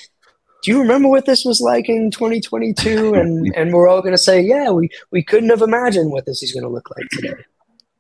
do 0.64 0.72
you 0.72 0.82
remember 0.82 1.10
what 1.10 1.26
this 1.26 1.46
was 1.46 1.62
like 1.62 1.90
in 1.90 2.10
2022? 2.10 3.14
And 3.14 3.54
and 3.56 3.74
we're 3.74 3.88
all 3.88 4.02
going 4.02 4.14
to 4.14 4.18
say, 4.18 4.42
yeah, 4.42 4.72
we 4.72 4.90
we 5.12 5.24
couldn't 5.24 5.50
have 5.50 5.62
imagined 5.62 6.12
what 6.12 6.26
this 6.26 6.42
is 6.42 6.52
going 6.52 6.64
to 6.64 6.70
look 6.70 6.90
like 6.90 7.08
today. 7.12 7.44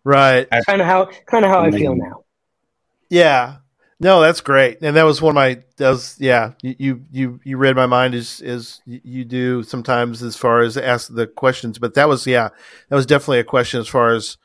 Right. 0.03 0.47
Kind 0.65 0.81
of 0.81 0.87
how 0.87 1.09
kind 1.27 1.45
of 1.45 1.51
how 1.51 1.61
I 1.61 1.71
feel 1.71 1.95
now. 1.95 2.23
Yeah. 3.09 3.57
No, 3.99 4.19
that's 4.19 4.41
great, 4.41 4.81
and 4.81 4.97
that 4.97 5.03
was 5.03 5.21
one 5.21 5.31
of 5.31 5.35
my. 5.35 5.63
That 5.77 5.91
was 5.91 6.17
yeah. 6.19 6.53
You 6.61 7.05
you 7.11 7.39
you 7.45 7.57
read 7.57 7.77
my 7.77 7.85
mind 7.85 8.15
as 8.15 8.41
as 8.41 8.81
you 8.85 9.23
do 9.23 9.63
sometimes 9.63 10.21
as 10.21 10.35
far 10.35 10.61
as 10.61 10.75
ask 10.75 11.13
the 11.13 11.25
questions, 11.25 11.79
but 11.79 11.93
that 11.93 12.09
was 12.09 12.27
yeah. 12.27 12.49
That 12.89 12.95
was 12.95 13.05
definitely 13.05 13.39
a 13.39 13.45
question 13.45 13.79
as 13.79 13.87
far 13.87 14.13
as 14.13 14.37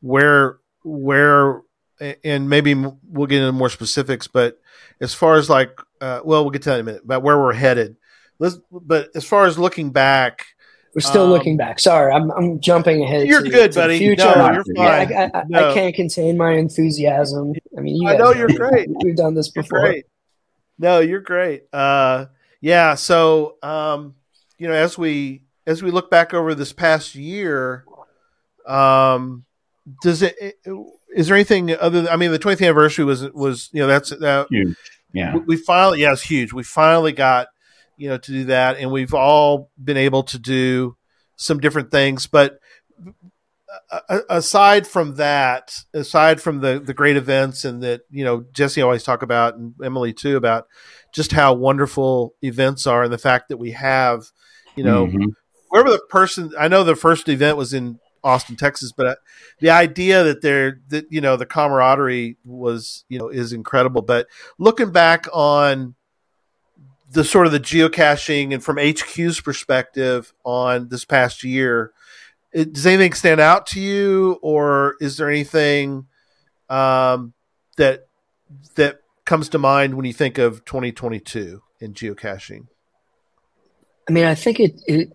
where 0.00 0.58
where 0.82 1.62
and 2.00 2.48
maybe 2.48 2.74
we'll 2.74 3.26
get 3.26 3.40
into 3.40 3.52
more 3.52 3.70
specifics, 3.70 4.26
but 4.26 4.60
as 5.00 5.14
far 5.14 5.36
as 5.36 5.50
like, 5.50 5.78
uh, 6.00 6.20
well, 6.24 6.44
we'll 6.44 6.50
get 6.50 6.62
to 6.62 6.70
that 6.70 6.76
in 6.76 6.80
a 6.80 6.84
minute 6.84 7.04
about 7.04 7.22
where 7.22 7.38
we're 7.38 7.52
headed. 7.52 7.96
Let's, 8.38 8.58
but 8.70 9.10
as 9.14 9.24
far 9.24 9.46
as 9.46 9.58
looking 9.58 9.90
back, 9.90 10.46
we're 10.94 11.00
still 11.02 11.24
um, 11.24 11.30
looking 11.30 11.56
back. 11.56 11.78
Sorry, 11.78 12.12
I'm, 12.12 12.30
I'm 12.30 12.60
jumping 12.60 13.02
ahead. 13.02 13.26
You're 13.26 13.42
to, 13.42 13.50
good, 13.50 13.72
to 13.72 13.78
buddy. 13.78 13.98
Future. 13.98 14.24
No, 14.24 14.52
you're 14.52 14.64
fine. 14.76 15.10
Yeah, 15.10 15.30
I, 15.32 15.38
I, 15.38 15.44
no. 15.48 15.70
I, 15.70 15.74
can't 15.74 15.94
contain 15.94 16.36
my 16.36 16.52
enthusiasm. 16.52 17.52
I 17.76 17.80
mean, 17.80 18.06
I 18.06 18.16
know 18.16 18.32
you're 18.32 18.48
great. 18.48 18.88
We've 19.04 19.16
done 19.16 19.34
this 19.34 19.50
before. 19.50 19.94
No, 20.78 21.00
you're 21.00 21.20
great. 21.20 21.64
Uh, 21.72 22.26
yeah. 22.60 22.94
So, 22.94 23.56
um, 23.62 24.14
you 24.56 24.66
know, 24.66 24.74
as 24.74 24.96
we 24.96 25.42
as 25.66 25.82
we 25.82 25.90
look 25.90 26.10
back 26.10 26.32
over 26.32 26.54
this 26.54 26.72
past 26.72 27.14
year, 27.14 27.84
um, 28.66 29.44
does 30.02 30.22
it 30.22 30.58
is 31.14 31.28
there 31.28 31.36
anything 31.36 31.74
other 31.76 32.02
than, 32.02 32.12
I 32.12 32.16
mean, 32.16 32.32
the 32.32 32.38
20th 32.38 32.62
anniversary 32.62 33.04
was, 33.04 33.30
was, 33.32 33.70
you 33.72 33.80
know, 33.80 33.86
that's 33.86 34.10
that 34.10 34.46
huge. 34.50 34.76
Yeah. 35.12 35.34
We, 35.34 35.40
we 35.40 35.56
finally, 35.56 36.02
yeah, 36.02 36.12
it's 36.12 36.22
huge. 36.22 36.52
We 36.52 36.62
finally 36.62 37.12
got, 37.12 37.48
you 37.96 38.08
know, 38.08 38.18
to 38.18 38.32
do 38.32 38.44
that. 38.44 38.78
And 38.78 38.90
we've 38.90 39.14
all 39.14 39.70
been 39.82 39.96
able 39.96 40.22
to 40.24 40.38
do 40.38 40.96
some 41.36 41.60
different 41.60 41.90
things. 41.90 42.26
But 42.26 42.58
uh, 42.98 43.80
uh, 43.90 44.00
uh, 44.08 44.20
aside 44.28 44.86
from 44.86 45.16
that, 45.16 45.74
aside 45.94 46.40
from 46.40 46.60
the, 46.60 46.78
the 46.78 46.94
great 46.94 47.16
events 47.16 47.64
and 47.64 47.82
that, 47.82 48.02
you 48.10 48.24
know, 48.24 48.44
Jesse 48.52 48.82
always 48.82 49.02
talk 49.02 49.22
about 49.22 49.56
and 49.56 49.74
Emily 49.82 50.12
too, 50.12 50.36
about 50.36 50.66
just 51.14 51.32
how 51.32 51.54
wonderful 51.54 52.34
events 52.42 52.86
are 52.86 53.02
and 53.02 53.12
the 53.12 53.18
fact 53.18 53.48
that 53.48 53.56
we 53.56 53.72
have, 53.72 54.24
you 54.76 54.84
know, 54.84 55.06
mm-hmm. 55.06 55.24
wherever 55.70 55.90
the 55.90 56.00
person, 56.10 56.52
I 56.58 56.68
know 56.68 56.84
the 56.84 56.94
first 56.94 57.28
event 57.28 57.56
was 57.56 57.72
in 57.72 57.98
Austin, 58.22 58.56
Texas. 58.56 58.92
But 58.92 59.06
uh, 59.06 59.14
the 59.60 59.70
idea 59.70 60.24
that 60.24 60.42
they're 60.42 60.80
that 60.88 61.06
you 61.10 61.20
know 61.20 61.36
the 61.36 61.46
camaraderie 61.46 62.36
was 62.44 63.04
you 63.08 63.18
know 63.18 63.28
is 63.28 63.52
incredible. 63.52 64.02
But 64.02 64.26
looking 64.58 64.90
back 64.90 65.26
on 65.32 65.94
the 67.10 67.24
sort 67.24 67.46
of 67.46 67.52
the 67.52 67.60
geocaching 67.60 68.52
and 68.52 68.62
from 68.62 68.76
HQ's 68.76 69.40
perspective 69.40 70.34
on 70.44 70.88
this 70.88 71.04
past 71.04 71.42
year, 71.42 71.92
it, 72.52 72.72
does 72.72 72.86
anything 72.86 73.12
stand 73.12 73.40
out 73.40 73.66
to 73.68 73.80
you, 73.80 74.38
or 74.42 74.96
is 75.00 75.16
there 75.16 75.28
anything 75.28 76.06
um, 76.68 77.32
that 77.76 78.08
that 78.74 79.00
comes 79.24 79.48
to 79.50 79.58
mind 79.58 79.94
when 79.94 80.06
you 80.06 80.12
think 80.12 80.38
of 80.38 80.64
2022 80.64 81.62
in 81.80 81.92
geocaching? 81.92 82.66
I 84.08 84.12
mean, 84.12 84.24
I 84.24 84.34
think 84.34 84.58
it, 84.58 84.80
it 84.86 85.12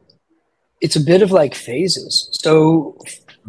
it's 0.83 0.97
a 0.97 1.01
bit 1.01 1.23
of 1.23 1.31
like 1.31 1.55
phases. 1.55 2.29
So 2.43 2.99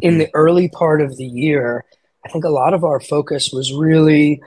in 0.00 0.18
the 0.18 0.30
early 0.34 0.68
part 0.68 1.02
of 1.02 1.16
the 1.16 1.26
year, 1.26 1.84
I 2.24 2.28
think 2.30 2.44
a 2.44 2.48
lot 2.48 2.72
of 2.72 2.84
our 2.84 3.00
focus 3.00 3.50
was 3.52 3.72
really 3.72 4.40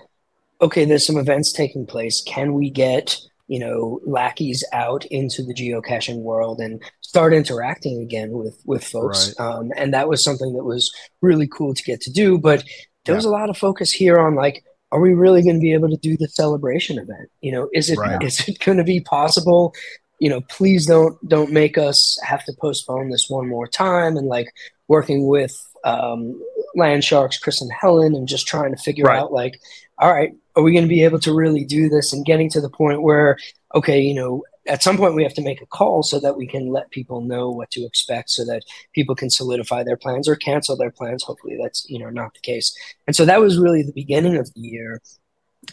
okay, 0.59 0.85
there's 0.85 1.05
some 1.05 1.17
events 1.17 1.53
taking 1.53 1.85
place. 1.85 2.23
Can 2.25 2.55
we 2.55 2.71
get, 2.71 3.15
you 3.47 3.59
know, 3.59 3.99
lackeys 4.07 4.63
out 4.73 5.05
into 5.05 5.43
the 5.43 5.53
geocaching 5.53 6.21
world 6.21 6.59
and 6.59 6.81
start 7.01 7.33
interacting 7.33 8.01
again 8.01 8.31
with 8.31 8.59
with 8.65 8.83
folks? 8.83 9.35
Right. 9.37 9.45
Um, 9.45 9.71
and 9.75 9.93
that 9.93 10.07
was 10.07 10.23
something 10.23 10.53
that 10.55 10.63
was 10.63 10.91
really 11.21 11.47
cool 11.47 11.75
to 11.75 11.83
get 11.83 12.01
to 12.01 12.11
do. 12.11 12.39
But 12.39 12.63
there 13.05 13.13
yeah. 13.13 13.17
was 13.17 13.25
a 13.25 13.29
lot 13.29 13.49
of 13.49 13.57
focus 13.57 13.91
here 13.91 14.17
on 14.17 14.33
like, 14.33 14.63
are 14.93 15.01
we 15.01 15.13
really 15.13 15.43
going 15.43 15.57
to 15.57 15.61
be 15.61 15.73
able 15.73 15.89
to 15.89 15.97
do 15.97 16.15
the 16.17 16.29
celebration 16.29 16.97
event? 16.97 17.29
You 17.41 17.51
know, 17.51 17.69
is 17.73 17.89
it 17.89 17.97
right. 17.97 18.23
is 18.23 18.47
it 18.47 18.59
going 18.59 18.77
to 18.77 18.85
be 18.85 19.01
possible 19.01 19.73
you 20.19 20.29
know, 20.29 20.41
please 20.41 20.85
don't 20.85 21.17
don't 21.27 21.51
make 21.51 21.77
us 21.77 22.19
have 22.23 22.43
to 22.45 22.53
postpone 22.59 23.09
this 23.09 23.29
one 23.29 23.47
more 23.47 23.67
time. 23.67 24.17
And 24.17 24.27
like 24.27 24.47
working 24.87 25.27
with 25.27 25.55
um, 25.83 26.41
Land 26.75 27.03
Sharks, 27.03 27.37
Chris 27.37 27.61
and 27.61 27.71
Helen, 27.71 28.15
and 28.15 28.27
just 28.27 28.47
trying 28.47 28.75
to 28.75 28.81
figure 28.81 29.05
right. 29.05 29.19
out 29.19 29.31
like, 29.31 29.59
all 29.99 30.13
right, 30.13 30.33
are 30.55 30.63
we 30.63 30.71
going 30.71 30.83
to 30.83 30.89
be 30.89 31.03
able 31.03 31.19
to 31.19 31.33
really 31.33 31.65
do 31.65 31.89
this? 31.89 32.13
And 32.13 32.25
getting 32.25 32.49
to 32.51 32.61
the 32.61 32.69
point 32.69 33.01
where, 33.01 33.37
okay, 33.75 34.01
you 34.01 34.13
know, 34.13 34.43
at 34.67 34.83
some 34.83 34.97
point 34.97 35.15
we 35.15 35.23
have 35.23 35.33
to 35.33 35.41
make 35.41 35.61
a 35.61 35.65
call 35.65 36.03
so 36.03 36.19
that 36.19 36.35
we 36.35 36.45
can 36.45 36.67
let 36.67 36.91
people 36.91 37.21
know 37.21 37.49
what 37.49 37.71
to 37.71 37.85
expect 37.85 38.29
so 38.29 38.43
that 38.45 38.63
people 38.93 39.15
can 39.15 39.29
solidify 39.29 39.83
their 39.83 39.97
plans 39.97 40.27
or 40.27 40.35
cancel 40.35 40.75
their 40.75 40.91
plans 40.91 41.23
hopefully 41.23 41.57
that's 41.61 41.89
you 41.89 41.97
know 41.97 42.09
not 42.09 42.33
the 42.33 42.39
case 42.41 42.75
and 43.07 43.15
so 43.15 43.25
that 43.25 43.39
was 43.39 43.57
really 43.57 43.81
the 43.81 43.93
beginning 43.93 44.35
of 44.35 44.53
the 44.53 44.59
year 44.59 45.01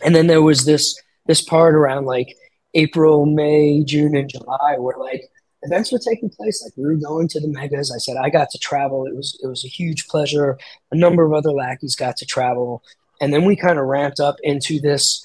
and 0.04 0.14
then 0.14 0.26
there 0.26 0.42
was 0.42 0.64
this 0.64 1.00
this 1.26 1.42
part 1.42 1.74
around 1.74 2.04
like 2.04 2.36
April, 2.74 3.26
May, 3.26 3.84
June, 3.84 4.16
and 4.16 4.28
July, 4.28 4.76
where 4.78 4.98
like 4.98 5.30
events 5.62 5.92
were 5.92 5.98
taking 5.98 6.30
place. 6.30 6.62
Like 6.62 6.76
we 6.76 6.84
were 6.84 6.94
going 6.96 7.28
to 7.28 7.40
the 7.40 7.48
megas. 7.48 7.92
I 7.92 7.98
said 7.98 8.16
I 8.16 8.30
got 8.30 8.50
to 8.50 8.58
travel. 8.58 9.06
It 9.06 9.14
was 9.14 9.38
it 9.42 9.46
was 9.46 9.64
a 9.64 9.68
huge 9.68 10.06
pleasure. 10.08 10.58
A 10.92 10.96
number 10.96 11.24
of 11.24 11.32
other 11.32 11.52
lackeys 11.52 11.96
got 11.96 12.16
to 12.18 12.26
travel, 12.26 12.82
and 13.20 13.32
then 13.32 13.44
we 13.44 13.56
kind 13.56 13.78
of 13.78 13.86
ramped 13.86 14.20
up 14.20 14.36
into 14.42 14.80
this. 14.80 15.24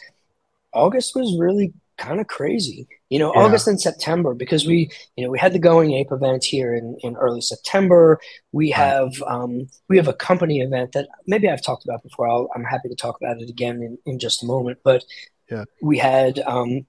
August 0.73 1.15
was 1.15 1.35
really 1.39 1.73
kind 1.99 2.19
of 2.19 2.27
crazy, 2.27 2.87
you 3.09 3.19
know, 3.19 3.31
yeah. 3.35 3.41
August 3.41 3.67
and 3.67 3.79
September 3.79 4.33
because 4.33 4.65
we, 4.65 4.89
you 5.15 5.23
know, 5.23 5.29
we 5.29 5.37
had 5.37 5.51
the 5.53 5.59
Going 5.59 5.93
Ape 5.93 6.11
event 6.11 6.43
here 6.43 6.73
in, 6.73 6.97
in 7.03 7.15
early 7.17 7.41
September. 7.41 8.19
We 8.51 8.71
have 8.71 9.11
um, 9.27 9.67
we 9.89 9.97
have 9.97 10.07
a 10.07 10.13
company 10.13 10.61
event 10.61 10.93
that 10.93 11.09
maybe 11.27 11.49
I've 11.49 11.61
talked 11.61 11.83
about 11.83 12.01
before. 12.01 12.27
i 12.27 12.57
am 12.57 12.63
happy 12.63 12.89
to 12.89 12.95
talk 12.95 13.17
about 13.21 13.41
it 13.41 13.49
again 13.49 13.83
in, 13.83 13.97
in 14.05 14.19
just 14.19 14.41
a 14.41 14.45
moment. 14.45 14.79
But 14.83 15.03
yeah. 15.51 15.65
we 15.81 15.97
had 15.97 16.39
um, 16.39 16.85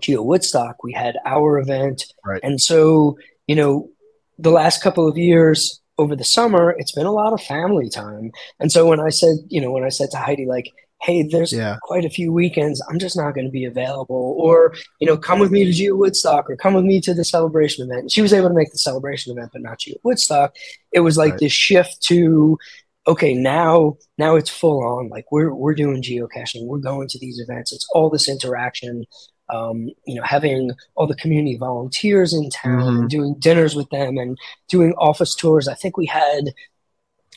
Geo 0.00 0.22
Woodstock, 0.22 0.82
we 0.82 0.92
had 0.92 1.16
our 1.24 1.58
event. 1.58 2.04
Right. 2.24 2.40
And 2.42 2.60
so, 2.60 3.18
you 3.46 3.56
know, 3.56 3.90
the 4.38 4.50
last 4.50 4.82
couple 4.82 5.08
of 5.08 5.16
years 5.16 5.80
over 5.98 6.14
the 6.14 6.24
summer, 6.24 6.74
it's 6.78 6.92
been 6.92 7.06
a 7.06 7.12
lot 7.12 7.32
of 7.32 7.42
family 7.42 7.88
time. 7.88 8.30
And 8.60 8.70
so 8.70 8.86
when 8.86 9.00
I 9.00 9.08
said, 9.08 9.36
you 9.48 9.60
know, 9.60 9.72
when 9.72 9.84
I 9.84 9.88
said 9.88 10.10
to 10.12 10.18
Heidi, 10.18 10.46
like, 10.46 10.72
hey, 11.02 11.22
there's 11.22 11.52
yeah. 11.52 11.76
quite 11.82 12.04
a 12.04 12.10
few 12.10 12.32
weekends 12.32 12.82
I'm 12.88 12.98
just 12.98 13.16
not 13.16 13.32
going 13.32 13.46
to 13.46 13.52
be 13.52 13.64
available, 13.64 14.36
or, 14.38 14.74
you 15.00 15.06
know, 15.06 15.16
come 15.16 15.38
with 15.38 15.50
me 15.50 15.64
to 15.64 15.72
Geo 15.72 15.94
Woodstock 15.94 16.50
or 16.50 16.56
come 16.56 16.74
with 16.74 16.84
me 16.84 17.00
to 17.02 17.14
the 17.14 17.24
celebration 17.24 17.84
event. 17.84 18.00
And 18.02 18.12
she 18.12 18.22
was 18.22 18.32
able 18.32 18.48
to 18.48 18.54
make 18.54 18.72
the 18.72 18.78
celebration 18.78 19.32
event, 19.32 19.50
but 19.52 19.62
not 19.62 19.78
Geo 19.78 19.96
Woodstock. 20.02 20.56
It 20.92 21.00
was 21.00 21.16
like 21.16 21.32
right. 21.32 21.40
this 21.40 21.52
shift 21.52 22.02
to, 22.04 22.58
okay, 23.06 23.32
now 23.34 23.96
now 24.18 24.36
it's 24.36 24.50
full 24.50 24.84
on. 24.84 25.08
Like 25.08 25.30
we're 25.30 25.54
we're 25.54 25.74
doing 25.74 26.02
geocaching. 26.02 26.66
We're 26.66 26.78
going 26.78 27.08
to 27.08 27.18
these 27.18 27.40
events. 27.40 27.72
It's 27.72 27.88
all 27.92 28.10
this 28.10 28.28
interaction 28.28 29.04
um, 29.50 29.90
you 30.06 30.14
know, 30.14 30.22
having 30.22 30.72
all 30.94 31.06
the 31.06 31.14
community 31.14 31.56
volunteers 31.56 32.32
in 32.32 32.50
town 32.50 32.80
mm-hmm. 32.80 33.00
and 33.00 33.10
doing 33.10 33.34
dinners 33.38 33.74
with 33.74 33.88
them 33.90 34.18
and 34.18 34.38
doing 34.68 34.92
office 34.98 35.34
tours. 35.34 35.68
I 35.68 35.74
think 35.74 35.96
we 35.96 36.06
had, 36.06 36.52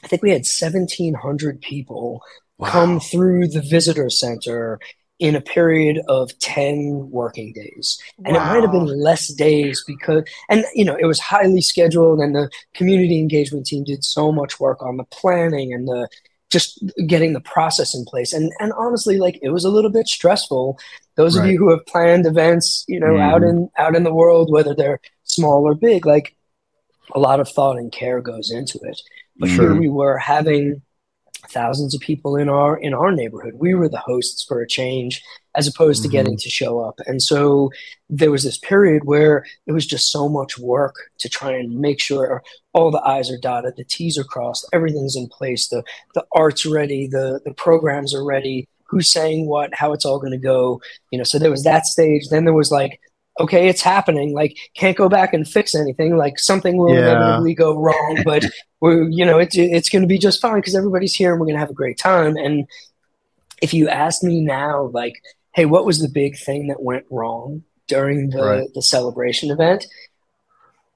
I 0.04 0.08
think 0.08 0.22
we 0.22 0.32
had 0.32 0.42
1,700 0.42 1.62
people 1.62 2.22
wow. 2.58 2.70
come 2.70 3.00
through 3.00 3.48
the 3.48 3.62
visitor 3.62 4.10
center 4.10 4.80
in 5.20 5.36
a 5.36 5.42
period 5.42 6.02
of 6.08 6.38
10 6.40 7.12
working 7.12 7.54
days. 7.54 8.02
And 8.26 8.36
wow. 8.36 8.44
it 8.44 8.54
might 8.54 8.64
have 8.64 8.72
been 8.72 8.88
less 8.88 9.28
days 9.28 9.84
because, 9.86 10.24
and 10.50 10.66
you 10.74 10.84
know, 10.84 10.98
it 11.00 11.06
was 11.06 11.20
highly 11.20 11.62
scheduled 11.62 12.20
and 12.20 12.36
the 12.36 12.50
community 12.74 13.20
engagement 13.20 13.68
team 13.68 13.84
did 13.84 14.04
so 14.04 14.32
much 14.32 14.60
work 14.60 14.82
on 14.82 14.98
the 14.98 15.04
planning 15.06 15.74
and 15.74 15.88
the, 15.88 16.10
just 16.52 16.84
getting 17.08 17.34
the 17.34 17.42
process 17.42 17.96
in 17.96 18.06
place. 18.06 18.34
And, 18.34 18.52
and 18.60 18.74
honestly, 18.74 19.18
like 19.18 19.40
it 19.42 19.50
was 19.50 19.66
a 19.66 19.70
little 19.70 19.90
bit 19.90 20.08
stressful 20.08 20.78
those 21.16 21.38
right. 21.38 21.46
of 21.46 21.52
you 21.52 21.58
who 21.58 21.70
have 21.72 21.86
planned 21.86 22.26
events, 22.26 22.86
you 22.88 23.00
know, 23.00 23.08
mm-hmm. 23.14 23.22
out 23.22 23.44
in 23.44 23.70
out 23.78 23.96
in 23.96 24.04
the 24.04 24.14
world, 24.14 24.52
whether 24.52 24.74
they're 24.74 25.00
small 25.24 25.64
or 25.64 25.76
big, 25.76 26.06
like 26.06 26.36
a 27.14 27.20
lot 27.20 27.40
of 27.40 27.50
thought 27.50 27.78
and 27.78 27.92
care 27.92 28.22
goes 28.22 28.52
into 28.52 28.80
it. 28.84 29.02
But 29.38 29.50
sure. 29.50 29.72
here 29.72 29.80
we 29.80 29.90
were 29.90 30.18
having 30.18 30.82
thousands 31.50 31.94
of 31.94 32.02
people 32.02 32.36
in 32.36 32.50
our 32.50 32.78
in 32.78 32.94
our 32.94 33.12
neighborhood. 33.12 33.56
We 33.56 33.74
were 33.74 33.90
the 33.90 33.98
hosts 33.98 34.44
for 34.44 34.62
a 34.62 34.68
change 34.68 35.22
as 35.56 35.68
opposed 35.68 36.02
mm-hmm. 36.02 36.12
to 36.12 36.18
getting 36.18 36.38
to 36.38 36.50
show 36.50 36.80
up. 36.80 37.00
And 37.06 37.22
so 37.22 37.72
there 38.10 38.32
was 38.32 38.44
this 38.44 38.58
period 38.58 39.04
where 39.06 39.46
it 39.68 39.74
was 39.74 39.86
just 39.86 40.12
so 40.12 40.30
much 40.30 40.58
work 40.58 40.96
to 41.20 41.30
try 41.30 41.52
and 41.52 41.80
make 41.80 42.00
sure 42.00 42.42
all 42.74 42.90
the 42.90 43.02
I's 43.06 43.30
are 43.30 43.38
dotted, 43.38 43.76
the 43.76 43.84
T's 43.84 44.18
are 44.18 44.24
crossed, 44.24 44.68
everything's 44.72 45.16
in 45.16 45.28
place, 45.28 45.68
the 45.68 45.84
the 46.14 46.26
art's 46.34 46.66
ready, 46.66 47.08
the 47.08 47.42
the 47.44 47.54
programs 47.54 48.14
are 48.14 48.24
ready, 48.24 48.68
who's 48.86 49.10
saying 49.10 49.48
what, 49.48 49.74
how 49.74 49.94
it's 49.94 50.06
all 50.06 50.20
going 50.20 50.32
to 50.32 50.38
go. 50.38 50.82
You 51.12 51.18
know, 51.18 51.24
so 51.24 51.40
there 51.40 51.52
was 51.52 51.64
that 51.64 51.86
stage. 51.86 52.28
Then 52.30 52.46
there 52.46 52.54
was 52.54 52.72
like, 52.72 53.00
okay, 53.42 53.68
it's 53.68 53.82
happening. 53.82 54.34
Like, 54.34 54.58
can't 54.74 54.98
go 54.98 55.10
back 55.10 55.34
and 55.34 55.48
fix 55.48 55.76
anything. 55.76 56.18
Like, 56.18 56.40
something 56.40 56.78
will 56.78 56.94
yeah. 56.94 57.12
inevitably 57.12 57.54
go 57.54 57.78
wrong, 57.78 58.22
but 58.26 58.46
we're, 58.80 59.10
you 59.10 59.26
know, 59.26 59.40
it's 59.40 59.58
it's 59.58 59.90
going 59.90 60.02
to 60.02 60.08
be 60.08 60.18
just 60.18 60.42
fine 60.42 60.56
because 60.56 60.76
everybody's 60.76 61.14
here 61.14 61.32
and 61.32 61.40
we're 61.40 61.46
going 61.46 61.56
to 61.56 61.60
have 61.60 61.70
a 61.70 61.74
great 61.74 61.98
time. 61.98 62.38
And 62.38 62.68
if 63.62 63.74
you 63.74 63.90
ask 63.90 64.24
me 64.24 64.42
now, 64.42 64.86
like, 64.94 65.22
hey, 65.54 65.66
what 65.66 65.86
was 65.86 66.00
the 66.00 66.10
big 66.10 66.38
thing 66.38 66.68
that 66.68 66.82
went 66.82 67.06
wrong 67.10 67.64
during 67.88 68.30
the 68.30 68.44
right. 68.44 68.74
the 68.74 68.82
celebration 68.82 69.52
event? 69.52 69.88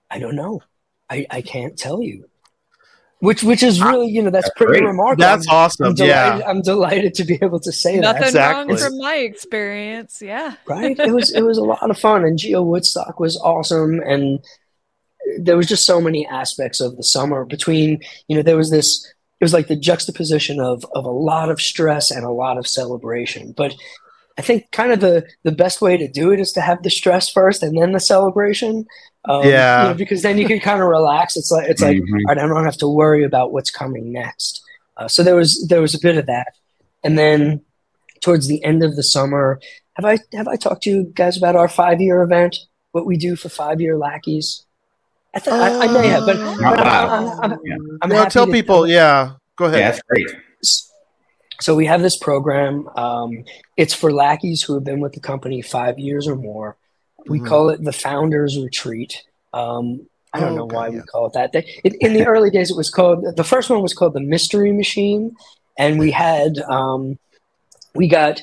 I 0.09 0.19
don't 0.19 0.35
know. 0.35 0.61
I, 1.09 1.25
I 1.29 1.41
can't 1.41 1.77
tell 1.77 2.01
you. 2.01 2.29
Which 3.25 3.43
which 3.43 3.63
is 3.63 3.81
ah, 3.81 3.89
really 3.89 4.07
you 4.07 4.21
know 4.21 4.29
that's 4.29 4.49
pretty 4.55 4.79
Great. 4.79 4.83
remarkable. 4.83 5.21
That's 5.21 5.47
awesome. 5.47 5.87
I'm 5.87 5.93
delighted, 5.95 6.39
yeah, 6.39 6.49
I'm 6.49 6.61
delighted 6.61 7.13
to 7.15 7.25
be 7.25 7.39
able 7.41 7.59
to 7.61 7.71
say 7.71 7.99
Nothing 7.99 8.33
that. 8.33 8.67
Nothing 8.67 8.67
wrong 8.69 8.77
from 8.77 8.97
my 8.99 9.15
experience. 9.15 10.21
Yeah, 10.21 10.55
right. 10.67 10.97
It 10.97 11.13
was 11.13 11.33
it 11.33 11.41
was 11.41 11.57
a 11.57 11.63
lot 11.63 11.89
of 11.89 11.99
fun, 11.99 12.23
and 12.23 12.37
Geo 12.37 12.61
Woodstock 12.61 13.19
was 13.19 13.37
awesome, 13.37 13.99
and 13.99 14.39
there 15.39 15.57
was 15.57 15.67
just 15.67 15.85
so 15.85 15.99
many 15.99 16.27
aspects 16.27 16.79
of 16.79 16.97
the 16.97 17.03
summer 17.03 17.45
between 17.45 17.99
you 18.27 18.35
know 18.35 18.43
there 18.43 18.57
was 18.57 18.71
this 18.71 19.05
it 19.39 19.43
was 19.43 19.53
like 19.53 19.67
the 19.67 19.75
juxtaposition 19.75 20.59
of 20.59 20.85
of 20.93 21.05
a 21.05 21.11
lot 21.11 21.49
of 21.49 21.61
stress 21.61 22.11
and 22.11 22.25
a 22.25 22.31
lot 22.31 22.57
of 22.57 22.67
celebration 22.67 23.53
but 23.57 23.73
i 24.37 24.41
think 24.41 24.69
kind 24.71 24.91
of 24.91 24.99
the 24.99 25.25
the 25.43 25.51
best 25.51 25.81
way 25.81 25.97
to 25.97 26.07
do 26.07 26.31
it 26.31 26.39
is 26.39 26.51
to 26.51 26.61
have 26.61 26.83
the 26.83 26.89
stress 26.89 27.29
first 27.29 27.63
and 27.63 27.77
then 27.77 27.91
the 27.91 27.99
celebration 27.99 28.85
um, 29.27 29.43
yeah 29.43 29.83
you 29.83 29.89
know, 29.89 29.95
because 29.95 30.21
then 30.21 30.37
you 30.37 30.47
can 30.47 30.59
kind 30.59 30.81
of 30.81 30.87
relax 30.87 31.35
it's 31.35 31.51
like 31.51 31.69
it's 31.69 31.81
like 31.81 31.97
mm-hmm. 31.97 32.29
i 32.29 32.33
don't 32.33 32.65
have 32.65 32.77
to 32.77 32.87
worry 32.87 33.23
about 33.23 33.51
what's 33.51 33.71
coming 33.71 34.11
next 34.11 34.63
uh, 34.97 35.07
so 35.07 35.23
there 35.23 35.35
was 35.35 35.65
there 35.67 35.81
was 35.81 35.93
a 35.93 35.99
bit 35.99 36.17
of 36.17 36.25
that 36.25 36.53
and 37.03 37.17
then 37.17 37.61
towards 38.21 38.47
the 38.47 38.63
end 38.63 38.83
of 38.83 38.95
the 38.95 39.03
summer 39.03 39.59
have 39.95 40.05
i 40.05 40.17
have 40.33 40.47
i 40.47 40.55
talked 40.55 40.83
to 40.83 40.89
you 40.89 41.03
guys 41.15 41.37
about 41.37 41.55
our 41.55 41.67
five 41.67 42.01
year 42.01 42.21
event 42.21 42.57
what 42.91 43.05
we 43.05 43.17
do 43.17 43.35
for 43.35 43.49
five 43.49 43.81
year 43.81 43.97
lackeys 43.97 44.65
I, 45.35 45.39
th- 45.39 45.53
I, 45.53 45.79
I, 45.79 45.87
may 45.91 46.07
have, 46.07 46.25
but, 46.25 46.37
but 46.37 46.79
I'm, 46.79 47.29
I'm, 47.29 47.51
I'm, 47.51 47.59
yeah. 47.65 47.75
I'm 48.01 48.09
well, 48.09 48.29
tell 48.29 48.47
people. 48.47 48.87
yeah, 48.87 49.33
go 49.57 49.65
ahead. 49.65 49.79
Yeah, 49.79 49.91
that's 49.91 50.01
great. 50.03 50.31
So 51.61 51.75
we 51.75 51.85
have 51.85 52.01
this 52.01 52.17
program. 52.17 52.87
Um, 52.95 53.43
it's 53.77 53.93
for 53.93 54.11
lackeys 54.11 54.61
who 54.61 54.73
have 54.75 54.83
been 54.83 54.99
with 54.99 55.13
the 55.13 55.19
company 55.19 55.61
five 55.61 55.99
years 55.99 56.27
or 56.27 56.35
more. 56.35 56.77
We 57.27 57.39
mm-hmm. 57.39 57.47
call 57.47 57.69
it 57.69 57.83
the 57.83 57.93
Founders 57.93 58.59
Retreat. 58.59 59.23
Um, 59.53 60.07
I 60.33 60.39
don't 60.41 60.53
oh, 60.53 60.55
know 60.55 60.65
why 60.65 60.89
we 60.89 60.99
call 61.01 61.27
it 61.27 61.33
that. 61.33 61.53
They, 61.53 61.59
it, 61.83 61.95
in 62.01 62.13
the 62.13 62.25
early 62.25 62.49
days, 62.49 62.69
it 62.69 62.77
was 62.77 62.89
called 62.89 63.23
the 63.35 63.43
first 63.43 63.69
one 63.69 63.81
was 63.81 63.93
called 63.93 64.13
the 64.13 64.19
Mystery 64.19 64.73
Machine, 64.73 65.35
and 65.77 65.97
we 65.97 66.11
had 66.11 66.59
um, 66.59 67.17
we 67.93 68.07
got 68.07 68.41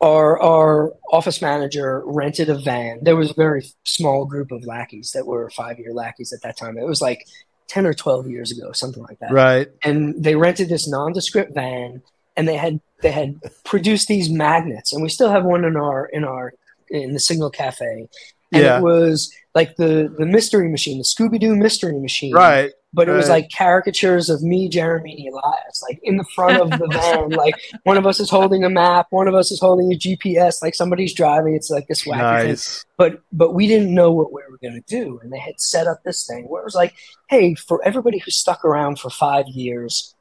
our 0.00 0.40
our 0.40 0.92
office 1.12 1.40
manager 1.40 2.02
rented 2.04 2.50
a 2.50 2.58
van. 2.58 2.98
There 3.02 3.16
was 3.16 3.30
a 3.30 3.34
very 3.34 3.64
small 3.84 4.24
group 4.24 4.50
of 4.50 4.64
lackeys 4.64 5.12
that 5.12 5.26
were 5.26 5.48
five 5.50 5.78
year 5.78 5.92
lackeys 5.92 6.32
at 6.32 6.42
that 6.42 6.56
time. 6.56 6.76
It 6.76 6.86
was 6.86 7.00
like 7.00 7.26
ten 7.68 7.86
or 7.86 7.94
twelve 7.94 8.28
years 8.28 8.50
ago, 8.50 8.72
something 8.72 9.02
like 9.02 9.20
that. 9.20 9.30
Right. 9.30 9.68
And 9.84 10.22
they 10.22 10.34
rented 10.34 10.68
this 10.68 10.88
nondescript 10.88 11.54
van, 11.54 12.02
and 12.36 12.48
they 12.48 12.56
had 12.56 12.80
they 13.02 13.12
had 13.12 13.40
produced 13.64 14.08
these 14.08 14.28
magnets, 14.28 14.92
and 14.92 15.02
we 15.02 15.08
still 15.08 15.30
have 15.30 15.44
one 15.44 15.64
in 15.64 15.76
our 15.76 16.06
in 16.06 16.24
our 16.24 16.54
in 16.90 17.12
the 17.12 17.20
Signal 17.20 17.50
Cafe. 17.50 18.08
And 18.52 18.62
yeah. 18.62 18.78
it 18.78 18.82
was 18.82 19.32
like 19.54 19.76
the 19.76 20.14
the 20.16 20.26
mystery 20.26 20.68
machine, 20.68 20.98
the 20.98 21.04
Scooby 21.04 21.40
Doo 21.40 21.56
mystery 21.56 21.98
machine. 21.98 22.34
Right 22.34 22.72
but 22.94 23.08
it 23.08 23.12
was 23.12 23.28
like 23.28 23.50
caricatures 23.50 24.30
of 24.30 24.40
me, 24.40 24.68
Jeremy, 24.68 25.26
and 25.26 25.34
Elias, 25.34 25.82
like 25.82 25.98
in 26.04 26.16
the 26.16 26.24
front 26.32 26.60
of 26.60 26.70
the 26.78 26.86
van. 26.86 27.30
like 27.30 27.56
one 27.82 27.96
of 27.96 28.06
us 28.06 28.20
is 28.20 28.30
holding 28.30 28.62
a 28.62 28.70
map, 28.70 29.08
one 29.10 29.26
of 29.26 29.34
us 29.34 29.50
is 29.50 29.58
holding 29.58 29.92
a 29.92 29.96
GPS, 29.96 30.62
like 30.62 30.76
somebody's 30.76 31.12
driving. 31.12 31.56
It's 31.56 31.70
like 31.70 31.88
this 31.88 32.04
wacky 32.04 32.18
nice. 32.18 32.82
thing. 32.82 32.90
But 32.96 33.22
but 33.32 33.52
we 33.52 33.66
didn't 33.66 33.92
know 33.92 34.12
what 34.12 34.32
we 34.32 34.42
were 34.48 34.58
going 34.62 34.80
to 34.80 34.86
do, 34.86 35.18
and 35.22 35.32
they 35.32 35.40
had 35.40 35.60
set 35.60 35.88
up 35.88 36.04
this 36.04 36.24
thing 36.24 36.44
where 36.44 36.62
it 36.62 36.64
was 36.64 36.76
like, 36.76 36.94
hey, 37.28 37.54
for 37.54 37.84
everybody 37.84 38.18
who 38.18 38.30
stuck 38.30 38.64
around 38.64 39.00
for 39.00 39.10
five 39.10 39.48
years, 39.48 40.14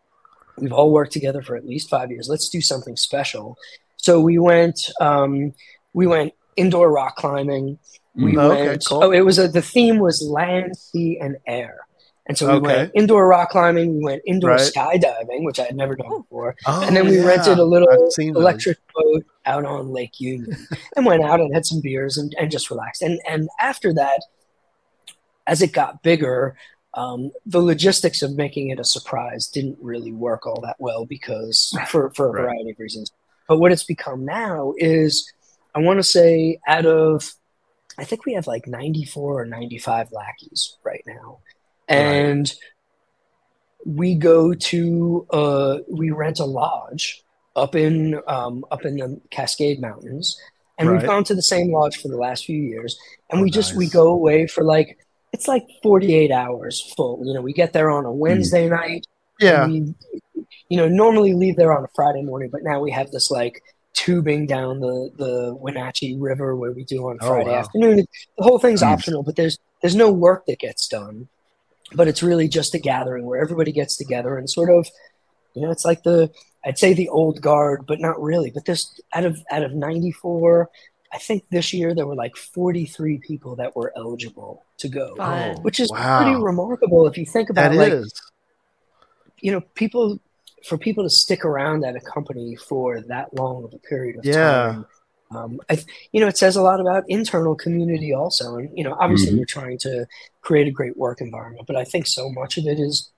we've 0.58 0.74
all 0.74 0.92
worked 0.92 1.14
together 1.14 1.44
for 1.44 1.56
at 1.56 1.68
least 1.68 1.92
five 1.92 2.10
years. 2.10 2.28
Let's 2.28 2.50
do 2.50 2.60
something 2.60 2.98
special. 2.98 3.56
So 3.98 4.20
we 4.20 4.40
went. 4.40 4.90
Um, 5.00 5.54
we 5.94 6.08
went 6.08 6.34
indoor 6.56 6.92
rock 6.92 7.16
climbing. 7.16 7.80
We 8.16 8.34
mm, 8.34 8.52
okay, 8.52 8.68
went. 8.68 8.86
Cool. 8.86 9.04
Oh, 9.04 9.12
it 9.12 9.22
was 9.22 9.40
a, 9.40 9.48
the 9.48 9.62
theme 9.62 10.00
was 10.00 10.22
land, 10.22 10.78
sea, 10.78 11.18
and 11.20 11.38
air. 11.48 11.80
And 12.26 12.38
so 12.38 12.48
we 12.48 12.54
okay. 12.54 12.78
went 12.78 12.92
indoor 12.96 13.28
rock 13.28 13.50
climbing, 13.50 13.98
we 13.98 14.04
went 14.04 14.22
indoor 14.26 14.52
right. 14.52 14.62
skydiving, 14.62 15.44
which 15.44 15.60
I 15.60 15.64
had 15.64 15.76
never 15.76 15.96
done 15.96 16.08
oh. 16.10 16.22
before. 16.22 16.56
Oh, 16.66 16.82
and 16.82 16.96
then 16.96 17.08
we 17.08 17.18
yeah. 17.18 17.26
rented 17.26 17.60
a 17.60 17.66
little 17.66 18.10
electric 18.18 18.78
boat 18.96 19.26
out 19.46 19.66
on 19.66 19.90
Lake 19.90 20.22
Union 20.22 20.56
and 20.96 21.06
went 21.06 21.24
out 21.24 21.42
and 21.42 21.54
had 21.54 21.66
some 21.66 21.82
beers 21.82 22.18
and, 22.18 22.34
and 22.40 22.50
just 22.50 22.70
relaxed. 22.70 23.02
And 23.02 23.20
and 23.28 23.50
after 23.60 23.94
that, 23.96 24.22
as 25.48 25.62
it 25.62 25.74
got 25.74 26.02
bigger, 26.02 26.56
um, 26.94 27.32
the 27.46 27.62
logistics 27.62 28.22
of 28.22 28.36
making 28.36 28.70
it 28.70 28.80
a 28.80 28.86
surprise 28.86 29.48
didn't 29.48 29.78
really 29.82 30.12
work 30.12 30.46
all 30.46 30.62
that 30.62 30.76
well 30.80 31.06
because 31.06 31.78
for, 31.88 32.12
for 32.12 32.28
a 32.28 32.32
right. 32.32 32.42
variety 32.44 32.72
of 32.72 32.80
reasons. 32.80 33.12
But 33.48 33.58
what 33.58 33.72
it's 33.72 33.84
become 33.84 34.24
now 34.24 34.74
is 34.78 35.32
I 35.76 35.80
want 35.80 36.00
to 36.00 36.04
say 36.04 36.60
out 36.68 36.86
of 36.86 37.34
I 37.98 38.06
think 38.06 38.26
we 38.26 38.34
have 38.34 38.48
like 38.48 38.68
94 38.68 39.42
or 39.42 39.46
95 39.46 40.12
lackeys 40.12 40.78
right 40.84 41.04
now 41.06 41.40
and 41.88 42.50
right. 42.50 42.58
we 43.86 44.16
go 44.16 44.54
to 44.54 45.28
uh, 45.32 45.78
we 45.90 46.12
rent 46.12 46.40
a 46.40 46.46
lodge 46.46 47.24
up 47.56 47.76
in 47.76 48.20
um, 48.28 48.66
up 48.72 48.86
in 48.86 48.96
the 48.96 49.22
Cascade 49.30 49.82
Mountains, 49.82 50.40
and 50.78 50.90
right. 50.90 50.98
we've 50.98 51.08
gone 51.08 51.24
to 51.26 51.36
the 51.36 51.42
same 51.42 51.72
lodge 51.72 51.98
for 51.98 52.08
the 52.08 52.18
last 52.18 52.46
few 52.46 52.62
years, 52.62 52.98
and 53.30 53.40
oh, 53.40 53.44
we 53.44 53.52
just 53.52 53.72
nice. 53.72 53.78
we 53.78 53.90
go 53.90 54.08
away 54.08 54.48
for 54.48 54.64
like 54.64 54.98
it's 55.32 55.48
like 55.48 55.66
48 55.82 56.32
hours 56.32 56.94
full 56.96 57.22
you 57.26 57.34
know 57.34 57.42
we 57.42 57.54
get 57.54 57.74
there 57.74 57.90
on 57.90 58.06
a 58.06 58.12
wednesday 58.12 58.68
mm. 58.68 58.80
night 58.80 59.08
yeah 59.40 59.66
we, 59.66 59.96
you 60.70 60.78
know 60.78 60.88
normally 60.88 61.34
leave 61.34 61.56
there 61.56 61.76
on 61.76 61.84
a 61.84 61.88
friday 61.96 62.22
morning 62.22 62.50
but 62.52 62.62
now 62.64 62.80
we 62.80 62.92
have 62.92 63.10
this 63.10 63.32
like 63.32 63.64
tubing 63.94 64.46
down 64.46 64.80
the 64.80 65.12
the 65.18 65.56
wenatchee 65.56 66.18
river 66.18 66.56
where 66.56 66.72
we 66.72 66.84
do 66.84 67.10
on 67.10 67.18
oh, 67.22 67.28
friday 67.28 67.52
wow. 67.52 67.60
afternoon 67.60 67.98
the 68.38 68.44
whole 68.44 68.60
thing's 68.60 68.84
optional 68.84 69.24
but 69.24 69.36
there's 69.36 69.60
there's 69.82 69.96
no 69.96 70.12
work 70.12 70.46
that 70.46 70.60
gets 70.60 70.88
done 70.88 71.28
but 71.94 72.08
it's 72.08 72.24
really 72.24 72.48
just 72.48 72.74
a 72.74 72.80
gathering 72.80 73.26
where 73.26 73.42
everybody 73.42 73.72
gets 73.72 73.96
together 73.96 74.38
and 74.38 74.50
sort 74.50 74.70
of 74.70 74.88
you 75.54 75.62
know 75.62 75.72
it's 75.72 75.86
like 75.86 76.04
the 76.04 76.32
i'd 76.66 76.80
say 76.80 76.94
the 76.94 77.10
old 77.10 77.42
guard 77.42 77.86
but 77.86 78.00
not 78.00 78.22
really 78.22 78.50
but 78.50 78.66
this 78.66 79.00
out 79.14 79.26
of 79.26 79.40
out 79.52 79.64
of 79.64 79.74
94 79.74 80.70
i 81.12 81.18
think 81.18 81.44
this 81.50 81.74
year 81.74 81.94
there 81.94 82.08
were 82.08 82.16
like 82.16 82.36
43 82.36 83.20
people 83.20 83.56
that 83.58 83.76
were 83.76 83.94
eligible 83.96 84.64
to 84.78 84.90
go 84.90 85.16
oh, 85.20 85.54
which 85.62 85.80
is 85.80 85.92
oh, 85.92 85.96
wow. 85.96 86.24
pretty 86.24 86.42
remarkable 86.42 87.08
if 87.08 87.18
you 87.18 87.26
think 87.26 87.50
about 87.50 87.72
that 87.72 87.78
like 87.78 87.94
is. 87.94 88.14
you 89.40 89.52
know 89.52 89.62
people 89.76 90.20
for 90.66 90.78
people 90.78 91.04
to 91.04 91.10
stick 91.10 91.44
around 91.46 91.84
at 91.84 91.96
a 91.96 92.00
company 92.00 92.56
for 92.56 93.02
that 93.02 93.34
long 93.34 93.64
of 93.64 93.74
a 93.74 93.80
period 93.80 94.18
of 94.18 94.26
yeah. 94.26 94.34
time 94.34 94.86
um, 95.36 95.60
I, 95.70 95.84
you 96.12 96.22
know, 96.22 96.28
it 96.28 96.38
says 96.38 96.56
a 96.56 96.62
lot 96.62 96.80
about 96.80 97.04
internal 97.08 97.56
community 97.56 98.14
also, 98.14 98.56
and 98.58 98.70
you 98.78 98.84
know, 98.84 98.96
obviously 99.00 99.30
mm-hmm. 99.30 99.40
we're 99.40 99.46
trying 99.46 99.78
to 99.80 100.06
create 100.42 100.68
a 100.68 100.72
great 100.72 100.98
work 100.98 101.22
environment, 101.22 101.68
but 101.68 101.76
I 101.76 101.84
think 101.84 102.08
so 102.08 102.30
much 102.30 102.58
of 102.58 102.66
it 102.66 102.80
is 102.80 103.12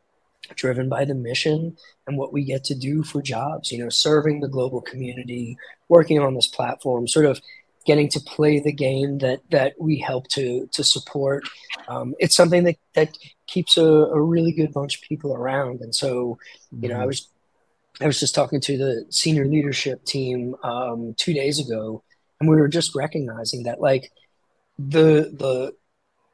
driven 0.55 0.88
by 0.88 1.05
the 1.05 1.15
mission 1.15 1.75
and 2.05 2.17
what 2.17 2.31
we 2.31 2.43
get 2.43 2.63
to 2.65 2.75
do 2.75 3.03
for 3.03 3.21
jobs. 3.21 3.71
You 3.71 3.84
know, 3.84 3.89
serving 3.89 4.39
the 4.39 4.47
global 4.47 4.81
community, 4.81 5.58
working 5.89 6.19
on 6.19 6.36
this 6.36 6.47
platform, 6.47 7.08
sort 7.08 7.25
of 7.25 7.41
getting 7.86 8.10
to 8.10 8.19
play 8.19 8.60
the 8.60 8.73
game 8.73 9.19
that 9.19 9.41
that 9.51 9.73
we 9.79 9.97
help 9.97 10.27
to 10.29 10.67
to 10.71 10.84
support. 10.84 11.43
Um, 11.88 12.15
it's 12.19 12.36
something 12.36 12.63
that 12.63 12.77
that 12.93 13.17
keeps 13.47 13.77
a, 13.77 13.84
a, 13.84 14.19
really 14.19 14.51
good 14.51 14.73
bunch 14.73 14.95
of 14.95 15.01
people 15.03 15.34
around, 15.34 15.81
and 15.81 15.93
so 15.93 16.38
you 16.79 16.89
know, 16.89 16.95
I 16.95 16.99
mm-hmm. 16.99 17.08
was 17.08 17.27
I 18.01 18.08
was 18.08 18.19
just 18.19 18.36
talking 18.36 18.60
to 18.62 18.77
the 18.77 19.05
senior 19.10 19.45
leadership 19.45 20.03
team 20.05 20.55
um, 20.63 21.13
two 21.17 21.34
days 21.34 21.60
ago, 21.60 22.03
and 22.39 22.49
we 22.49 22.58
were 22.58 22.67
just 22.67 22.95
recognizing 22.95 23.63
that 23.63 23.79
like 23.79 24.12
the 24.77 25.31
the 25.34 25.73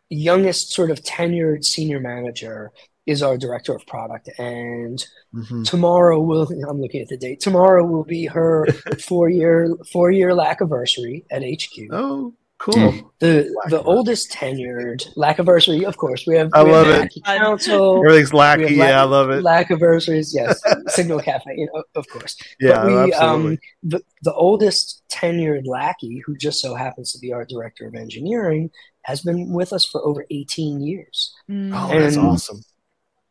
youngest 0.10 0.72
sort 0.74 0.92
of 0.92 1.02
tenured 1.04 1.64
senior 1.64 2.00
manager 2.00 2.72
is 3.06 3.24
our 3.24 3.38
director 3.38 3.74
of 3.74 3.86
product, 3.86 4.30
and 4.38 5.06
mm-hmm. 5.34 5.64
tomorrow 5.64 6.20
will 6.20 6.48
I'm 6.68 6.82
looking 6.82 7.02
at 7.02 7.08
the 7.08 7.18
date. 7.18 7.40
Tomorrow 7.40 7.86
will 7.86 8.04
be 8.04 8.26
her 8.26 8.66
four 9.00 9.30
year 9.30 9.76
four 9.92 10.12
year 10.12 10.34
lack 10.34 10.62
anniversary 10.62 11.26
at 11.32 11.44
HQ. 11.44 11.92
Oh, 11.92 12.34
Cool. 12.62 13.12
The 13.18 13.52
the 13.70 13.82
oldest 13.82 14.32
tenured 14.32 15.04
anniversary, 15.18 15.84
of 15.84 15.98
course. 15.98 16.28
We 16.28 16.36
have. 16.36 16.52
I 16.54 16.64
we 16.64 16.72
love 16.72 16.86
have 16.86 17.06
it. 17.06 17.24
Council. 17.26 17.98
Everything's 18.06 18.36
lackey. 18.36 18.76
Yeah, 18.76 19.02
I 19.02 19.04
love 19.04 19.32
it. 19.32 19.44
anniversaries, 19.44 20.32
yes. 20.36 20.62
Signal 20.90 21.22
Cafe, 21.22 21.56
you 21.58 21.68
know, 21.74 21.84
of 21.96 22.08
course. 22.08 22.38
Yeah, 22.60 22.84
but 22.84 22.88
we, 22.88 23.14
absolutely. 23.14 23.52
Um, 23.54 23.58
the, 23.82 24.04
the 24.22 24.34
oldest 24.34 25.02
tenured 25.12 25.66
lackey, 25.66 26.22
who 26.24 26.38
just 26.38 26.62
so 26.62 26.76
happens 26.76 27.12
to 27.14 27.20
be 27.20 27.34
our 27.34 27.46
director 27.46 27.88
of 27.88 27.96
engineering, 27.96 28.70
has 29.06 29.22
been 29.22 29.52
with 29.52 29.74
us 29.74 29.84
for 29.84 30.06
over 30.06 30.28
18 30.30 30.82
years. 30.82 31.34
Mm. 31.50 31.72
Oh, 31.74 31.92
and 31.92 32.04
that's 32.04 32.18
awesome. 32.18 32.62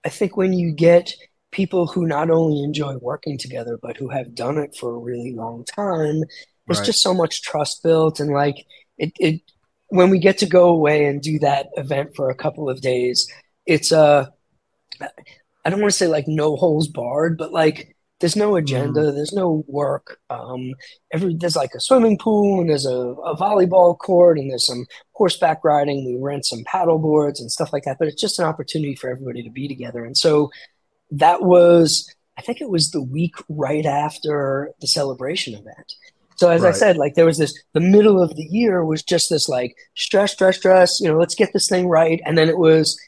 I 0.05 0.09
think 0.09 0.37
when 0.37 0.53
you 0.55 0.73
get 0.73 1.15
people 1.53 1.87
who 1.87 2.05
not 2.05 2.31
only 2.31 2.65
enjoy 2.65 2.97
working 2.97 3.39
together, 3.39 3.79
but 3.81 3.97
who 3.97 4.09
have 4.09 4.35
done 4.35 4.59
it 4.59 4.75
for 4.75 4.91
a 4.91 4.99
really 4.99 5.35
long 5.35 5.65
time, 5.65 6.25
there's 6.67 6.79
right. 6.79 6.87
just 6.87 7.03
so 7.03 7.15
much 7.15 7.43
trust 7.43 7.83
built 7.85 8.19
and 8.19 8.31
like 8.31 8.67
it, 9.01 9.13
it 9.19 9.41
when 9.89 10.11
we 10.11 10.19
get 10.19 10.39
to 10.39 10.47
go 10.47 10.69
away 10.69 11.07
and 11.07 11.21
do 11.21 11.39
that 11.41 11.69
event 11.77 12.15
for 12.15 12.31
a 12.31 12.35
couple 12.35 12.71
of 12.71 12.81
days, 12.81 13.29
it's 13.67 13.91
a 13.91 13.99
uh, 13.99 14.27
I 15.65 15.71
don't 15.71 15.81
want 15.81 15.93
to 15.93 15.97
say 15.99 16.07
like 16.07 16.29
no 16.29 16.57
holes 16.57 16.89
barred, 16.89 17.37
but 17.37 17.53
like 17.53 17.97
there's 18.21 18.37
no 18.37 18.57
agenda, 18.57 19.01
mm. 19.01 19.15
there's 19.15 19.33
no 19.33 19.65
work. 19.67 20.19
Um, 20.29 20.75
every 21.13 21.35
there's 21.35 21.57
like 21.57 21.75
a 21.75 21.81
swimming 21.81 22.19
pool 22.19 22.61
and 22.61 22.69
there's 22.69 22.87
a, 22.87 22.91
a, 22.91 23.37
volleyball 23.37 23.99
court 23.99 24.39
and 24.39 24.51
there's 24.51 24.67
some 24.67 24.87
horseback 25.13 25.65
riding. 25.65 26.05
We 26.05 26.19
rent 26.21 26.45
some 26.45 26.63
paddle 26.65 26.99
boards 26.99 27.41
and 27.41 27.51
stuff 27.51 27.73
like 27.73 27.85
that. 27.85 27.97
But 27.99 28.09
it's 28.09 28.21
just 28.21 28.39
an 28.39 28.45
opportunity 28.45 28.95
for 28.95 29.11
everybody 29.11 29.43
to 29.43 29.51
be 29.51 29.69
together. 29.69 30.05
And 30.05 30.17
so 30.17 30.51
that 31.11 31.43
was 31.43 32.15
I 32.37 32.43
think 32.43 32.61
it 32.61 32.71
was 32.71 32.91
the 32.91 33.03
week 33.03 33.35
right 33.49 33.85
after 33.85 34.73
the 34.81 34.87
celebration 34.87 35.55
event. 35.55 35.95
So 36.41 36.49
as 36.49 36.63
right. 36.63 36.71
I 36.71 36.73
said, 36.73 36.97
like 36.97 37.17
there 37.17 37.27
was 37.27 37.37
this 37.37 37.53
the 37.75 37.81
middle 37.81 38.23
of 38.23 38.35
the 38.35 38.45
year 38.45 38.83
was 38.83 39.03
just 39.03 39.29
this 39.29 39.47
like 39.47 39.77
stress, 39.95 40.33
stress, 40.33 40.57
stress, 40.57 40.99
you 40.99 41.07
know, 41.07 41.19
let's 41.19 41.35
get 41.35 41.53
this 41.53 41.69
thing 41.69 41.87
right. 41.87 42.19
And 42.25 42.39
then 42.39 42.49
it 42.49 42.57
was 42.57 42.99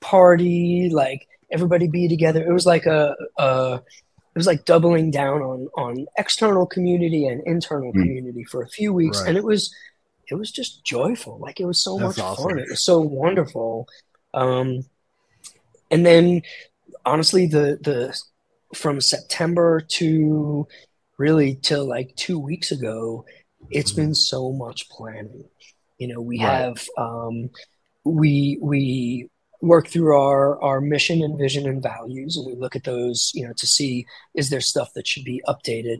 party, 0.00 0.90
like 0.92 1.26
everybody 1.50 1.88
be 1.88 2.08
together. 2.08 2.46
It 2.46 2.52
was 2.52 2.66
like 2.66 2.84
a, 2.84 3.16
a 3.38 3.76
it 3.76 4.38
was 4.38 4.46
like 4.46 4.66
doubling 4.66 5.10
down 5.10 5.40
on 5.40 5.68
on 5.78 6.04
external 6.18 6.66
community 6.66 7.26
and 7.26 7.40
internal 7.46 7.90
mm. 7.90 8.02
community 8.02 8.44
for 8.44 8.60
a 8.60 8.68
few 8.68 8.92
weeks. 8.92 9.18
Right. 9.20 9.30
And 9.30 9.38
it 9.38 9.44
was 9.44 9.74
it 10.28 10.34
was 10.34 10.50
just 10.50 10.84
joyful. 10.84 11.38
Like 11.38 11.60
it 11.60 11.64
was 11.64 11.82
so 11.82 11.96
That's 11.96 12.18
much 12.18 12.22
awesome. 12.22 12.50
fun. 12.50 12.58
It 12.58 12.68
was 12.68 12.84
so 12.84 13.00
wonderful. 13.00 13.88
Um 14.34 14.84
and 15.90 16.04
then 16.04 16.42
honestly 17.06 17.46
the 17.46 17.78
the 17.80 18.14
from 18.74 19.00
September 19.00 19.80
to 19.80 20.68
really 21.24 21.54
till 21.62 21.88
like 21.88 22.14
two 22.16 22.38
weeks 22.38 22.70
ago, 22.70 23.24
it's 23.70 23.92
mm-hmm. 23.92 24.02
been 24.02 24.14
so 24.14 24.52
much 24.52 24.90
planning. 24.90 25.44
You 25.98 26.08
know, 26.08 26.20
we 26.20 26.38
right. 26.38 26.52
have 26.52 26.86
um, 26.98 27.50
we 28.04 28.58
we 28.60 29.28
work 29.62 29.88
through 29.88 30.14
our 30.14 30.62
our 30.62 30.80
mission 30.82 31.22
and 31.22 31.38
vision 31.38 31.66
and 31.66 31.82
values, 31.82 32.36
and 32.36 32.46
we 32.46 32.54
look 32.54 32.76
at 32.76 32.84
those. 32.84 33.32
You 33.34 33.46
know, 33.46 33.54
to 33.56 33.66
see 33.66 34.06
is 34.34 34.50
there 34.50 34.60
stuff 34.60 34.90
that 34.94 35.06
should 35.06 35.24
be 35.24 35.42
updated. 35.48 35.98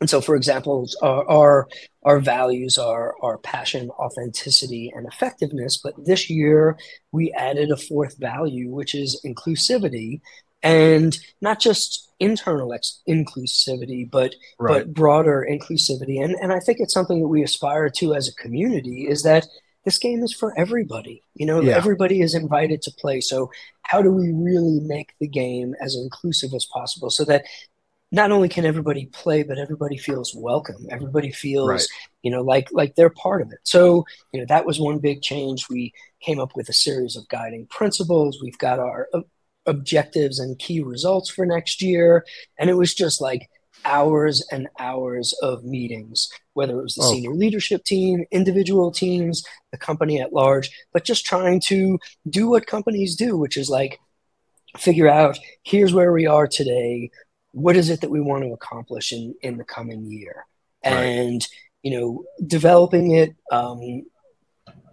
And 0.00 0.08
so, 0.08 0.20
for 0.20 0.34
example, 0.34 0.88
our 1.02 1.28
our, 1.28 1.68
our 2.02 2.20
values 2.20 2.78
are 2.78 3.14
our 3.22 3.36
passion, 3.38 3.90
authenticity, 3.90 4.90
and 4.96 5.06
effectiveness. 5.06 5.76
But 5.76 5.94
this 6.10 6.28
year, 6.28 6.76
we 7.12 7.32
added 7.32 7.70
a 7.70 7.76
fourth 7.76 8.18
value, 8.18 8.70
which 8.70 8.94
is 8.94 9.20
inclusivity, 9.24 10.22
and 10.62 11.18
not 11.40 11.60
just 11.60 12.10
internal 12.18 12.72
ex- 12.72 13.00
inclusivity, 13.08 14.08
but 14.08 14.34
right. 14.58 14.84
but 14.84 14.94
broader 14.94 15.46
inclusivity. 15.50 16.22
And 16.22 16.36
and 16.40 16.52
I 16.52 16.60
think 16.60 16.78
it's 16.80 16.94
something 16.94 17.20
that 17.20 17.28
we 17.28 17.42
aspire 17.42 17.88
to 17.90 18.14
as 18.14 18.28
a 18.28 18.34
community 18.34 19.06
is 19.08 19.22
that 19.22 19.46
this 19.84 19.98
game 19.98 20.22
is 20.22 20.32
for 20.32 20.56
everybody. 20.58 21.22
You 21.34 21.46
know, 21.46 21.60
yeah. 21.60 21.76
everybody 21.76 22.20
is 22.20 22.34
invited 22.34 22.82
to 22.82 22.92
play. 22.92 23.20
So 23.20 23.50
how 23.82 24.02
do 24.02 24.12
we 24.12 24.30
really 24.32 24.80
make 24.80 25.14
the 25.18 25.26
game 25.26 25.74
as 25.80 25.96
inclusive 25.96 26.52
as 26.54 26.66
possible 26.66 27.10
so 27.10 27.24
that 27.24 27.44
not 28.12 28.32
only 28.32 28.48
can 28.48 28.66
everybody 28.66 29.06
play, 29.06 29.42
but 29.44 29.58
everybody 29.58 29.96
feels 29.96 30.34
welcome. 30.34 30.86
Everybody 30.90 31.30
feels, 31.30 31.68
right. 31.68 31.86
you 32.22 32.30
know, 32.30 32.42
like 32.42 32.68
like 32.72 32.96
they're 32.96 33.08
part 33.08 33.40
of 33.40 33.52
it. 33.52 33.60
So, 33.62 34.04
you 34.32 34.40
know, 34.40 34.46
that 34.48 34.66
was 34.66 34.80
one 34.80 34.98
big 34.98 35.22
change. 35.22 35.68
We 35.70 35.94
came 36.20 36.40
up 36.40 36.56
with 36.56 36.68
a 36.68 36.72
series 36.72 37.16
of 37.16 37.28
guiding 37.28 37.66
principles. 37.66 38.40
We've 38.42 38.58
got 38.58 38.80
our 38.80 39.08
objectives 39.70 40.38
and 40.38 40.58
key 40.58 40.80
results 40.80 41.30
for 41.30 41.46
next 41.46 41.80
year. 41.80 42.26
And 42.58 42.68
it 42.68 42.74
was 42.74 42.92
just 42.94 43.20
like 43.20 43.48
hours 43.84 44.46
and 44.52 44.68
hours 44.78 45.34
of 45.42 45.64
meetings, 45.64 46.28
whether 46.52 46.78
it 46.78 46.82
was 46.82 46.94
the 46.94 47.02
oh. 47.04 47.12
senior 47.12 47.32
leadership 47.32 47.84
team, 47.84 48.24
individual 48.30 48.90
teams, 48.90 49.42
the 49.72 49.78
company 49.78 50.20
at 50.20 50.32
large, 50.32 50.70
but 50.92 51.04
just 51.04 51.24
trying 51.24 51.60
to 51.60 51.98
do 52.28 52.48
what 52.48 52.66
companies 52.66 53.16
do, 53.16 53.36
which 53.36 53.56
is 53.56 53.70
like 53.70 53.98
figure 54.76 55.08
out 55.08 55.38
here's 55.62 55.94
where 55.94 56.12
we 56.12 56.26
are 56.26 56.46
today. 56.46 57.10
What 57.52 57.76
is 57.76 57.90
it 57.90 58.02
that 58.02 58.10
we 58.10 58.20
want 58.20 58.44
to 58.44 58.52
accomplish 58.52 59.12
in, 59.12 59.34
in 59.42 59.56
the 59.56 59.64
coming 59.64 60.04
year? 60.04 60.44
Right. 60.84 60.92
And, 60.92 61.46
you 61.82 61.98
know, 61.98 62.24
developing 62.46 63.12
it, 63.12 63.34
um, 63.50 64.04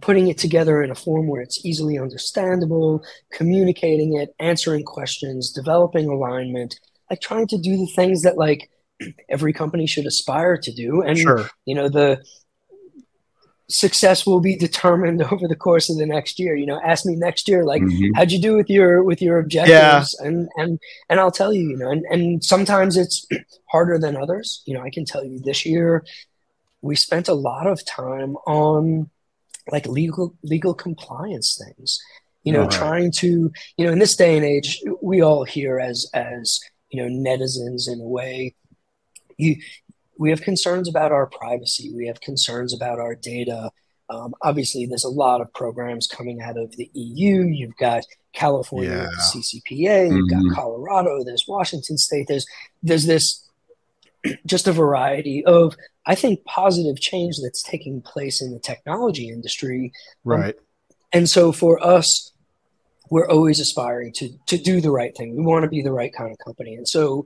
putting 0.00 0.28
it 0.28 0.38
together 0.38 0.82
in 0.82 0.90
a 0.90 0.94
form 0.94 1.26
where 1.26 1.42
it's 1.42 1.64
easily 1.64 1.98
understandable, 1.98 3.04
communicating 3.32 4.16
it, 4.16 4.34
answering 4.38 4.84
questions, 4.84 5.52
developing 5.52 6.08
alignment, 6.08 6.78
like 7.10 7.20
trying 7.20 7.46
to 7.48 7.58
do 7.58 7.76
the 7.76 7.90
things 7.94 8.22
that 8.22 8.36
like 8.36 8.70
every 9.28 9.52
company 9.52 9.86
should 9.86 10.06
aspire 10.06 10.56
to 10.56 10.72
do. 10.72 11.02
And 11.02 11.18
sure. 11.18 11.50
you 11.64 11.74
know, 11.74 11.88
the 11.88 12.22
success 13.70 14.26
will 14.26 14.40
be 14.40 14.56
determined 14.56 15.22
over 15.32 15.46
the 15.46 15.56
course 15.56 15.90
of 15.90 15.98
the 15.98 16.06
next 16.06 16.38
year. 16.38 16.54
You 16.54 16.66
know, 16.66 16.80
ask 16.82 17.04
me 17.04 17.16
next 17.16 17.48
year, 17.48 17.64
like, 17.64 17.82
mm-hmm. 17.82 18.12
how'd 18.14 18.30
you 18.30 18.40
do 18.40 18.56
with 18.56 18.70
your 18.70 19.02
with 19.02 19.20
your 19.20 19.38
objectives? 19.38 20.16
Yeah. 20.20 20.26
And 20.26 20.48
and 20.56 20.78
and 21.08 21.20
I'll 21.20 21.30
tell 21.30 21.52
you, 21.52 21.70
you 21.70 21.76
know, 21.76 21.90
and, 21.90 22.04
and 22.10 22.44
sometimes 22.44 22.96
it's 22.96 23.26
harder 23.70 23.98
than 23.98 24.16
others. 24.16 24.62
You 24.66 24.74
know, 24.74 24.82
I 24.82 24.90
can 24.90 25.04
tell 25.04 25.24
you 25.24 25.40
this 25.40 25.66
year 25.66 26.04
we 26.80 26.96
spent 26.96 27.28
a 27.28 27.34
lot 27.34 27.66
of 27.66 27.84
time 27.84 28.36
on 28.46 29.10
like 29.70 29.86
legal 29.86 30.34
legal 30.42 30.74
compliance 30.74 31.60
things 31.62 32.00
you 32.44 32.52
know 32.52 32.62
right. 32.62 32.70
trying 32.70 33.10
to 33.10 33.52
you 33.76 33.86
know 33.86 33.92
in 33.92 33.98
this 33.98 34.16
day 34.16 34.36
and 34.36 34.44
age 34.44 34.82
we 35.02 35.20
all 35.20 35.44
hear 35.44 35.78
as 35.78 36.10
as 36.14 36.60
you 36.90 37.02
know 37.02 37.08
netizens 37.08 37.90
in 37.90 38.00
a 38.00 38.06
way. 38.06 38.54
You 39.36 39.56
we 40.18 40.30
have 40.30 40.42
concerns 40.42 40.88
about 40.88 41.12
our 41.12 41.26
privacy. 41.26 41.92
We 41.94 42.06
have 42.06 42.20
concerns 42.20 42.74
about 42.74 42.98
our 42.98 43.14
data. 43.14 43.70
Um, 44.10 44.34
obviously 44.42 44.86
there's 44.86 45.04
a 45.04 45.10
lot 45.10 45.40
of 45.40 45.52
programs 45.52 46.06
coming 46.06 46.40
out 46.40 46.56
of 46.56 46.74
the 46.76 46.90
eu 46.94 47.42
you've 47.42 47.76
got 47.76 48.04
california 48.32 48.88
yeah. 48.88 49.02
the 49.02 49.42
ccpa 49.42 50.10
you've 50.10 50.30
mm-hmm. 50.30 50.48
got 50.48 50.54
colorado. 50.54 51.22
There's 51.24 51.44
washington 51.46 51.98
state. 51.98 52.26
There's 52.26 52.46
there's 52.82 53.04
this 53.04 53.46
just 54.46 54.66
a 54.66 54.72
variety 54.72 55.44
of 55.44 55.76
I 56.08 56.14
think 56.14 56.44
positive 56.44 57.00
change 57.00 57.36
that's 57.40 57.62
taking 57.62 58.02
place 58.02 58.42
in 58.42 58.52
the 58.52 58.58
technology 58.58 59.28
industry. 59.28 59.92
Um, 60.26 60.32
right. 60.32 60.54
Um, 60.56 60.64
and 61.12 61.30
so 61.30 61.52
for 61.52 61.84
us, 61.84 62.32
we're 63.10 63.28
always 63.28 63.60
aspiring 63.60 64.12
to 64.14 64.30
to 64.46 64.58
do 64.58 64.80
the 64.80 64.90
right 64.90 65.16
thing. 65.16 65.36
We 65.36 65.42
want 65.42 65.62
to 65.62 65.68
be 65.68 65.82
the 65.82 65.92
right 65.92 66.12
kind 66.12 66.32
of 66.32 66.38
company. 66.44 66.74
And 66.74 66.88
so 66.88 67.24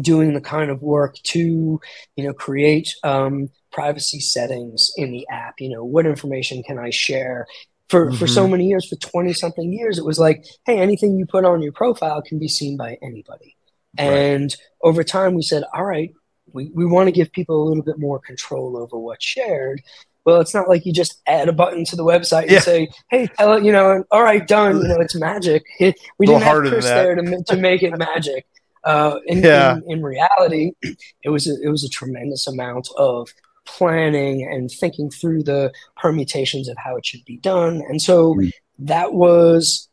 doing 0.00 0.34
the 0.34 0.40
kind 0.40 0.70
of 0.70 0.82
work 0.82 1.16
to, 1.22 1.80
you 2.16 2.24
know, 2.24 2.32
create 2.32 2.94
um, 3.04 3.50
privacy 3.70 4.20
settings 4.20 4.92
in 4.96 5.12
the 5.12 5.26
app, 5.30 5.54
you 5.60 5.68
know, 5.68 5.84
what 5.84 6.06
information 6.06 6.62
can 6.62 6.78
I 6.78 6.90
share? 6.90 7.46
For, 7.88 8.06
mm-hmm. 8.06 8.16
for 8.16 8.26
so 8.26 8.42
mm-hmm. 8.42 8.52
many 8.52 8.68
years, 8.68 8.88
for 8.88 8.96
20 8.96 9.32
something 9.34 9.72
years, 9.72 9.98
it 9.98 10.04
was 10.04 10.18
like, 10.18 10.44
hey, 10.64 10.78
anything 10.78 11.16
you 11.16 11.26
put 11.26 11.44
on 11.44 11.62
your 11.62 11.72
profile 11.72 12.22
can 12.22 12.38
be 12.38 12.48
seen 12.48 12.76
by 12.76 12.96
anybody. 13.02 13.56
And 13.96 14.50
right. 14.50 14.56
over 14.82 15.04
time, 15.04 15.34
we 15.34 15.42
said, 15.42 15.64
all 15.72 15.84
right, 15.84 16.12
we, 16.54 16.70
we 16.72 16.86
want 16.86 17.08
to 17.08 17.12
give 17.12 17.32
people 17.32 17.62
a 17.62 17.66
little 17.66 17.82
bit 17.82 17.98
more 17.98 18.18
control 18.18 18.78
over 18.78 18.98
what's 18.98 19.24
shared. 19.24 19.82
Well, 20.24 20.40
it's 20.40 20.54
not 20.54 20.68
like 20.68 20.86
you 20.86 20.92
just 20.92 21.20
add 21.26 21.48
a 21.48 21.52
button 21.52 21.84
to 21.86 21.96
the 21.96 22.04
website 22.04 22.46
yeah. 22.46 22.54
and 22.54 22.62
say, 22.62 22.88
"Hey, 23.10 23.26
tell 23.26 23.54
it," 23.54 23.64
you 23.64 23.72
know, 23.72 24.04
"All 24.10 24.22
right, 24.22 24.46
done." 24.46 24.80
You 24.80 24.88
know, 24.88 25.00
it's 25.00 25.14
magic. 25.14 25.64
We 26.18 26.26
didn't 26.26 26.42
have 26.42 26.62
Chris 26.62 26.86
there 26.86 27.14
to 27.14 27.44
to 27.46 27.56
make 27.56 27.82
it 27.82 27.96
magic. 27.98 28.46
Uh, 28.84 29.18
in, 29.24 29.42
yeah. 29.42 29.76
in, 29.76 29.92
in 29.92 30.02
reality, 30.02 30.72
it 31.22 31.30
was 31.30 31.48
a, 31.48 31.54
it 31.62 31.70
was 31.70 31.84
a 31.84 31.88
tremendous 31.88 32.46
amount 32.46 32.86
of 32.98 33.30
planning 33.64 34.46
and 34.46 34.70
thinking 34.70 35.08
through 35.08 35.42
the 35.42 35.72
permutations 35.96 36.68
of 36.68 36.76
how 36.76 36.94
it 36.94 37.06
should 37.06 37.24
be 37.24 37.38
done, 37.38 37.82
and 37.88 38.02
so 38.02 38.34
mm. 38.34 38.52
that 38.80 39.14
was 39.14 39.88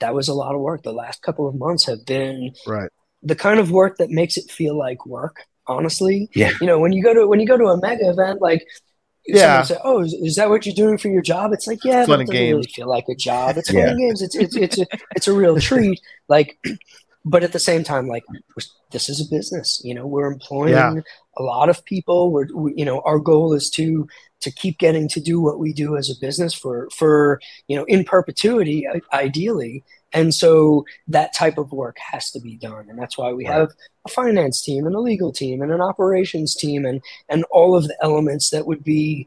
that 0.00 0.14
was 0.14 0.28
a 0.28 0.34
lot 0.34 0.54
of 0.54 0.60
work. 0.60 0.82
The 0.82 0.92
last 0.92 1.22
couple 1.22 1.48
of 1.48 1.54
months 1.54 1.86
have 1.86 2.04
been 2.04 2.52
right 2.66 2.90
the 3.22 3.36
kind 3.36 3.60
of 3.60 3.70
work 3.70 3.98
that 3.98 4.10
makes 4.10 4.36
it 4.36 4.50
feel 4.50 4.76
like 4.76 5.06
work 5.06 5.46
honestly. 5.72 6.28
Yeah. 6.34 6.52
You 6.60 6.66
know 6.66 6.78
when 6.78 6.92
you 6.92 7.02
go 7.02 7.14
to 7.14 7.26
when 7.26 7.40
you 7.40 7.46
go 7.46 7.56
to 7.56 7.66
a 7.66 7.80
mega 7.80 8.10
event 8.10 8.40
like 8.40 8.66
yeah. 9.26 9.62
say, 9.62 9.76
oh 9.84 10.02
is, 10.02 10.14
is, 10.14 10.36
that 10.36 10.48
what 10.48 10.66
you're 10.66 10.74
doing 10.74 10.98
for 10.98 11.08
your 11.08 11.22
job? 11.22 11.52
It's 11.52 11.66
like 11.66 11.84
yeah 11.84 12.02
it 12.02 12.06
doesn't 12.06 12.28
really 12.28 12.64
feel 12.64 12.88
like 12.88 13.04
a 13.08 13.14
job. 13.14 13.56
It's 13.56 13.72
yeah. 13.72 13.86
fun 13.86 13.98
games. 13.98 14.22
It's 14.22 14.34
it's 14.34 14.56
it's 14.56 14.78
a, 14.78 14.86
it's 15.14 15.28
a 15.28 15.32
real 15.32 15.58
treat. 15.58 16.00
Like 16.28 16.58
but 17.24 17.44
at 17.44 17.52
the 17.52 17.58
same 17.58 17.84
time 17.84 18.08
like 18.08 18.24
this 18.90 19.08
is 19.08 19.20
a 19.20 19.30
business 19.30 19.80
you 19.84 19.94
know 19.94 20.06
we're 20.06 20.26
employing 20.26 20.72
yeah. 20.72 20.94
A 21.36 21.42
lot 21.42 21.68
of 21.68 21.84
people 21.84 22.30
we're 22.30 22.46
we, 22.54 22.74
you 22.76 22.84
know 22.84 23.00
our 23.04 23.18
goal 23.18 23.52
is 23.54 23.70
to 23.70 24.06
to 24.40 24.50
keep 24.50 24.78
getting 24.78 25.08
to 25.08 25.20
do 25.20 25.40
what 25.40 25.58
we 25.58 25.72
do 25.72 25.96
as 25.96 26.10
a 26.10 26.20
business 26.20 26.52
for 26.52 26.88
for 26.90 27.40
you 27.68 27.76
know 27.76 27.84
in 27.84 28.04
perpetuity 28.04 28.86
ideally 29.12 29.82
and 30.12 30.34
so 30.34 30.84
that 31.08 31.32
type 31.32 31.58
of 31.58 31.72
work 31.72 31.96
has 31.98 32.30
to 32.32 32.40
be 32.40 32.56
done. 32.56 32.88
And 32.88 32.98
that's 32.98 33.16
why 33.16 33.32
we 33.32 33.46
right. 33.46 33.54
have 33.54 33.70
a 34.04 34.10
finance 34.10 34.62
team 34.62 34.86
and 34.86 34.94
a 34.94 35.00
legal 35.00 35.32
team 35.32 35.62
and 35.62 35.72
an 35.72 35.80
operations 35.80 36.54
team 36.54 36.84
and, 36.84 37.00
and 37.28 37.44
all 37.50 37.74
of 37.74 37.84
the 37.84 37.96
elements 38.02 38.50
that 38.50 38.66
would 38.66 38.84
be 38.84 39.26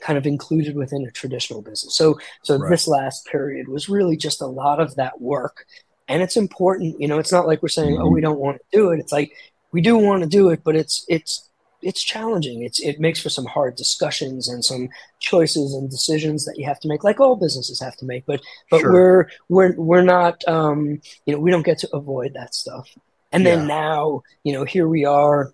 kind 0.00 0.18
of 0.18 0.26
included 0.26 0.74
within 0.74 1.06
a 1.06 1.10
traditional 1.12 1.62
business. 1.62 1.94
So, 1.94 2.18
so 2.42 2.56
right. 2.56 2.70
this 2.70 2.88
last 2.88 3.26
period 3.26 3.68
was 3.68 3.88
really 3.88 4.16
just 4.16 4.40
a 4.40 4.46
lot 4.46 4.80
of 4.80 4.96
that 4.96 5.20
work. 5.20 5.66
And 6.08 6.20
it's 6.20 6.36
important, 6.36 7.00
you 7.00 7.06
know, 7.06 7.20
it's 7.20 7.32
not 7.32 7.46
like 7.46 7.62
we're 7.62 7.68
saying, 7.68 7.94
mm-hmm. 7.94 8.02
oh, 8.02 8.10
we 8.10 8.20
don't 8.20 8.40
want 8.40 8.58
to 8.58 8.76
do 8.76 8.90
it. 8.90 8.98
It's 8.98 9.12
like 9.12 9.32
we 9.72 9.80
do 9.80 9.96
want 9.96 10.22
to 10.22 10.28
do 10.28 10.50
it, 10.50 10.62
but 10.64 10.76
it's, 10.76 11.04
it's, 11.08 11.48
it's 11.82 12.02
challenging. 12.02 12.62
It's 12.62 12.80
it 12.80 13.00
makes 13.00 13.20
for 13.20 13.28
some 13.28 13.44
hard 13.44 13.76
discussions 13.76 14.48
and 14.48 14.64
some 14.64 14.88
choices 15.18 15.74
and 15.74 15.90
decisions 15.90 16.44
that 16.44 16.56
you 16.56 16.64
have 16.64 16.80
to 16.80 16.88
make, 16.88 17.04
like 17.04 17.20
all 17.20 17.36
businesses 17.36 17.80
have 17.80 17.96
to 17.96 18.04
make. 18.04 18.24
But 18.24 18.40
but 18.70 18.80
sure. 18.80 18.92
we're 18.92 19.28
we're 19.48 19.74
we're 19.76 20.02
not 20.02 20.46
um, 20.48 21.00
you 21.26 21.34
know 21.34 21.40
we 21.40 21.50
don't 21.50 21.66
get 21.66 21.78
to 21.78 21.94
avoid 21.94 22.34
that 22.34 22.54
stuff. 22.54 22.88
And 23.32 23.46
then 23.46 23.66
now 23.66 24.22
you 24.44 24.52
know 24.52 24.64
here 24.64 24.88
we 24.88 25.04
are, 25.04 25.52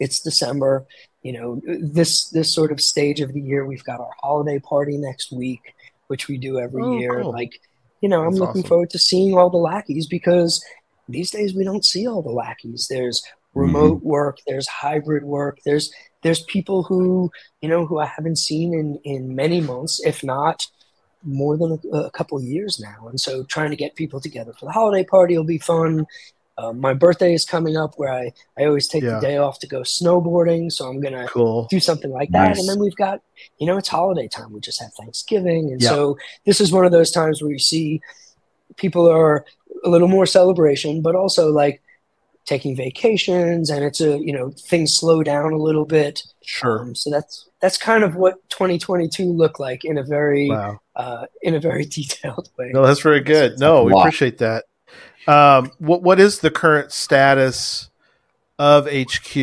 it's 0.00 0.20
December. 0.20 0.84
You 1.22 1.32
know 1.32 1.60
this 1.64 2.28
this 2.30 2.52
sort 2.52 2.72
of 2.72 2.80
stage 2.80 3.20
of 3.20 3.32
the 3.32 3.40
year, 3.40 3.64
we've 3.64 3.84
got 3.84 4.00
our 4.00 4.10
holiday 4.20 4.58
party 4.58 4.96
next 4.96 5.30
week, 5.30 5.74
which 6.08 6.26
we 6.26 6.38
do 6.38 6.58
every 6.58 6.82
oh, 6.82 6.98
year. 6.98 7.22
Cool. 7.22 7.32
Like 7.32 7.60
you 8.00 8.08
know, 8.08 8.24
I'm 8.24 8.34
looking 8.34 8.62
awesome. 8.62 8.68
forward 8.68 8.90
to 8.90 8.98
seeing 8.98 9.38
all 9.38 9.50
the 9.50 9.58
lackeys 9.58 10.08
because 10.08 10.64
these 11.08 11.30
days 11.30 11.54
we 11.54 11.62
don't 11.62 11.84
see 11.84 12.08
all 12.08 12.22
the 12.22 12.30
lackeys. 12.30 12.88
There's 12.90 13.22
remote 13.54 13.98
mm-hmm. 13.98 14.08
work, 14.08 14.38
there's 14.46 14.68
hybrid 14.68 15.24
work, 15.24 15.58
there's 15.64 15.92
there's 16.22 16.42
people 16.42 16.82
who 16.84 17.30
you 17.60 17.68
know 17.68 17.86
who 17.86 17.98
I 17.98 18.06
haven't 18.06 18.36
seen 18.36 18.74
in 18.74 18.98
in 19.04 19.34
many 19.34 19.60
months, 19.60 20.00
if 20.04 20.22
not 20.22 20.66
more 21.24 21.56
than 21.56 21.78
a, 21.92 21.96
a 21.96 22.10
couple 22.10 22.40
years 22.42 22.80
now. 22.80 23.08
And 23.08 23.20
so 23.20 23.44
trying 23.44 23.70
to 23.70 23.76
get 23.76 23.94
people 23.94 24.20
together 24.20 24.52
for 24.52 24.66
the 24.66 24.72
holiday 24.72 25.04
party 25.04 25.36
will 25.36 25.44
be 25.44 25.58
fun. 25.58 26.06
Uh, 26.58 26.72
my 26.72 26.92
birthday 26.92 27.32
is 27.32 27.44
coming 27.44 27.76
up 27.76 27.94
where 27.96 28.12
I, 28.12 28.32
I 28.58 28.64
always 28.66 28.86
take 28.86 29.02
yeah. 29.02 29.14
the 29.14 29.20
day 29.20 29.36
off 29.38 29.58
to 29.60 29.66
go 29.66 29.80
snowboarding. 29.80 30.70
So 30.70 30.86
I'm 30.86 31.00
going 31.00 31.14
to 31.14 31.26
cool. 31.26 31.66
do 31.70 31.80
something 31.80 32.10
like 32.10 32.30
that. 32.32 32.48
Nice. 32.48 32.60
And 32.60 32.68
then 32.68 32.78
we've 32.78 32.96
got, 32.96 33.22
you 33.58 33.66
know, 33.66 33.78
it's 33.78 33.88
holiday 33.88 34.28
time. 34.28 34.52
We 34.52 34.60
just 34.60 34.80
have 34.80 34.92
Thanksgiving. 34.92 35.70
And 35.72 35.80
yeah. 35.80 35.88
so 35.88 36.18
this 36.44 36.60
is 36.60 36.70
one 36.70 36.84
of 36.84 36.92
those 36.92 37.10
times 37.10 37.42
where 37.42 37.50
you 37.50 37.58
see 37.58 38.00
people 38.76 39.08
are 39.08 39.46
a 39.84 39.88
little 39.88 40.08
more 40.08 40.26
celebration, 40.26 41.00
but 41.00 41.14
also 41.14 41.50
like 41.50 41.81
taking 42.44 42.76
vacations 42.76 43.70
and 43.70 43.84
it's 43.84 44.00
a, 44.00 44.18
you 44.18 44.32
know, 44.32 44.50
things 44.50 44.94
slow 44.94 45.22
down 45.22 45.52
a 45.52 45.58
little 45.58 45.84
bit. 45.84 46.22
Sure. 46.44 46.80
Um, 46.80 46.94
so 46.94 47.10
that's, 47.10 47.48
that's 47.60 47.78
kind 47.78 48.02
of 48.02 48.16
what 48.16 48.48
2022 48.50 49.24
looked 49.24 49.60
like 49.60 49.84
in 49.84 49.98
a 49.98 50.02
very, 50.02 50.50
wow. 50.50 50.80
uh, 50.96 51.26
in 51.42 51.54
a 51.54 51.60
very 51.60 51.84
detailed 51.86 52.50
way. 52.58 52.70
No, 52.72 52.84
that's 52.84 53.00
very 53.00 53.20
good. 53.20 53.58
No, 53.58 53.84
we 53.84 53.92
appreciate 53.92 54.38
that. 54.38 54.64
Um, 55.26 55.70
what 55.78 56.02
what 56.02 56.18
is 56.18 56.40
the 56.40 56.50
current 56.50 56.92
status 56.92 57.90
of 58.58 58.86
HQ? 58.86 59.36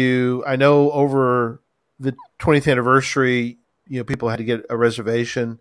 I 0.46 0.56
know 0.58 0.92
over 0.92 1.62
the 2.00 2.16
20th 2.40 2.70
anniversary, 2.70 3.58
you 3.88 4.00
know, 4.00 4.04
people 4.04 4.30
had 4.30 4.38
to 4.38 4.44
get 4.44 4.66
a 4.70 4.78
reservation. 4.78 5.60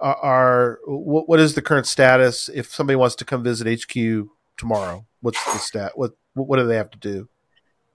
Are, 0.00 0.16
are 0.16 0.80
what, 0.86 1.28
what 1.28 1.40
is 1.40 1.54
the 1.54 1.62
current 1.62 1.86
status 1.86 2.48
if 2.52 2.72
somebody 2.72 2.96
wants 2.96 3.14
to 3.16 3.24
come 3.24 3.44
visit 3.44 3.82
HQ 3.82 4.28
tomorrow? 4.56 5.06
What's 5.20 5.44
the 5.44 5.58
stat? 5.58 5.92
What 5.94 6.12
what 6.34 6.58
do 6.58 6.66
they 6.66 6.76
have 6.76 6.90
to 6.90 6.98
do? 6.98 7.28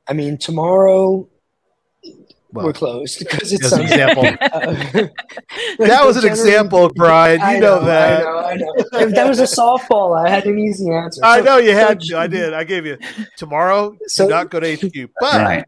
I 0.07 0.13
mean, 0.13 0.37
tomorrow 0.37 1.27
well, 2.55 2.65
we're 2.67 2.73
closed 2.73 3.19
because 3.19 3.51
it's 3.51 3.71
an 3.71 3.81
example. 3.81 4.23
Uh, 5.77 5.87
that 5.87 6.05
was 6.05 6.23
an 6.23 6.29
example, 6.29 6.89
Bryan. 6.95 7.55
You 7.55 7.59
know, 7.59 7.79
know, 7.79 7.85
that. 7.85 8.21
I 8.21 8.23
know, 8.23 8.37
I 8.37 8.55
know. 8.55 8.73
If 8.77 9.15
that 9.15 9.27
was 9.27 9.39
a 9.39 9.43
softball, 9.43 10.17
I 10.17 10.29
had 10.29 10.45
an 10.45 10.57
easy 10.57 10.89
answer. 10.89 11.21
I 11.23 11.41
know 11.41 11.57
you 11.57 11.73
had 11.73 11.99
to. 12.01 12.17
I 12.17 12.27
did. 12.27 12.53
I 12.53 12.63
gave 12.63 12.85
you 12.85 12.97
tomorrow. 13.35 13.97
So, 14.07 14.25
do 14.25 14.29
not 14.29 14.49
go 14.49 14.61
to 14.61 14.75
HQ, 14.75 15.09
but 15.19 15.41
right. 15.41 15.65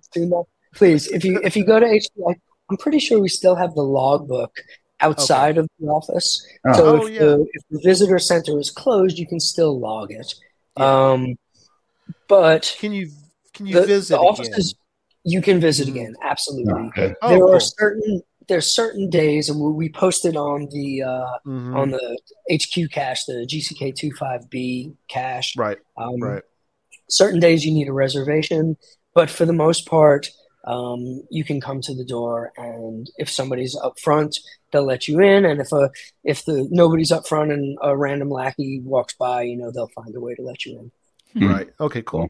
please, 0.73 1.07
if 1.07 1.25
you 1.25 1.41
if 1.43 1.57
you 1.57 1.65
go 1.65 1.79
to 1.79 1.85
HQ, 1.85 2.11
I, 2.29 2.35
am 2.71 2.77
pretty 2.77 2.99
sure 2.99 3.19
we 3.19 3.27
still 3.27 3.55
have 3.55 3.73
the 3.75 3.81
logbook 3.81 4.55
outside 5.01 5.57
okay. 5.57 5.59
of 5.59 5.69
the 5.79 5.87
office. 5.87 6.45
Oh. 6.65 6.73
So 6.73 6.85
oh, 6.85 7.05
if, 7.05 7.13
yeah. 7.13 7.19
the, 7.19 7.47
if 7.51 7.63
the 7.69 7.81
visitor 7.83 8.19
center 8.19 8.57
is 8.59 8.71
closed, 8.71 9.17
you 9.17 9.27
can 9.27 9.39
still 9.39 9.77
log 9.77 10.11
it. 10.11 10.33
Yeah. 10.77 11.11
Um, 11.11 11.35
but 12.27 12.75
can 12.79 12.93
you 12.93 13.09
can 13.53 13.65
you 13.65 13.73
the, 13.73 13.85
visit 13.85 14.15
the 14.15 14.19
office 14.19 14.47
again? 14.47 14.63
you 15.23 15.41
can 15.41 15.59
visit 15.59 15.87
mm-hmm. 15.87 15.97
again. 15.97 16.15
Absolutely. 16.23 16.73
Okay. 16.89 17.15
Oh, 17.21 17.29
there 17.29 17.39
cool. 17.39 17.53
are 17.53 17.59
certain 17.59 18.21
there's 18.47 18.73
certain 18.73 19.09
days, 19.09 19.49
and 19.49 19.59
we 19.59 19.89
posted 19.89 20.35
on 20.35 20.67
the 20.71 21.03
uh, 21.03 21.37
mm-hmm. 21.45 21.75
on 21.75 21.91
the 21.91 22.17
HQ 22.51 22.91
cache, 22.91 23.25
the 23.25 23.45
GCK 23.45 23.93
25B 23.93 24.95
cache. 25.09 25.55
Right. 25.57 25.77
Um, 25.97 26.21
right. 26.21 26.43
Certain 27.09 27.39
days 27.39 27.65
you 27.65 27.73
need 27.73 27.87
a 27.87 27.93
reservation, 27.93 28.77
but 29.13 29.29
for 29.29 29.45
the 29.45 29.53
most 29.53 29.85
part, 29.85 30.29
um, 30.65 31.23
you 31.29 31.43
can 31.43 31.61
come 31.61 31.81
to 31.81 31.95
the 31.95 32.05
door, 32.05 32.51
and 32.57 33.09
if 33.17 33.29
somebody's 33.29 33.75
up 33.75 33.99
front, 33.99 34.37
they'll 34.71 34.85
let 34.85 35.07
you 35.07 35.19
in. 35.19 35.45
And 35.45 35.61
if 35.61 35.71
a 35.71 35.89
if 36.23 36.45
the 36.45 36.67
nobody's 36.71 37.11
up 37.11 37.27
front 37.27 37.51
and 37.51 37.77
a 37.81 37.95
random 37.97 38.29
lackey 38.29 38.81
walks 38.83 39.15
by, 39.15 39.43
you 39.43 39.57
know 39.57 39.71
they'll 39.71 39.89
find 39.89 40.15
a 40.15 40.21
way 40.21 40.35
to 40.35 40.41
let 40.41 40.65
you 40.65 40.79
in. 40.79 40.91
Right. 41.45 41.69
Okay. 41.79 42.01
Cool. 42.01 42.29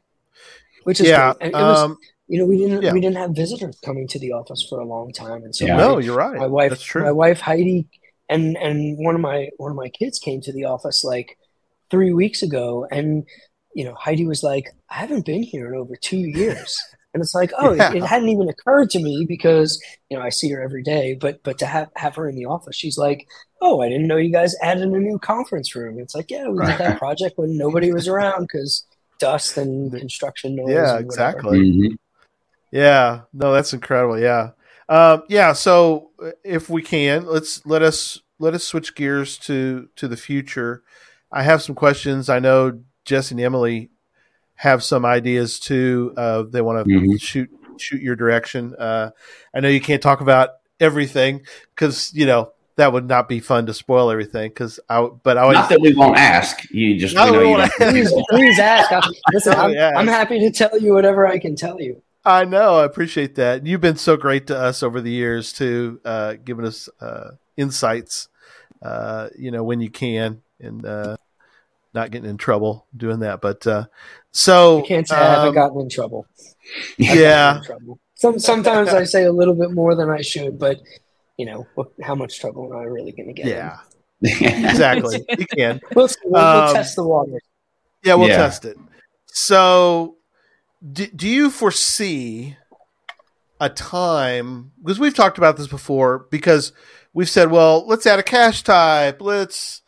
Which 0.84 1.00
is 1.00 1.08
yeah. 1.08 1.34
It 1.40 1.52
was, 1.52 1.78
um, 1.78 1.98
you 2.28 2.38
know, 2.38 2.44
we 2.44 2.58
didn't 2.58 2.82
yeah. 2.82 2.92
we 2.92 3.00
didn't 3.00 3.16
have 3.16 3.30
visitors 3.30 3.78
coming 3.84 4.06
to 4.08 4.18
the 4.18 4.32
office 4.32 4.66
for 4.68 4.80
a 4.80 4.84
long 4.84 5.12
time, 5.12 5.44
and 5.44 5.54
so 5.54 5.66
yeah. 5.66 5.76
no, 5.76 5.98
you're 5.98 6.16
right. 6.16 6.36
My 6.36 6.46
wife, 6.46 6.70
That's 6.70 6.82
true. 6.82 7.02
my 7.02 7.12
wife 7.12 7.40
Heidi, 7.40 7.88
and 8.28 8.56
and 8.58 8.98
one 8.98 9.14
of 9.14 9.20
my 9.20 9.48
one 9.56 9.70
of 9.70 9.76
my 9.76 9.88
kids 9.88 10.18
came 10.18 10.40
to 10.42 10.52
the 10.52 10.64
office 10.64 11.04
like 11.04 11.38
three 11.90 12.12
weeks 12.12 12.42
ago, 12.42 12.86
and 12.90 13.26
you 13.74 13.84
know, 13.84 13.94
Heidi 13.94 14.26
was 14.26 14.42
like, 14.42 14.66
"I 14.90 14.96
haven't 14.96 15.24
been 15.24 15.42
here 15.42 15.72
in 15.72 15.80
over 15.80 15.96
two 15.96 16.18
years." 16.18 16.78
And 17.14 17.22
it's 17.22 17.34
like, 17.34 17.52
oh, 17.58 17.72
yeah. 17.72 17.90
it, 17.90 17.96
it, 17.96 18.04
hadn't 18.04 18.28
even 18.28 18.50
occurred 18.50 18.90
to 18.90 19.02
me 19.02 19.24
because 19.26 19.82
you 20.10 20.16
know 20.16 20.22
I 20.22 20.28
see 20.28 20.50
her 20.50 20.60
every 20.60 20.82
day. 20.82 21.16
But 21.18 21.42
but 21.42 21.58
to 21.58 21.66
have 21.66 21.88
have 21.96 22.14
her 22.16 22.28
in 22.28 22.36
the 22.36 22.44
office, 22.44 22.76
she's 22.76 22.98
like, 22.98 23.26
oh, 23.62 23.80
I 23.80 23.88
didn't 23.88 24.08
know 24.08 24.18
you 24.18 24.30
guys 24.30 24.54
added 24.62 24.84
a 24.84 24.98
new 24.98 25.18
conference 25.18 25.74
room. 25.74 25.98
It's 25.98 26.14
like, 26.14 26.30
yeah, 26.30 26.48
we 26.48 26.64
did 26.66 26.78
that 26.78 26.98
project 27.04 27.38
when 27.38 27.56
nobody 27.56 27.92
was 27.92 28.08
around 28.08 28.42
because 28.42 28.84
dust 29.18 29.56
and 29.56 29.92
construction 29.92 30.56
noise. 30.56 30.70
Yeah, 30.70 30.98
exactly. 30.98 31.58
Mm-hmm. 31.58 31.94
Yeah, 32.70 33.22
no, 33.32 33.52
that's 33.52 33.72
incredible. 33.72 34.18
Yeah, 34.18 34.50
um, 34.88 35.22
yeah. 35.28 35.52
So 35.52 36.10
uh, 36.22 36.30
if 36.44 36.68
we 36.68 36.82
can, 36.82 37.26
let's 37.26 37.64
let 37.66 37.82
us 37.82 38.20
let 38.38 38.54
us 38.54 38.64
switch 38.64 38.94
gears 38.94 39.38
to 39.38 39.88
to 39.96 40.08
the 40.08 40.16
future. 40.16 40.82
I 41.32 41.42
have 41.42 41.62
some 41.62 41.74
questions. 41.74 42.28
I 42.28 42.38
know 42.38 42.80
Jesse 43.04 43.34
and 43.34 43.40
Emily 43.40 43.90
have 44.56 44.82
some 44.82 45.04
ideas 45.04 45.58
too. 45.58 46.12
Uh, 46.16 46.42
they 46.42 46.60
want 46.60 46.84
to 46.84 46.90
mm-hmm. 46.90 47.16
shoot 47.16 47.50
shoot 47.78 48.02
your 48.02 48.16
direction. 48.16 48.74
Uh, 48.78 49.10
I 49.54 49.60
know 49.60 49.68
you 49.68 49.80
can't 49.80 50.02
talk 50.02 50.20
about 50.20 50.50
everything 50.80 51.42
because 51.74 52.12
you 52.14 52.26
know 52.26 52.52
that 52.78 52.92
would 52.92 53.06
not 53.06 53.28
be 53.28 53.40
fun 53.40 53.66
to 53.66 53.74
spoil 53.74 54.10
everything 54.10 54.48
because 54.48 54.80
I 54.88 55.02
but 55.22 55.36
I 55.36 55.42
always, 55.42 55.56
not 55.56 55.68
that 55.68 55.80
we 55.80 55.94
won't 55.94 56.16
ask 56.16 56.68
you 56.70 56.98
just 56.98 57.14
you 57.14 57.20
know, 57.20 57.58
you 57.58 57.68
please, 57.76 58.12
please 58.30 58.58
ask 58.58 58.90
listen 59.32 59.52
I'm, 59.54 59.76
I'm, 59.96 60.06
happy 60.06 60.38
to 60.38 60.50
tell 60.50 60.78
you 60.78 60.94
whatever 60.94 61.26
I 61.26 61.38
can 61.38 61.54
tell 61.54 61.80
you 61.80 62.02
I 62.24 62.44
know. 62.44 62.80
I 62.80 62.84
appreciate 62.84 63.36
that. 63.36 63.64
You've 63.64 63.80
been 63.80 63.96
so 63.96 64.18
great 64.18 64.48
to 64.48 64.58
us 64.58 64.82
over 64.82 65.00
the 65.00 65.10
years 65.10 65.50
too, 65.52 65.98
uh, 66.04 66.34
giving 66.44 66.66
us 66.66 66.90
uh, 67.00 67.30
insights. 67.56 68.28
Uh, 68.82 69.28
you 69.36 69.50
know 69.50 69.64
when 69.64 69.80
you 69.80 69.88
can 69.90 70.42
and 70.60 70.84
uh, 70.84 71.16
not 71.94 72.10
getting 72.10 72.28
in 72.28 72.36
trouble 72.36 72.86
doing 72.94 73.20
that. 73.20 73.40
But 73.40 73.66
uh, 73.66 73.86
so 74.30 74.80
I 74.84 74.86
can't 74.86 75.08
say 75.08 75.16
um, 75.16 75.22
I 75.22 75.26
haven't 75.26 75.48
um, 75.48 75.54
gotten 75.54 75.80
in 75.80 75.88
trouble. 75.88 76.26
yeah. 76.98 77.58
In 77.58 77.64
trouble. 77.64 77.98
Some 78.14 78.38
sometimes 78.38 78.90
I 78.90 79.04
say 79.04 79.24
a 79.24 79.32
little 79.32 79.54
bit 79.54 79.70
more 79.70 79.94
than 79.94 80.10
I 80.10 80.20
should, 80.20 80.58
but 80.58 80.80
you 81.38 81.46
know 81.46 81.66
how 82.02 82.14
much 82.14 82.38
trouble 82.40 82.72
am 82.72 82.78
I 82.78 82.84
really 82.84 83.12
going 83.12 83.28
to 83.28 83.32
get? 83.32 83.46
Yeah. 83.46 83.78
exactly. 84.22 85.24
You 85.38 85.46
can. 85.46 85.80
We'll, 85.94 86.08
we'll, 86.24 86.42
um, 86.42 86.64
we'll 86.64 86.74
test 86.74 86.96
the 86.96 87.04
water. 87.04 87.40
Yeah, 88.04 88.14
we'll 88.14 88.28
yeah. 88.28 88.36
test 88.36 88.64
it. 88.64 88.76
So 89.26 90.16
do, 90.92 91.06
do 91.06 91.28
you 91.28 91.50
foresee 91.50 92.56
a 93.60 93.68
time 93.68 94.72
because 94.82 94.98
we've 94.98 95.14
talked 95.14 95.38
about 95.38 95.56
this 95.56 95.66
before 95.66 96.26
because 96.30 96.72
we've 97.12 97.28
said 97.28 97.50
well 97.50 97.84
let's 97.88 98.06
add 98.06 98.20
a 98.20 98.22
cache 98.22 98.62
type 98.62 99.20
let's 99.20 99.82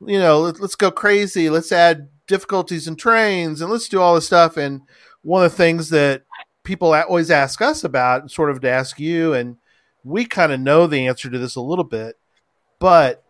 you 0.00 0.18
know 0.18 0.40
let, 0.40 0.60
us 0.60 0.76
go 0.76 0.92
crazy 0.92 1.50
let's 1.50 1.72
add 1.72 2.08
difficulties 2.28 2.86
in 2.86 2.94
trains 2.94 3.60
and 3.60 3.70
let's 3.70 3.88
do 3.88 4.00
all 4.00 4.14
this 4.14 4.26
stuff 4.26 4.56
and 4.56 4.80
one 5.22 5.44
of 5.44 5.50
the 5.50 5.56
things 5.56 5.88
that 5.90 6.22
people 6.62 6.94
always 6.94 7.30
ask 7.30 7.60
us 7.60 7.82
about 7.82 8.30
sort 8.30 8.50
of 8.50 8.60
to 8.60 8.70
ask 8.70 9.00
you 9.00 9.34
and 9.34 9.56
we 10.06 10.24
kind 10.24 10.52
of 10.52 10.60
know 10.60 10.86
the 10.86 11.06
answer 11.06 11.28
to 11.28 11.38
this 11.38 11.56
a 11.56 11.60
little 11.60 11.84
bit 11.84 12.16
but 12.78 13.22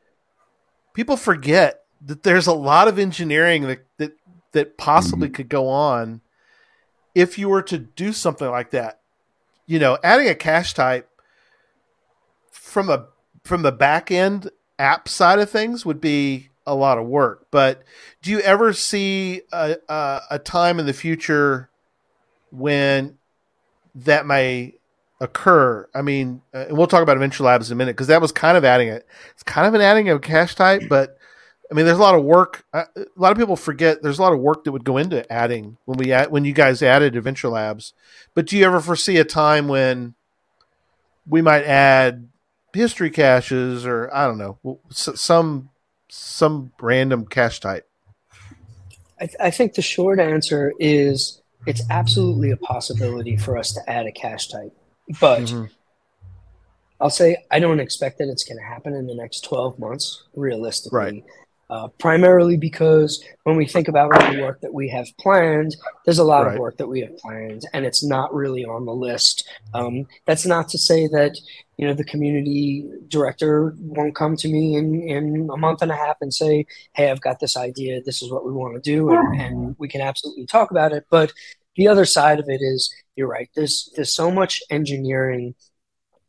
people 0.95 1.17
forget 1.17 1.83
that 2.01 2.23
there's 2.23 2.47
a 2.47 2.53
lot 2.53 2.89
of 2.89 2.99
engineering 2.99 3.63
that 3.63 3.87
that, 3.99 4.13
that 4.53 4.79
possibly 4.79 5.29
mm-hmm. 5.29 5.35
could 5.35 5.49
go 5.49 5.69
on 5.69 6.21
if 7.15 7.39
you 7.39 7.49
were 7.49 7.63
to 7.63 7.79
do 7.79 8.13
something 8.13 8.51
like 8.51 8.71
that, 8.73 9.01
you 9.67 9.79
know, 9.79 9.99
adding 10.05 10.29
a 10.29 10.35
cache 10.35 10.75
type 10.75 11.09
from 12.51 12.91
a 12.91 13.07
from 13.45 13.63
the 13.63 13.73
back 13.73 14.11
end 14.11 14.51
app 14.79 15.09
side 15.09 15.39
of 15.39 15.49
things 15.49 15.87
would 15.87 16.01
be 16.01 16.49
a 16.67 16.75
lot 16.75 16.99
of 16.99 17.07
work. 17.07 17.47
But 17.51 17.85
do 18.23 18.31
you 18.31 18.41
ever 18.41 18.73
see 18.73 19.43
a, 19.53 19.77
a, 19.89 20.21
a 20.33 20.39
time 20.39 20.81
in 20.81 20.87
the 20.87 20.93
future 20.93 21.71
when 22.51 23.19
that 23.95 24.27
may 24.27 24.75
occur? 25.21 25.89
I 25.95 26.03
mean, 26.03 26.43
uh, 26.55 26.67
and 26.69 26.77
we'll 26.77 26.87
talk 26.87 27.03
about 27.03 27.17
Adventure 27.17 27.45
Labs 27.45 27.71
in 27.71 27.77
a 27.77 27.79
minute 27.79 27.97
because 27.97 28.09
that 28.09 28.21
was 28.21 28.33
kind 28.33 28.57
of 28.57 28.65
adding 28.65 28.89
it. 28.89 29.07
It's 29.33 29.43
kind 29.43 29.67
of 29.67 29.75
an 29.75 29.81
adding 29.81 30.09
of 30.09 30.23
cache 30.23 30.55
type, 30.55 30.83
but 30.89 31.19
I 31.71 31.75
mean, 31.75 31.85
there's 31.87 31.99
a 31.99 32.03
lot 32.03 32.15
of 32.15 32.25
work. 32.25 32.65
Uh, 32.73 32.85
a 32.97 33.07
lot 33.17 33.33
of 33.33 33.39
people 33.39 33.57
forget 33.57 34.03
there's 34.03 34.19
a 34.19 34.23
lot 34.23 34.33
of 34.33 34.41
work 34.41 34.65
that 34.65 34.73
would 34.73 34.85
go 34.85 34.99
into 34.99 35.31
adding 35.33 35.79
when 35.85 35.99
we 35.99 36.13
add, 36.13 36.31
when 36.31 36.45
you 36.45 36.53
guys 36.53 36.83
added 36.83 37.17
Adventure 37.17 37.49
Labs. 37.49 37.93
But 38.35 38.47
do 38.47 38.57
you 38.57 38.65
ever 38.65 38.81
foresee 38.81 39.17
a 39.19 39.25
time 39.25 39.69
when 39.69 40.15
we 41.27 41.43
might 41.43 41.65
add 41.65 42.29
history 42.73 43.11
caches 43.11 43.87
or 43.87 44.11
I 44.15 44.27
don't 44.27 44.39
know 44.39 44.81
some 44.91 45.71
some 46.09 46.73
random 46.81 47.27
cache 47.27 47.61
type? 47.61 47.89
I, 49.19 49.27
th- 49.27 49.37
I 49.41 49.51
think 49.51 49.75
the 49.75 49.83
short 49.83 50.21
answer 50.21 50.73
is 50.79 51.41
it's 51.67 51.83
absolutely 51.91 52.51
a 52.51 52.57
possibility 52.57 53.37
for 53.37 53.57
us 53.57 53.73
to 53.73 53.91
add 53.91 54.07
a 54.07 54.13
cache 54.13 54.49
type, 54.49 54.77
but. 55.21 55.43
Mm-hmm. 55.43 55.65
I'll 56.99 57.11
say 57.11 57.37
I 57.51 57.59
don't 57.59 57.79
expect 57.79 58.17
that 58.19 58.29
it's 58.29 58.43
going 58.43 58.57
to 58.57 58.65
happen 58.65 58.95
in 58.95 59.07
the 59.07 59.15
next 59.15 59.45
12 59.45 59.79
months, 59.79 60.25
realistically. 60.35 60.99
Right 60.99 61.25
Uh, 61.69 61.89
primarily 61.99 62.57
because 62.57 63.25
when 63.43 63.57
we 63.57 63.67
think 63.67 63.89
about 63.89 64.15
all 64.15 64.33
the 64.33 64.41
work 64.41 64.61
that 64.61 64.73
we 64.73 64.89
have 64.89 65.09
planned, 65.19 65.75
there's 66.05 66.21
a 66.21 66.25
lot 66.25 66.47
right. 66.47 66.55
of 66.55 66.61
work 66.61 66.77
that 66.77 66.87
we 66.87 67.01
have 67.01 67.19
planned, 67.19 67.65
and 67.73 67.85
it's 67.85 68.05
not 68.05 68.33
really 68.33 68.65
on 68.65 68.87
the 68.87 68.95
list. 68.95 69.49
Um, 69.75 70.07
that's 70.27 70.47
not 70.47 70.69
to 70.69 70.79
say 70.79 71.09
that 71.09 71.37
you 71.77 71.85
know 71.85 71.93
the 71.93 72.05
community 72.05 72.89
director 73.09 73.75
won't 73.81 74.15
come 74.15 74.37
to 74.37 74.49
me 74.49 74.77
in, 74.77 75.03
in 75.09 75.51
a 75.53 75.57
month 75.57 75.83
and 75.83 75.91
a 75.91 75.97
half 75.97 76.19
and 76.21 76.33
say, 76.33 76.67
"Hey, 76.95 77.11
I've 77.11 77.21
got 77.21 77.41
this 77.41 77.57
idea. 77.57 78.01
This 78.01 78.23
is 78.23 78.31
what 78.31 78.47
we 78.47 78.53
want 78.53 78.77
to 78.77 78.81
do," 78.81 79.11
and, 79.11 79.41
and 79.41 79.77
we 79.77 79.89
can 79.89 80.01
absolutely 80.01 80.47
talk 80.47 80.71
about 80.71 80.93
it. 80.93 81.07
But 81.11 81.33
the 81.75 81.89
other 81.89 82.05
side 82.05 82.39
of 82.39 82.49
it 82.49 82.61
is, 82.63 82.95
you're 83.17 83.29
right. 83.29 83.49
There's 83.55 83.91
there's 83.97 84.15
so 84.15 84.31
much 84.31 84.63
engineering 84.71 85.55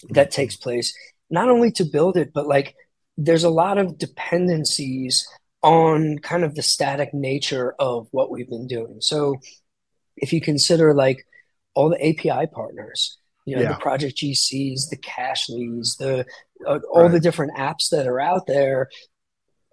that 0.10 0.32
takes 0.32 0.56
place, 0.56 0.96
not 1.30 1.50
only 1.50 1.72
to 1.72 1.84
build 1.84 2.18
it, 2.18 2.32
but 2.34 2.48
like 2.48 2.76
there's 3.18 3.44
a 3.44 3.50
lot 3.50 3.78
of 3.78 3.98
dependencies 3.98 5.28
on 5.64 6.20
kind 6.20 6.44
of 6.44 6.56
the 6.56 6.62
static 6.62 7.14
nature 7.14 7.76
of 7.80 8.08
what 8.12 8.30
we've 8.30 8.50
been 8.50 8.68
doing. 8.68 8.98
So 9.02 9.38
if 10.16 10.32
you 10.32 10.40
consider 10.40 10.94
like 10.94 11.26
all 11.74 11.90
the 11.90 12.02
API 12.02 12.48
partners, 12.48 13.18
you 13.46 13.56
know, 13.56 13.64
yeah. 13.64 13.70
the 13.70 13.80
Project 13.80 14.18
GCs, 14.18 14.90
the 14.90 14.98
Cachly's, 14.98 15.96
the 15.98 16.26
uh, 16.66 16.80
all 16.92 17.04
right. 17.04 17.12
the 17.12 17.20
different 17.20 17.56
apps 17.58 17.90
that 17.90 18.08
are 18.08 18.20
out 18.20 18.48
there, 18.48 18.90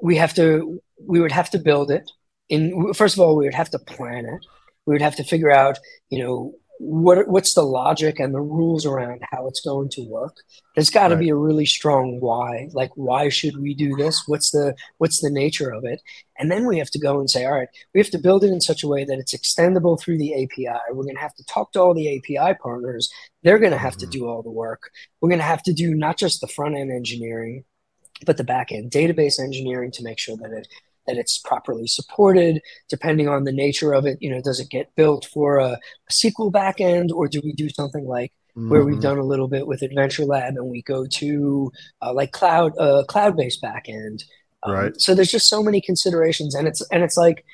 we 0.00 0.16
have 0.16 0.34
to 0.34 0.80
we 1.06 1.20
would 1.20 1.32
have 1.32 1.50
to 1.50 1.58
build 1.58 1.90
it. 1.90 2.10
In 2.48 2.92
first 2.94 3.16
of 3.16 3.20
all, 3.20 3.36
we 3.36 3.44
would 3.44 3.54
have 3.54 3.70
to 3.70 3.78
plan 3.78 4.26
it. 4.26 4.46
We 4.86 4.94
would 4.94 5.02
have 5.02 5.16
to 5.16 5.24
figure 5.24 5.50
out, 5.50 5.78
you 6.10 6.22
know, 6.22 6.54
what 6.84 7.28
what's 7.28 7.54
the 7.54 7.62
logic 7.62 8.20
and 8.20 8.34
the 8.34 8.40
rules 8.40 8.84
around 8.84 9.22
how 9.30 9.48
it's 9.48 9.60
going 9.60 9.88
to 9.90 10.02
work? 10.02 10.36
There's 10.74 10.90
got 10.90 11.08
to 11.08 11.14
right. 11.14 11.22
be 11.22 11.28
a 11.30 11.34
really 11.34 11.64
strong 11.64 12.20
why 12.20 12.68
like 12.72 12.90
why 12.94 13.30
should 13.30 13.56
we 13.56 13.74
do 13.74 13.96
this? 13.96 14.22
What's 14.26 14.50
the 14.50 14.74
what's 14.98 15.22
the 15.22 15.30
nature 15.30 15.70
of 15.70 15.84
it? 15.84 16.02
And 16.38 16.50
then 16.50 16.66
we 16.66 16.78
have 16.78 16.90
to 16.90 16.98
go 16.98 17.20
and 17.20 17.30
say 17.30 17.46
all 17.46 17.54
right 17.54 17.68
we 17.94 18.00
have 18.00 18.10
to 18.10 18.18
build 18.18 18.44
it 18.44 18.50
in 18.50 18.60
such 18.60 18.82
a 18.82 18.88
way 18.88 19.04
that 19.04 19.18
it's 19.18 19.34
extendable 19.34 19.98
through 19.98 20.18
the 20.18 20.34
api 20.34 20.68
we're 20.90 21.04
going 21.04 21.16
to 21.16 21.22
have 21.22 21.34
to 21.36 21.44
talk 21.44 21.72
to 21.72 21.80
all 21.80 21.94
the 21.94 22.18
api 22.18 22.58
partners. 22.62 23.10
They're 23.42 23.58
going 23.58 23.72
to 23.72 23.78
have 23.78 23.94
mm-hmm. 23.94 24.10
to 24.10 24.18
do 24.18 24.28
all 24.28 24.42
the 24.42 24.50
work. 24.50 24.90
We're 25.20 25.30
going 25.30 25.38
to 25.38 25.44
have 25.44 25.62
to 25.64 25.72
do 25.72 25.94
not 25.94 26.18
just 26.18 26.40
the 26.40 26.48
front 26.48 26.76
end 26.76 26.90
engineering 26.90 27.64
but 28.26 28.36
the 28.36 28.44
back 28.44 28.72
end 28.72 28.90
database 28.90 29.40
engineering 29.40 29.90
to 29.90 30.04
make 30.04 30.18
sure 30.18 30.36
that 30.36 30.52
it 30.52 30.68
that 31.06 31.16
it's 31.16 31.38
properly 31.38 31.86
supported 31.86 32.60
depending 32.88 33.28
on 33.28 33.44
the 33.44 33.52
nature 33.52 33.92
of 33.92 34.06
it 34.06 34.18
you 34.20 34.30
know 34.30 34.40
does 34.40 34.60
it 34.60 34.70
get 34.70 34.94
built 34.96 35.26
for 35.32 35.58
a, 35.58 35.70
a 35.72 36.12
sql 36.12 36.50
backend 36.50 37.10
or 37.10 37.28
do 37.28 37.40
we 37.44 37.52
do 37.52 37.68
something 37.68 38.06
like 38.06 38.32
mm-hmm. 38.56 38.70
where 38.70 38.84
we've 38.84 38.94
mm-hmm. 38.94 39.02
done 39.02 39.18
a 39.18 39.24
little 39.24 39.48
bit 39.48 39.66
with 39.66 39.82
adventure 39.82 40.24
lab 40.24 40.54
and 40.56 40.66
we 40.66 40.82
go 40.82 41.06
to 41.06 41.70
uh, 42.02 42.12
like 42.12 42.32
cloud 42.32 42.76
uh, 42.78 43.04
cloud 43.08 43.36
based 43.36 43.62
backend 43.62 44.24
um, 44.62 44.72
right 44.72 45.00
so 45.00 45.14
there's 45.14 45.30
just 45.30 45.48
so 45.48 45.62
many 45.62 45.80
considerations 45.80 46.54
and 46.54 46.66
it's 46.66 46.82
and 46.90 47.02
it's 47.02 47.16
like 47.16 47.44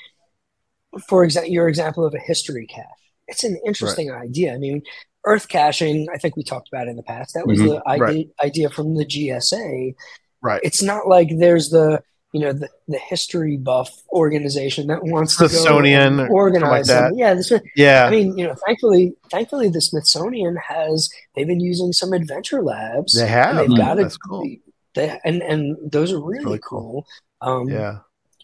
for 1.09 1.25
example 1.25 1.53
your 1.53 1.69
example 1.69 2.05
of 2.05 2.15
a 2.15 2.19
history 2.19 2.67
cache 2.67 2.85
it's 3.29 3.45
an 3.45 3.59
interesting 3.65 4.09
right. 4.09 4.23
idea 4.23 4.55
i 4.55 4.59
mean 4.59 4.83
earth 5.27 5.49
caching 5.49 6.07
i 6.13 6.19
think 6.19 6.37
we 6.37 6.43
talked 6.43 6.69
about 6.73 6.89
in 6.89 6.97
the 6.97 7.03
past 7.03 7.35
that 7.35 7.47
was 7.47 7.59
mm-hmm. 7.59 7.69
the 7.69 7.89
idea, 7.89 8.05
right. 8.05 8.29
idea 8.43 8.71
from 8.71 8.95
the 8.95 9.05
gsa 9.05 9.95
right 10.43 10.61
it's 10.65 10.83
not 10.83 11.07
like 11.07 11.29
there's 11.39 11.69
the 11.71 12.03
you 12.33 12.41
know 12.41 12.53
the, 12.53 12.69
the 12.89 12.99
history 12.99 13.57
buff 13.57 13.91
organization 14.13 14.87
that 14.87 15.03
wants 15.03 15.37
Smithsonian 15.37 16.19
to 16.19 16.27
organize 16.29 16.89
like 16.89 17.01
that. 17.01 17.13
Yeah, 17.17 17.35
this, 17.35 17.53
yeah. 17.75 18.05
I 18.05 18.11
mean, 18.11 18.39
you 18.39 18.47
know, 18.47 18.55
thankfully, 18.67 19.15
thankfully, 19.31 19.69
the 19.69 19.81
Smithsonian 19.81 20.57
has 20.57 21.11
they've 21.35 21.47
been 21.47 21.61
using 21.61 21.93
some 21.93 22.13
adventure 22.13 22.63
labs. 22.63 23.15
They 23.15 23.27
have. 23.27 23.57
They've 23.57 23.77
got 23.77 23.99
it. 23.99 24.17
Cool. 24.29 24.49
They, 24.95 25.19
and 25.25 25.43
and 25.43 25.77
those 25.91 26.13
are 26.13 26.21
really, 26.21 26.45
really 26.45 26.61
cool. 26.61 27.07
cool. 27.41 27.51
Um, 27.61 27.69
yeah. 27.69 27.99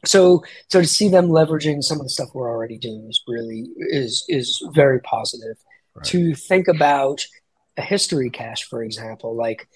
So 0.04 0.42
so 0.68 0.80
to 0.80 0.86
see 0.86 1.08
them 1.08 1.28
leveraging 1.28 1.82
some 1.82 1.98
of 1.98 2.04
the 2.04 2.10
stuff 2.10 2.30
we're 2.34 2.50
already 2.50 2.78
doing 2.78 3.06
is 3.08 3.22
really 3.28 3.68
is 3.78 4.24
is 4.28 4.62
very 4.72 5.00
positive. 5.00 5.56
Right. 5.94 6.04
To 6.06 6.34
think 6.34 6.68
about 6.68 7.24
a 7.76 7.82
history 7.82 8.30
cache, 8.30 8.64
for 8.64 8.82
example, 8.82 9.34
like 9.36 9.68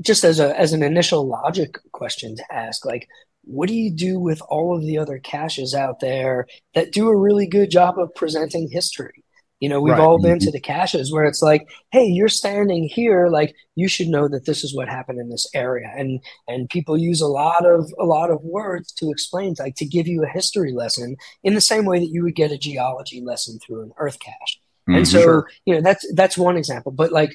just 0.00 0.24
as 0.24 0.38
a 0.38 0.58
as 0.58 0.72
an 0.72 0.82
initial 0.82 1.26
logic 1.26 1.76
question 1.92 2.36
to 2.36 2.44
ask, 2.52 2.84
like 2.84 3.08
what 3.48 3.68
do 3.68 3.74
you 3.74 3.90
do 3.90 4.20
with 4.20 4.42
all 4.48 4.76
of 4.76 4.82
the 4.82 4.98
other 4.98 5.18
caches 5.18 5.74
out 5.74 6.00
there 6.00 6.46
that 6.74 6.92
do 6.92 7.08
a 7.08 7.16
really 7.16 7.46
good 7.46 7.70
job 7.70 7.98
of 7.98 8.14
presenting 8.14 8.68
history? 8.70 9.24
You 9.58 9.68
know, 9.68 9.80
we've 9.80 9.94
right. 9.94 10.00
all 10.00 10.20
been 10.20 10.38
to 10.38 10.46
mm-hmm. 10.46 10.52
the 10.52 10.60
caches 10.60 11.12
where 11.12 11.24
it's 11.24 11.42
like, 11.42 11.66
hey, 11.90 12.04
you're 12.04 12.28
standing 12.28 12.84
here, 12.84 13.28
like 13.28 13.56
you 13.74 13.88
should 13.88 14.06
know 14.06 14.28
that 14.28 14.44
this 14.44 14.62
is 14.62 14.74
what 14.74 14.88
happened 14.88 15.18
in 15.18 15.30
this 15.30 15.48
area. 15.52 15.92
And 15.96 16.20
and 16.46 16.68
people 16.68 16.96
use 16.96 17.20
a 17.20 17.26
lot 17.26 17.66
of 17.66 17.92
a 17.98 18.04
lot 18.04 18.30
of 18.30 18.44
words 18.44 18.92
to 18.92 19.10
explain, 19.10 19.54
like 19.58 19.74
to 19.76 19.86
give 19.86 20.06
you 20.06 20.22
a 20.22 20.28
history 20.28 20.72
lesson 20.72 21.16
in 21.42 21.54
the 21.54 21.60
same 21.60 21.86
way 21.86 21.98
that 21.98 22.10
you 22.12 22.22
would 22.22 22.36
get 22.36 22.52
a 22.52 22.58
geology 22.58 23.20
lesson 23.20 23.58
through 23.58 23.82
an 23.82 23.92
earth 23.96 24.20
cache. 24.20 24.60
Mm-hmm. 24.88 24.94
And 24.98 25.08
so, 25.08 25.22
sure. 25.22 25.50
you 25.64 25.74
know, 25.74 25.80
that's 25.80 26.06
that's 26.14 26.38
one 26.38 26.56
example. 26.56 26.92
But 26.92 27.10
like 27.10 27.32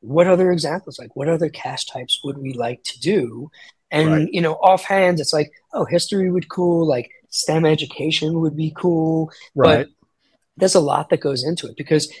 what 0.00 0.26
other 0.26 0.50
examples 0.50 0.98
like 0.98 1.14
what 1.14 1.28
other 1.28 1.48
cache 1.48 1.86
types 1.86 2.20
would 2.24 2.36
we 2.36 2.52
like 2.52 2.82
to 2.82 2.98
do 2.98 3.48
and 3.92 4.10
right. 4.10 4.28
you 4.32 4.40
know, 4.40 4.54
offhand, 4.54 5.20
it's 5.20 5.34
like, 5.34 5.52
oh, 5.74 5.84
history 5.84 6.30
would 6.30 6.48
cool, 6.48 6.88
like 6.88 7.10
STEM 7.28 7.66
education 7.66 8.40
would 8.40 8.56
be 8.56 8.72
cool. 8.74 9.30
Right. 9.54 9.86
But 9.86 9.88
there's 10.56 10.74
a 10.74 10.80
lot 10.80 11.10
that 11.10 11.20
goes 11.20 11.44
into 11.44 11.68
it 11.68 11.76
because 11.76 12.12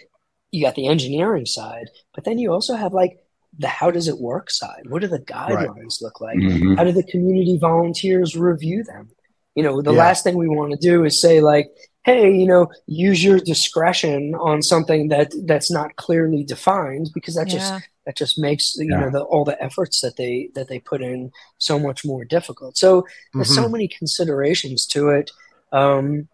you 0.52 0.62
got 0.62 0.74
the 0.74 0.86
engineering 0.86 1.46
side, 1.46 1.88
but 2.14 2.24
then 2.24 2.38
you 2.38 2.52
also 2.52 2.76
have 2.76 2.92
like 2.92 3.18
the 3.58 3.68
how 3.68 3.90
does 3.90 4.06
it 4.06 4.18
work 4.18 4.50
side. 4.50 4.82
What 4.88 5.00
do 5.00 5.08
the 5.08 5.18
guidelines 5.18 5.74
right. 5.74 5.98
look 6.02 6.20
like? 6.20 6.36
Mm-hmm. 6.36 6.74
How 6.74 6.84
do 6.84 6.92
the 6.92 7.02
community 7.02 7.58
volunteers 7.58 8.36
review 8.36 8.84
them? 8.84 9.10
You 9.54 9.62
know, 9.62 9.80
the 9.80 9.92
yeah. 9.92 9.98
last 9.98 10.24
thing 10.24 10.36
we 10.36 10.48
want 10.48 10.72
to 10.72 10.78
do 10.78 11.04
is 11.04 11.20
say 11.20 11.40
like, 11.40 11.70
hey, 12.04 12.34
you 12.34 12.46
know, 12.46 12.68
use 12.86 13.22
your 13.22 13.38
discretion 13.38 14.34
on 14.34 14.62
something 14.62 15.08
that 15.08 15.32
that's 15.44 15.70
not 15.70 15.96
clearly 15.96 16.44
defined 16.44 17.10
because 17.14 17.34
that 17.34 17.48
yeah. 17.48 17.54
just 17.54 17.88
that 18.06 18.16
just 18.16 18.38
makes 18.38 18.76
you 18.76 18.88
yeah. 18.90 19.00
know 19.00 19.10
the, 19.10 19.20
all 19.22 19.44
the 19.44 19.60
efforts 19.62 20.00
that 20.00 20.16
they 20.16 20.50
that 20.54 20.68
they 20.68 20.78
put 20.78 21.02
in 21.02 21.30
so 21.58 21.78
much 21.78 22.04
more 22.04 22.24
difficult 22.24 22.76
so 22.76 23.06
there's 23.34 23.48
mm-hmm. 23.48 23.62
so 23.62 23.68
many 23.68 23.88
considerations 23.88 24.86
to 24.86 25.10
it 25.10 25.30
um, 25.72 26.28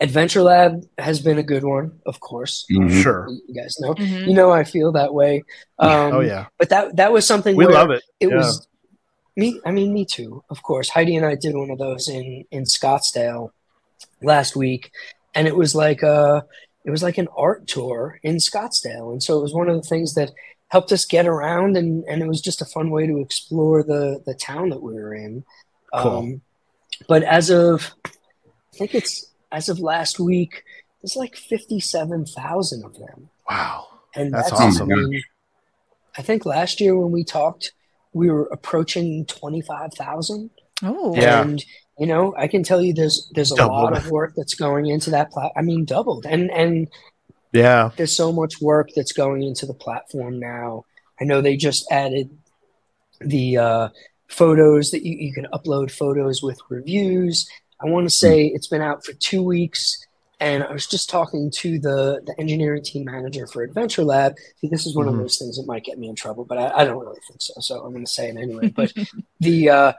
adventure 0.00 0.42
lab 0.42 0.82
has 0.98 1.20
been 1.20 1.38
a 1.38 1.42
good 1.42 1.64
one 1.64 1.92
of 2.06 2.20
course 2.20 2.64
mm-hmm. 2.70 3.00
sure 3.00 3.28
you 3.46 3.54
guys 3.54 3.78
know 3.78 3.94
mm-hmm. 3.94 4.28
you 4.28 4.34
know 4.34 4.50
i 4.50 4.64
feel 4.64 4.92
that 4.92 5.12
way 5.12 5.42
um, 5.78 6.14
oh 6.14 6.20
yeah 6.20 6.46
but 6.58 6.68
that 6.70 6.96
that 6.96 7.12
was 7.12 7.26
something 7.26 7.56
we 7.56 7.66
love 7.66 7.90
it 7.90 8.02
it 8.18 8.30
yeah. 8.30 8.36
was 8.36 8.66
me 9.36 9.60
i 9.66 9.70
mean 9.70 9.92
me 9.92 10.04
too 10.04 10.42
of 10.48 10.62
course 10.62 10.88
heidi 10.88 11.16
and 11.16 11.26
i 11.26 11.34
did 11.34 11.54
one 11.54 11.70
of 11.70 11.78
those 11.78 12.08
in 12.08 12.44
in 12.50 12.64
scottsdale 12.64 13.50
last 14.22 14.56
week 14.56 14.90
and 15.34 15.48
it 15.48 15.56
was 15.56 15.74
like 15.74 16.02
a 16.02 16.44
it 16.84 16.90
was 16.90 17.02
like 17.02 17.18
an 17.18 17.28
art 17.36 17.66
tour 17.66 18.18
in 18.22 18.36
Scottsdale. 18.36 19.12
And 19.12 19.22
so 19.22 19.38
it 19.38 19.42
was 19.42 19.54
one 19.54 19.68
of 19.68 19.76
the 19.76 19.88
things 19.88 20.14
that 20.14 20.32
helped 20.68 20.90
us 20.90 21.04
get 21.04 21.26
around 21.26 21.76
and, 21.76 22.04
and 22.04 22.22
it 22.22 22.28
was 22.28 22.40
just 22.40 22.62
a 22.62 22.66
fun 22.66 22.90
way 22.90 23.06
to 23.06 23.20
explore 23.20 23.82
the, 23.82 24.22
the 24.26 24.34
town 24.34 24.70
that 24.70 24.82
we 24.82 24.94
were 24.94 25.14
in. 25.14 25.44
Cool. 25.94 26.10
Um, 26.10 26.40
but 27.08 27.22
as 27.22 27.50
of, 27.50 27.92
I 28.04 28.76
think 28.76 28.94
it's 28.94 29.26
as 29.52 29.68
of 29.68 29.78
last 29.78 30.18
week, 30.18 30.64
there's 31.00 31.16
like 31.16 31.36
57,000 31.36 32.84
of 32.84 32.98
them. 32.98 33.28
Wow. 33.48 33.86
And 34.14 34.32
that's, 34.32 34.50
that's 34.50 34.62
awesome. 34.62 34.90
I, 34.90 34.96
mean, 34.96 35.22
I 36.16 36.22
think 36.22 36.46
last 36.46 36.80
year 36.80 36.96
when 36.96 37.12
we 37.12 37.22
talked, 37.22 37.72
we 38.12 38.30
were 38.30 38.48
approaching 38.50 39.24
25,000. 39.26 40.50
Oh, 40.82 41.14
yeah. 41.14 41.42
And, 41.42 41.64
you 41.98 42.06
know, 42.06 42.34
I 42.36 42.48
can 42.48 42.62
tell 42.62 42.80
you 42.80 42.94
there's, 42.94 43.30
there's 43.34 43.52
a 43.52 43.56
doubled. 43.56 43.82
lot 43.82 43.96
of 43.96 44.10
work 44.10 44.34
that's 44.36 44.54
going 44.54 44.86
into 44.86 45.10
that. 45.10 45.30
Plat- 45.30 45.52
I 45.56 45.62
mean, 45.62 45.84
doubled. 45.84 46.26
And, 46.26 46.50
and 46.50 46.88
yeah. 47.52 47.90
There's 47.96 48.16
so 48.16 48.32
much 48.32 48.60
work 48.60 48.90
that's 48.96 49.12
going 49.12 49.42
into 49.42 49.66
the 49.66 49.74
platform 49.74 50.38
now. 50.38 50.84
I 51.20 51.24
know 51.24 51.40
they 51.40 51.56
just 51.56 51.90
added 51.90 52.30
the 53.20 53.58
uh, 53.58 53.88
photos 54.28 54.90
that 54.90 55.04
you, 55.04 55.16
you 55.16 55.32
can 55.32 55.46
upload 55.52 55.90
photos 55.90 56.42
with 56.42 56.58
reviews. 56.68 57.48
I 57.80 57.86
want 57.86 58.06
to 58.06 58.10
say 58.10 58.46
it's 58.46 58.66
been 58.66 58.82
out 58.82 59.04
for 59.04 59.12
two 59.12 59.42
weeks. 59.42 60.04
And 60.40 60.64
I 60.64 60.72
was 60.72 60.88
just 60.88 61.08
talking 61.08 61.52
to 61.58 61.78
the, 61.78 62.20
the 62.26 62.34
engineering 62.36 62.82
team 62.82 63.04
manager 63.04 63.46
for 63.46 63.62
Adventure 63.62 64.02
Lab. 64.02 64.34
See, 64.60 64.66
this 64.66 64.86
is 64.86 64.96
one 64.96 65.06
mm-hmm. 65.06 65.14
of 65.14 65.20
those 65.20 65.38
things 65.38 65.56
that 65.56 65.68
might 65.68 65.84
get 65.84 65.98
me 65.98 66.08
in 66.08 66.16
trouble, 66.16 66.44
but 66.44 66.58
I, 66.58 66.80
I 66.80 66.84
don't 66.84 66.98
really 66.98 67.20
think 67.28 67.40
so. 67.40 67.52
So 67.60 67.84
I'm 67.84 67.92
going 67.92 68.04
to 68.04 68.10
say 68.10 68.28
it 68.28 68.36
anyway. 68.36 68.68
But 68.70 68.92
the 69.40 69.70
uh, 69.70 69.92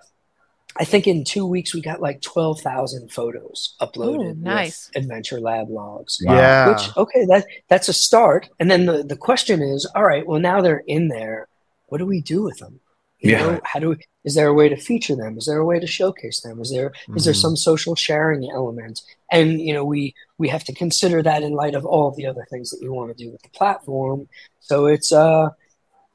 I 0.78 0.86
think 0.86 1.07
in 1.07 1.24
two 1.24 1.45
weeks 1.45 1.74
we 1.74 1.82
got 1.82 2.01
like 2.01 2.21
twelve 2.21 2.61
thousand 2.61 3.11
photos 3.11 3.76
uploaded. 3.80 4.32
Ooh, 4.32 4.41
nice 4.41 4.89
Adventure 4.95 5.39
Lab 5.39 5.69
logs. 5.69 6.19
Wow. 6.24 6.36
Yeah. 6.36 6.69
Which 6.69 6.97
okay, 6.97 7.26
that 7.26 7.45
that's 7.67 7.89
a 7.89 7.93
start. 7.93 8.49
And 8.59 8.69
then 8.69 8.86
the 8.86 9.03
the 9.03 9.17
question 9.17 9.61
is, 9.61 9.86
all 9.95 10.03
right, 10.03 10.26
well 10.26 10.39
now 10.39 10.61
they're 10.61 10.84
in 10.88 11.09
there. 11.09 11.47
What 11.88 11.99
do 11.99 12.05
we 12.05 12.21
do 12.21 12.41
with 12.41 12.57
them? 12.57 12.80
You 13.19 13.32
yeah. 13.32 13.39
Know, 13.39 13.61
how 13.63 13.80
do 13.80 13.89
we, 13.89 13.97
is 14.26 14.36
there 14.36 14.47
a 14.47 14.53
way 14.53 14.67
to 14.67 14.76
feature 14.76 15.15
them? 15.15 15.38
Is 15.38 15.45
there 15.45 15.59
a 15.59 15.65
way 15.65 15.80
to 15.80 15.88
showcase 15.88 16.41
them? 16.41 16.59
Is 16.59 16.71
there 16.71 16.89
mm-hmm. 16.89 17.17
is 17.17 17.26
there 17.26 17.34
mm-hmm. 17.34 17.39
some 17.39 17.55
social 17.55 17.95
sharing 17.95 18.49
element? 18.51 19.01
And 19.32 19.61
you 19.61 19.74
know, 19.74 19.86
we 19.86 20.15
we 20.38 20.49
have 20.49 20.63
to 20.65 20.74
consider 20.74 21.21
that 21.21 21.43
in 21.43 21.53
light 21.53 21.76
of 21.76 21.86
all 21.86 22.09
of 22.09 22.15
the 22.15 22.26
other 22.26 22.45
things 22.49 22.69
that 22.71 22.82
we 22.82 22.89
want 22.89 23.15
to 23.15 23.24
do 23.24 23.32
with 23.32 23.41
the 23.43 23.49
platform. 23.49 24.28
So 24.59 24.88
it's 24.88 25.11
uh 25.13 25.49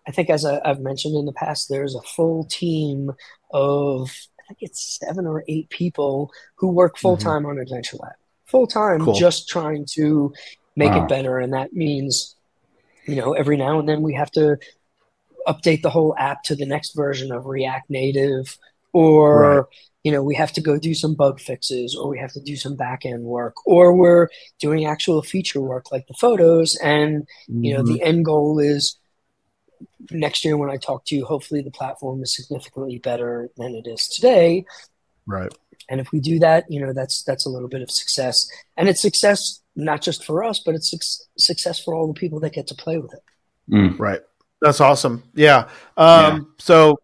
I 0.06 0.10
think 0.10 0.30
as 0.30 0.44
I, 0.44 0.60
I've 0.64 0.80
mentioned 0.80 1.16
in 1.16 1.26
the 1.26 1.32
past, 1.32 1.68
there's 1.68 1.94
a 1.94 2.02
full 2.02 2.44
team 2.44 3.12
of 3.50 4.10
think 4.48 4.58
it's 4.62 4.98
seven 4.98 5.26
or 5.26 5.44
eight 5.48 5.70
people 5.70 6.32
who 6.56 6.68
work 6.68 6.98
full 6.98 7.16
time 7.16 7.42
mm-hmm. 7.42 7.50
on 7.52 7.58
Adventure 7.58 7.98
Lab, 7.98 8.14
full 8.46 8.66
time, 8.66 9.00
cool. 9.00 9.14
just 9.14 9.48
trying 9.48 9.86
to 9.92 10.32
make 10.74 10.90
wow. 10.90 11.04
it 11.04 11.08
better. 11.08 11.38
And 11.38 11.52
that 11.52 11.72
means, 11.72 12.34
you 13.06 13.16
know, 13.16 13.32
every 13.32 13.56
now 13.56 13.78
and 13.78 13.88
then 13.88 14.02
we 14.02 14.14
have 14.14 14.30
to 14.32 14.58
update 15.46 15.82
the 15.82 15.90
whole 15.90 16.14
app 16.18 16.42
to 16.44 16.54
the 16.54 16.66
next 16.66 16.94
version 16.94 17.32
of 17.32 17.46
React 17.46 17.90
Native, 17.90 18.58
or 18.92 19.40
right. 19.40 19.64
you 20.02 20.12
know, 20.12 20.22
we 20.22 20.34
have 20.34 20.52
to 20.52 20.60
go 20.60 20.78
do 20.78 20.94
some 20.94 21.14
bug 21.14 21.40
fixes, 21.40 21.94
or 21.96 22.08
we 22.08 22.18
have 22.18 22.32
to 22.32 22.40
do 22.40 22.56
some 22.56 22.76
back 22.76 23.04
end 23.04 23.24
work, 23.24 23.54
or 23.66 23.94
we're 23.94 24.28
doing 24.60 24.86
actual 24.86 25.22
feature 25.22 25.60
work 25.60 25.92
like 25.92 26.06
the 26.06 26.14
photos. 26.14 26.76
And 26.76 27.26
you 27.48 27.74
know, 27.74 27.82
the 27.82 27.94
mm-hmm. 27.94 28.08
end 28.08 28.24
goal 28.24 28.58
is 28.58 28.96
next 30.10 30.44
year 30.44 30.56
when 30.56 30.70
I 30.70 30.76
talk 30.76 31.04
to 31.06 31.16
you, 31.16 31.24
hopefully 31.24 31.62
the 31.62 31.70
platform 31.70 32.22
is 32.22 32.34
significantly 32.34 32.98
better 32.98 33.50
than 33.56 33.74
it 33.74 33.86
is 33.86 34.08
today. 34.08 34.64
Right. 35.26 35.52
And 35.88 36.00
if 36.00 36.12
we 36.12 36.20
do 36.20 36.38
that, 36.40 36.64
you 36.68 36.80
know, 36.80 36.92
that's 36.92 37.22
that's 37.22 37.46
a 37.46 37.48
little 37.48 37.68
bit 37.68 37.82
of 37.82 37.90
success, 37.90 38.48
and 38.76 38.88
it's 38.88 39.00
success 39.00 39.60
not 39.74 40.02
just 40.02 40.24
for 40.24 40.44
us, 40.44 40.60
but 40.64 40.74
it's 40.74 40.90
su- 40.90 41.24
success 41.38 41.80
for 41.82 41.94
all 41.94 42.06
the 42.06 42.18
people 42.18 42.40
that 42.40 42.52
get 42.52 42.66
to 42.66 42.74
play 42.74 42.98
with 42.98 43.14
it. 43.14 43.22
Mm. 43.70 43.98
Right. 43.98 44.20
That's 44.60 44.80
awesome. 44.80 45.22
Yeah. 45.34 45.68
Um, 45.96 46.36
yeah. 46.36 46.38
So, 46.58 47.00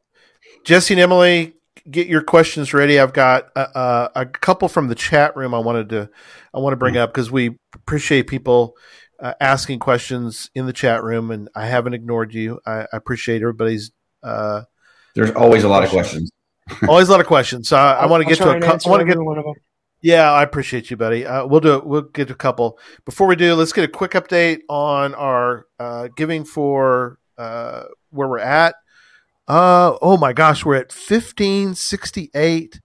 Jesse 0.65 0.95
and 0.95 1.01
Emily, 1.01 1.55
get 1.91 2.09
your 2.09 2.23
questions 2.23 2.75
ready. 2.75 2.99
I've 2.99 3.13
got 3.13 3.51
a, 3.55 4.11
a, 4.15 4.27
couple 4.27 4.69
from 4.69 4.89
the 4.89 4.95
chat 4.95 5.37
room. 5.37 5.55
I 5.55 5.59
wanted 5.59 5.89
to 5.91 6.11
I 6.53 6.59
want 6.59 6.73
to 6.73 6.77
bring 6.77 6.95
mm. 6.95 7.01
up 7.01 7.13
because 7.13 7.31
we 7.31 7.59
appreciate 7.75 8.27
people 8.27 8.77
uh, 9.21 9.35
asking 9.41 9.79
questions 9.79 10.51
in 10.55 10.67
the 10.67 10.73
chat 10.73 11.03
room, 11.03 11.31
and 11.31 11.49
I 11.55 11.67
haven't 11.67 11.95
ignored 11.95 12.35
you. 12.35 12.61
I, 12.67 12.83
I 12.83 12.97
appreciate 12.97 13.43
everybody's. 13.43 13.93
Uh, 14.23 14.63
There's 15.15 15.31
always 15.33 15.65
a 15.65 15.69
lot 15.69 15.85
of 15.85 15.91
questions. 15.91 16.31
always 16.89 17.09
a 17.09 17.11
lot 17.11 17.21
of 17.21 17.27
questions. 17.27 17.69
So 17.69 17.77
I, 17.77 17.93
I 17.93 18.07
want 18.07 18.23
to 18.23 18.29
get 18.29 18.39
to 18.39 18.51
a. 18.51 18.55
I 18.55 18.89
want 18.89 19.01
to 19.01 19.05
get 19.05 19.19
one 19.19 19.39
of 19.39 19.45
them. 19.45 19.55
Yeah, 20.01 20.31
I 20.31 20.43
appreciate 20.43 20.91
you, 20.91 20.97
buddy. 20.97 21.25
Uh, 21.25 21.47
we'll 21.47 21.61
do 21.61 21.77
it. 21.77 21.87
We'll 21.87 22.03
get 22.03 22.31
a 22.31 22.35
couple. 22.35 22.79
Before 23.05 23.27
we 23.27 23.37
do, 23.37 23.55
let's 23.55 23.73
get 23.73 23.85
a 23.85 23.89
quick 23.89 24.13
update 24.13 24.61
on 24.69 25.15
our 25.15 25.67
uh, 25.79 26.09
giving 26.15 26.45
for 26.45 27.19
uh, 27.39 27.85
where 28.11 28.29
we're 28.29 28.39
at. 28.39 28.75
Uh, 29.49 29.97
oh 30.01 30.17
my 30.17 30.33
gosh, 30.33 30.65
we're 30.65 30.77
at 30.77 30.93
1568, 30.93 32.81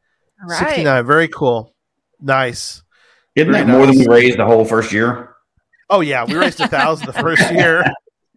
right. 0.47 0.59
69. 0.59 1.05
Very 1.05 1.27
cool. 1.27 1.73
Nice. 2.21 2.83
Isn't 3.35 3.51
Very 3.51 3.65
that 3.65 3.67
nice. 3.67 3.77
more 3.77 3.85
than 3.87 3.97
we 3.97 4.07
raised 4.07 4.39
the 4.39 4.45
whole 4.45 4.65
first 4.65 4.91
year? 4.91 5.35
Oh 5.89 6.01
yeah, 6.01 6.23
we 6.25 6.35
raised 6.35 6.59
a 6.59 6.67
thousand 6.67 7.07
the 7.07 7.13
first 7.13 7.51
year. 7.51 7.83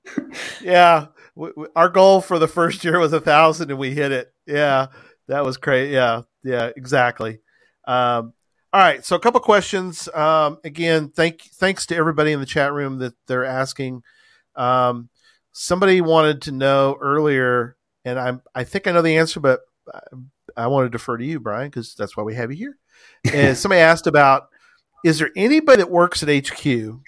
yeah, 0.62 1.06
we, 1.34 1.50
we, 1.56 1.66
our 1.76 1.88
goal 1.88 2.20
for 2.20 2.38
the 2.38 2.48
first 2.48 2.84
year 2.84 2.98
was 2.98 3.12
a 3.12 3.20
thousand, 3.20 3.70
and 3.70 3.78
we 3.78 3.92
hit 3.94 4.12
it. 4.12 4.32
Yeah, 4.46 4.86
that 5.28 5.44
was 5.44 5.58
great. 5.58 5.90
Yeah, 5.90 6.22
yeah, 6.42 6.70
exactly. 6.74 7.40
Um, 7.86 8.32
all 8.72 8.80
right, 8.80 9.04
so 9.04 9.16
a 9.16 9.20
couple 9.20 9.40
questions. 9.40 10.08
Um, 10.14 10.58
again, 10.64 11.10
thank 11.10 11.42
thanks 11.42 11.84
to 11.86 11.96
everybody 11.96 12.32
in 12.32 12.40
the 12.40 12.46
chat 12.46 12.72
room 12.72 12.98
that 13.00 13.14
they're 13.26 13.44
asking. 13.44 14.02
Um, 14.56 15.10
somebody 15.52 16.00
wanted 16.00 16.42
to 16.42 16.52
know 16.52 16.96
earlier, 17.00 17.76
and 18.06 18.18
I'm 18.18 18.40
I 18.54 18.64
think 18.64 18.86
I 18.86 18.92
know 18.92 19.02
the 19.02 19.18
answer, 19.18 19.40
but 19.40 19.60
I, 19.92 20.00
I 20.56 20.66
want 20.68 20.86
to 20.86 20.90
defer 20.90 21.18
to 21.18 21.24
you, 21.24 21.38
Bryan, 21.38 21.68
because 21.68 21.94
that's 21.94 22.16
why 22.16 22.22
we 22.22 22.34
have 22.34 22.50
you 22.50 22.74
here. 23.24 23.34
And 23.34 23.56
somebody 23.58 23.80
asked 23.82 24.06
about: 24.06 24.48
Is 25.04 25.18
there 25.18 25.30
anybody 25.36 25.78
that 25.78 25.90
works 25.90 26.22
at 26.22 26.30
HQ 26.30 27.02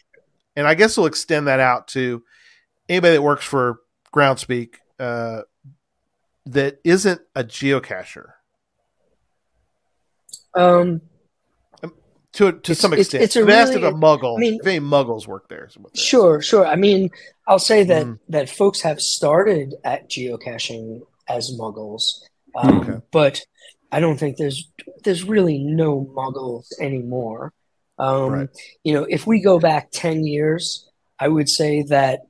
and 0.56 0.66
I 0.66 0.74
guess 0.74 0.96
we'll 0.96 1.06
extend 1.06 1.48
that 1.48 1.60
out 1.60 1.88
to 1.88 2.22
anybody 2.88 3.14
that 3.14 3.22
works 3.22 3.44
for 3.44 3.80
Groundspeak 4.14 4.74
uh, 4.98 5.42
that 6.46 6.78
isn't 6.84 7.20
a 7.34 7.44
geocacher. 7.44 8.32
Um, 10.54 11.00
um 11.82 11.92
to 12.34 12.52
to 12.52 12.74
some 12.74 12.92
extent, 12.92 13.24
it's, 13.24 13.36
it's 13.36 13.42
a 13.42 13.44
really, 13.44 13.58
asked 13.58 13.72
if 13.74 13.82
a 13.82 13.92
muggle. 13.92 14.36
I 14.36 14.40
mean, 14.40 14.58
if 14.60 14.66
any 14.66 14.80
muggles 14.84 15.26
work 15.26 15.48
there. 15.48 15.68
Sure, 15.94 16.40
sure. 16.40 16.66
I 16.66 16.76
mean, 16.76 17.10
I'll 17.46 17.58
say 17.58 17.84
that 17.84 18.06
mm. 18.06 18.18
that 18.28 18.50
folks 18.50 18.80
have 18.82 19.00
started 19.00 19.74
at 19.84 20.08
geocaching 20.08 21.02
as 21.28 21.52
muggles, 21.58 22.22
um, 22.56 22.80
okay. 22.80 23.00
but 23.10 23.40
I 23.92 24.00
don't 24.00 24.18
think 24.18 24.36
there's 24.36 24.68
there's 25.04 25.24
really 25.24 25.58
no 25.58 26.04
muggles 26.04 26.66
anymore. 26.80 27.52
Um, 27.98 28.30
right. 28.30 28.48
You 28.82 28.94
know, 28.94 29.06
if 29.08 29.26
we 29.26 29.40
go 29.40 29.58
back 29.58 29.90
10 29.92 30.24
years, 30.24 30.88
I 31.18 31.28
would 31.28 31.48
say 31.48 31.82
that 31.88 32.20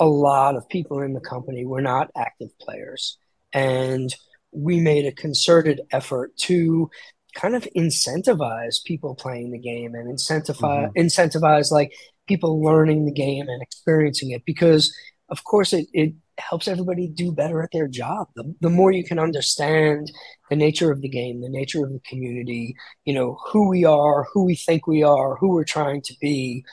a 0.00 0.06
lot 0.06 0.56
of 0.56 0.68
people 0.68 1.00
in 1.00 1.12
the 1.12 1.20
company 1.20 1.64
were 1.64 1.80
not 1.80 2.10
active 2.16 2.56
players. 2.58 3.18
And 3.52 4.14
we 4.52 4.80
made 4.80 5.06
a 5.06 5.12
concerted 5.12 5.80
effort 5.90 6.36
to 6.36 6.90
kind 7.34 7.54
of 7.54 7.68
incentivize 7.76 8.82
people 8.84 9.14
playing 9.14 9.50
the 9.52 9.58
game 9.58 9.94
and 9.94 10.08
incentivize 10.08 10.90
mm-hmm. 10.90 10.98
incentivize 10.98 11.70
like 11.70 11.92
people 12.26 12.62
learning 12.62 13.04
the 13.04 13.12
game 13.12 13.48
and 13.48 13.62
experiencing 13.62 14.30
it 14.30 14.42
because 14.44 14.94
of 15.28 15.44
course 15.44 15.72
it, 15.72 15.86
it 15.92 16.14
helps 16.40 16.68
everybody 16.68 17.08
do 17.08 17.32
better 17.32 17.62
at 17.62 17.70
their 17.72 17.88
job. 17.88 18.28
The, 18.34 18.54
the 18.60 18.70
more 18.70 18.92
you 18.92 19.04
can 19.04 19.18
understand 19.18 20.10
the 20.50 20.56
nature 20.56 20.90
of 20.90 21.00
the 21.00 21.08
game, 21.08 21.40
the 21.40 21.48
nature 21.48 21.84
of 21.84 21.92
the 21.92 22.00
community, 22.00 22.76
you 23.04 23.14
know, 23.14 23.38
who 23.46 23.68
we 23.68 23.84
are, 23.84 24.26
who 24.32 24.44
we 24.44 24.54
think 24.54 24.86
we 24.86 25.02
are, 25.02 25.36
who 25.36 25.50
we're 25.50 25.64
trying 25.64 26.02
to 26.02 26.14
be, 26.20 26.64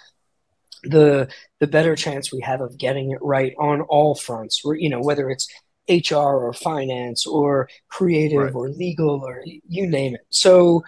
the 0.83 1.27
the 1.59 1.67
better 1.67 1.95
chance 1.95 2.31
we 2.31 2.41
have 2.41 2.61
of 2.61 2.77
getting 2.77 3.11
it 3.11 3.17
right 3.21 3.53
on 3.57 3.81
all 3.81 4.13
fronts. 4.13 4.61
You 4.63 4.89
know, 4.89 5.01
whether 5.01 5.29
it's 5.29 5.47
HR 5.89 6.15
or 6.15 6.53
finance 6.53 7.25
or 7.25 7.69
creative 7.89 8.39
right. 8.39 8.53
or 8.53 8.69
legal 8.69 9.21
or 9.25 9.43
you 9.67 9.87
name 9.87 10.15
it. 10.15 10.25
So 10.29 10.83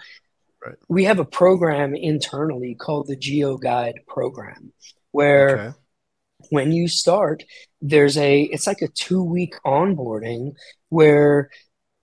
right. 0.64 0.76
we 0.88 1.04
have 1.04 1.18
a 1.18 1.24
program 1.24 1.94
internally 1.94 2.74
called 2.74 3.08
the 3.08 3.16
Geo 3.16 3.56
Guide 3.56 4.00
program 4.06 4.72
where 5.10 5.58
okay 5.58 5.77
when 6.50 6.72
you 6.72 6.88
start, 6.88 7.44
there's 7.80 8.16
a 8.16 8.42
it's 8.42 8.66
like 8.66 8.82
a 8.82 8.88
two 8.88 9.22
week 9.22 9.54
onboarding 9.64 10.52
where 10.88 11.50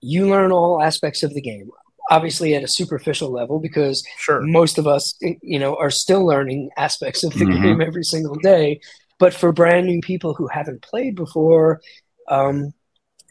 you 0.02 0.30
learn 0.30 0.52
all 0.52 0.82
aspects 0.82 1.24
of 1.24 1.34
the 1.34 1.42
game. 1.42 1.70
Obviously, 2.12 2.54
at 2.54 2.64
a 2.64 2.68
superficial 2.68 3.32
level, 3.32 3.60
because 3.60 4.06
sure. 4.18 4.40
most 4.42 4.78
of 4.78 4.86
us, 4.86 5.18
you 5.42 5.58
know, 5.58 5.76
are 5.78 5.90
still 5.90 6.24
learning 6.24 6.70
aspects 6.78 7.24
of 7.24 7.34
the 7.34 7.46
mm-hmm. 7.46 7.64
game 7.64 7.82
every 7.82 8.04
single 8.04 8.36
day. 8.36 8.80
But 9.18 9.34
for 9.34 9.52
brand 9.52 9.88
new 9.88 10.02
people 10.02 10.36
who 10.36 10.48
haven't 10.48 10.84
played 10.84 11.16
before, 11.16 11.82
um, 12.30 12.74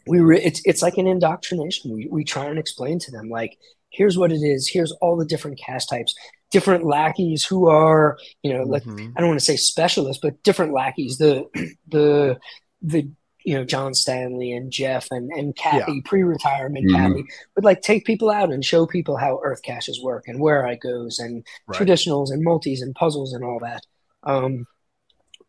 we 0.07 0.19
re- 0.19 0.41
it's 0.41 0.61
it's 0.65 0.81
like 0.81 0.97
an 0.97 1.07
indoctrination. 1.07 1.93
We 1.93 2.07
we 2.11 2.25
try 2.25 2.47
and 2.47 2.59
explain 2.59 2.99
to 2.99 3.11
them 3.11 3.29
like, 3.29 3.57
here's 3.89 4.17
what 4.17 4.31
it 4.33 4.41
is. 4.41 4.67
Here's 4.67 4.91
all 4.93 5.15
the 5.15 5.25
different 5.25 5.59
cast 5.59 5.89
types 5.89 6.13
different 6.55 6.85
lackeys 6.85 7.43
who 7.43 7.67
are, 7.67 8.17
you 8.41 8.53
know, 8.53 8.63
like 8.63 8.85
mm-hmm. 8.85 9.11
I 9.13 9.19
don't 9.19 9.27
want 9.27 9.41
to 9.41 9.45
say 9.45 9.57
specialists, 9.57 10.21
but 10.21 10.41
different 10.41 10.73
lackeys. 10.73 11.17
The 11.17 11.43
the 11.89 12.39
the 12.81 13.09
you 13.43 13.55
know 13.55 13.65
John 13.65 13.93
Stanley 13.93 14.53
and 14.53 14.71
Jeff 14.71 15.09
and 15.11 15.29
and 15.33 15.53
Kathy 15.53 15.95
yeah. 15.95 16.01
pre-retirement 16.05 16.85
mm-hmm. 16.85 16.95
Kathy 16.95 17.25
would 17.55 17.65
like 17.65 17.81
take 17.81 18.05
people 18.05 18.31
out 18.31 18.53
and 18.53 18.63
show 18.63 18.87
people 18.87 19.17
how 19.17 19.41
Earth 19.43 19.63
caches 19.63 20.01
work 20.01 20.29
and 20.29 20.39
Wherigos 20.39 21.19
and 21.19 21.45
right. 21.67 21.77
traditionals 21.77 22.31
and 22.31 22.41
multis 22.41 22.81
and 22.81 22.95
puzzles 22.95 23.33
and 23.33 23.43
all 23.43 23.59
that. 23.59 23.81
Um, 24.23 24.65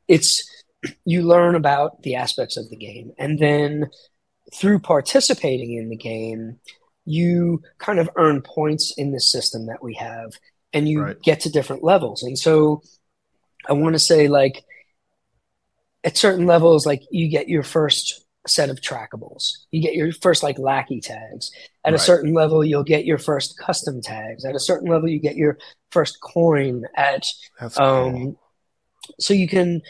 it's 0.08 0.42
you 1.04 1.22
learn 1.22 1.54
about 1.54 2.02
the 2.02 2.16
aspects 2.16 2.56
of 2.56 2.68
the 2.68 2.76
game 2.76 3.12
and 3.16 3.38
then 3.38 3.90
through 4.52 4.80
participating 4.80 5.72
in 5.74 5.88
the 5.88 5.96
game 5.96 6.58
you 7.04 7.62
kind 7.78 8.00
of 8.00 8.10
earn 8.16 8.42
points 8.42 8.92
in 8.96 9.12
the 9.12 9.20
system 9.20 9.66
that 9.66 9.80
we 9.80 9.94
have 9.94 10.32
and 10.76 10.86
you 10.86 11.02
right. 11.02 11.22
get 11.22 11.40
to 11.40 11.50
different 11.50 11.82
levels. 11.82 12.22
And 12.22 12.38
so 12.38 12.82
I 13.66 13.72
want 13.72 13.94
to 13.94 13.98
say 13.98 14.28
like 14.28 14.62
at 16.04 16.18
certain 16.18 16.44
levels, 16.44 16.84
like 16.84 17.02
you 17.10 17.30
get 17.30 17.48
your 17.48 17.62
first 17.62 18.26
set 18.46 18.68
of 18.68 18.82
trackables. 18.82 19.52
You 19.70 19.80
get 19.80 19.94
your 19.94 20.12
first 20.12 20.42
like 20.42 20.58
lackey 20.58 21.00
tags. 21.00 21.50
At 21.82 21.92
right. 21.92 21.94
a 21.94 21.98
certain 21.98 22.34
level, 22.34 22.62
you'll 22.62 22.84
get 22.84 23.06
your 23.06 23.16
first 23.16 23.58
custom 23.58 24.02
tags. 24.02 24.44
At 24.44 24.54
a 24.54 24.60
certain 24.60 24.90
level, 24.90 25.08
you 25.08 25.18
get 25.18 25.36
your 25.36 25.56
first 25.90 26.20
coin. 26.20 26.84
At 26.94 27.26
That's 27.58 27.80
um, 27.80 28.12
cool. 28.12 28.40
so 29.18 29.32
you 29.32 29.48
can 29.48 29.80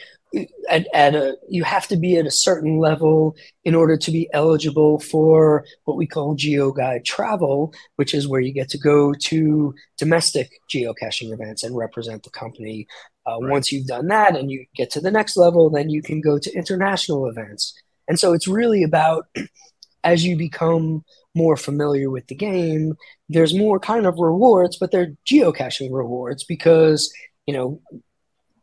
at, 0.69 0.87
at 0.95 1.15
a 1.15 1.37
you 1.49 1.65
have 1.65 1.87
to 1.89 1.97
be 1.97 2.17
at 2.17 2.27
a 2.27 2.31
certain 2.31 2.79
level 2.79 3.37
in 3.65 3.75
order 3.75 3.97
to 3.97 4.11
be 4.11 4.29
eligible 4.33 4.99
for 4.99 5.65
what 5.85 5.97
we 5.97 6.07
call 6.07 6.37
geoguide 6.37 7.05
travel 7.05 7.73
which 7.97 8.15
is 8.15 8.29
where 8.29 8.41
you 8.41 8.53
get 8.53 8.69
to 8.69 8.79
go 8.79 9.13
to 9.15 9.75
domestic 9.99 10.51
geocaching 10.73 11.33
events 11.33 11.63
and 11.63 11.77
represent 11.77 12.23
the 12.23 12.31
company 12.31 12.87
uh, 13.27 13.39
right. 13.41 13.51
once 13.51 13.73
you've 13.73 13.87
done 13.87 14.09
that 14.09 14.37
and 14.37 14.51
you 14.51 14.65
get 14.75 14.91
to 14.91 15.01
the 15.01 15.11
next 15.11 15.37
level 15.37 15.71
then 15.71 15.89
you 15.89 16.03
can 16.03 16.21
go 16.21 16.39
to 16.39 16.53
international 16.53 17.27
events 17.27 17.75
and 18.09 18.19
so 18.19 18.33
it's 18.33 18.49
really 18.49 18.83
about 18.83 19.27
as 20.05 20.25
you 20.25 20.37
become 20.37 21.05
more 21.35 21.57
familiar 21.57 22.11
with 22.11 22.27
the 22.29 22.35
game 22.35 22.95
there's 23.29 23.55
more 23.55 23.79
kind 23.79 24.07
of 24.07 24.19
rewards 24.19 24.77
but 24.79 24.91
they're 24.91 25.15
geocaching 25.27 25.93
rewards 25.93 26.45
because 26.45 27.13
you 27.47 27.55
know 27.55 27.81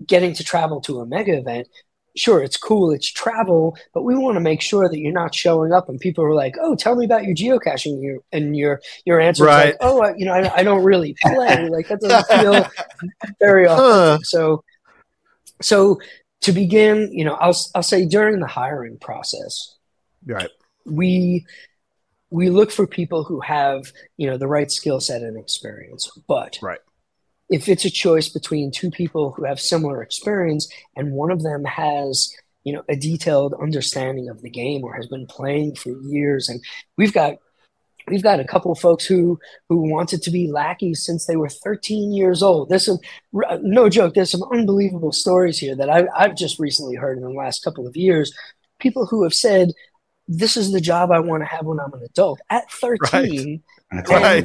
getting 0.08 0.34
to 0.34 0.44
travel 0.44 0.82
to 0.82 1.00
a 1.00 1.06
mega 1.06 1.38
event 1.38 1.68
sure 2.16 2.44
it's 2.44 2.58
cool 2.58 2.92
it's 2.92 3.12
travel 3.12 3.76
but 3.94 4.04
we 4.04 4.16
want 4.16 4.36
to 4.36 4.40
make 4.40 4.62
sure 4.62 4.88
that 4.88 5.00
you're 5.00 5.12
not 5.12 5.34
showing 5.34 5.72
up 5.72 5.90
and 5.90 6.00
people 6.00 6.24
are 6.24 6.36
like 6.36 6.56
oh 6.62 6.76
tell 6.76 6.96
me 6.96 7.06
about 7.06 7.24
your 7.24 7.36
geocaching 7.36 8.02
your, 8.02 8.20
and 8.32 8.56
your 8.56 8.82
your 9.06 9.20
answer 9.20 9.46
right. 9.46 9.66
like 9.68 9.78
oh 9.82 10.02
I, 10.02 10.16
you 10.16 10.26
know 10.26 10.34
I, 10.34 10.58
I, 10.58 10.64
don't 10.64 10.84
really 10.84 11.16
play 11.22 11.70
like 11.70 11.88
that 11.88 12.02
doesn't 12.02 12.40
feel 12.40 12.68
very 13.40 13.68
huh. 13.68 14.20
so 14.22 14.64
so 15.62 16.00
to 16.42 16.52
begin 16.52 17.10
you 17.12 17.26
know 17.26 17.34
I'll, 17.34 17.56
I'll 17.74 17.84
say 17.84 18.06
during 18.06 18.40
the 18.40 18.48
hiring 18.48 18.98
process 19.00 19.76
right 20.26 20.50
we 20.86 21.46
we 22.30 22.50
look 22.50 22.72
for 22.72 22.86
people 22.86 23.24
who 23.24 23.40
have 23.40 23.92
you 24.18 24.30
know 24.30 24.38
the 24.38 24.48
right 24.48 24.70
skill 24.70 25.00
set 25.00 25.24
and 25.24 25.38
experience 25.38 26.12
but 26.28 26.60
right 26.62 26.80
if 27.54 27.70
it's 27.70 27.86
a 27.86 27.90
choice 27.92 28.30
between 28.30 28.72
two 28.72 28.90
people 28.90 29.32
who 29.32 29.46
have 29.46 29.60
similar 29.60 30.02
experience 30.02 30.68
and 30.96 31.12
one 31.12 31.30
of 31.30 31.44
them 31.44 31.64
has 31.66 32.36
you 32.64 32.74
know 32.74 32.84
a 32.90 32.96
detailed 32.96 33.54
understanding 33.62 34.28
of 34.28 34.42
the 34.42 34.50
game 34.50 34.84
or 34.84 34.96
has 34.96 35.06
been 35.06 35.28
playing 35.28 35.76
for 35.76 35.92
years. 36.02 36.50
And 36.50 36.60
we've 36.98 37.14
got 37.14 37.36
we've 38.08 38.24
got 38.24 38.40
a 38.40 38.44
couple 38.44 38.72
of 38.72 38.80
folks 38.80 39.06
who 39.06 39.40
who 39.70 39.88
wanted 39.88 40.24
to 40.24 40.32
be 40.32 40.52
lackeys 40.52 41.06
since 41.06 41.28
they 41.28 41.36
were 41.36 41.48
13 41.48 42.12
years 42.12 42.42
old. 42.42 42.70
There's 42.70 42.86
some 42.86 42.98
no 43.62 43.88
joke 43.88 44.16
there's 44.16 44.32
some 44.32 44.50
unbelievable 44.52 45.12
stories 45.12 45.60
here 45.60 45.76
that 45.76 45.92
I, 45.92 46.08
i've 46.18 46.36
just 46.36 46.58
recently 46.60 46.96
heard 46.96 47.18
in 47.18 47.24
the 47.24 47.30
last 47.30 47.64
couple 47.64 47.86
of 47.86 47.96
years. 47.96 48.34
People 48.80 49.06
who 49.06 49.22
have 49.22 49.36
said 49.36 49.74
this 50.28 50.58
is 50.58 50.72
the 50.72 50.82
job 50.82 51.12
i 51.12 51.20
want 51.20 51.44
to 51.44 51.48
have 51.48 51.68
when 51.68 51.80
i'm 51.80 51.94
an 51.94 52.02
adult. 52.04 52.40
At 52.50 52.72
13 52.72 53.00
right. 53.14 53.62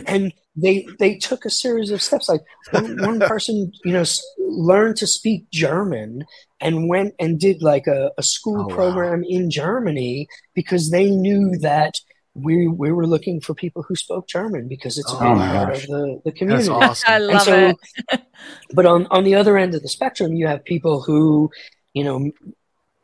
And, 0.00 0.08
and 0.08 0.32
they 0.56 0.86
they 0.98 1.16
took 1.16 1.44
a 1.44 1.50
series 1.50 1.90
of 1.90 2.02
steps. 2.02 2.28
Like 2.28 2.42
one, 2.70 3.00
one 3.00 3.20
person, 3.20 3.72
you 3.84 3.92
know, 3.92 4.04
learned 4.38 4.96
to 4.96 5.06
speak 5.06 5.50
German 5.50 6.24
and 6.60 6.88
went 6.88 7.14
and 7.18 7.38
did 7.38 7.62
like 7.62 7.86
a, 7.86 8.10
a 8.18 8.22
school 8.22 8.66
oh, 8.70 8.74
program 8.74 9.20
wow. 9.20 9.28
in 9.28 9.50
Germany 9.50 10.28
because 10.54 10.90
they 10.90 11.10
knew 11.10 11.56
that 11.58 12.00
we 12.34 12.66
we 12.66 12.92
were 12.92 13.06
looking 13.06 13.40
for 13.40 13.54
people 13.54 13.82
who 13.82 13.94
spoke 13.94 14.28
German 14.28 14.68
because 14.68 14.98
it's 14.98 15.12
oh, 15.12 15.16
a 15.16 15.18
part 15.18 15.74
of 15.74 15.82
the, 15.82 16.20
the 16.24 16.32
community. 16.32 16.68
That's 16.68 17.04
Awesome. 17.04 17.12
I 17.12 17.18
love 17.18 17.42
so, 17.42 17.74
it. 18.10 18.20
but 18.74 18.86
on, 18.86 19.06
on 19.10 19.24
the 19.24 19.34
other 19.34 19.56
end 19.56 19.74
of 19.74 19.82
the 19.82 19.88
spectrum, 19.88 20.34
you 20.34 20.46
have 20.46 20.64
people 20.64 21.02
who, 21.02 21.50
you 21.94 22.04
know, 22.04 22.30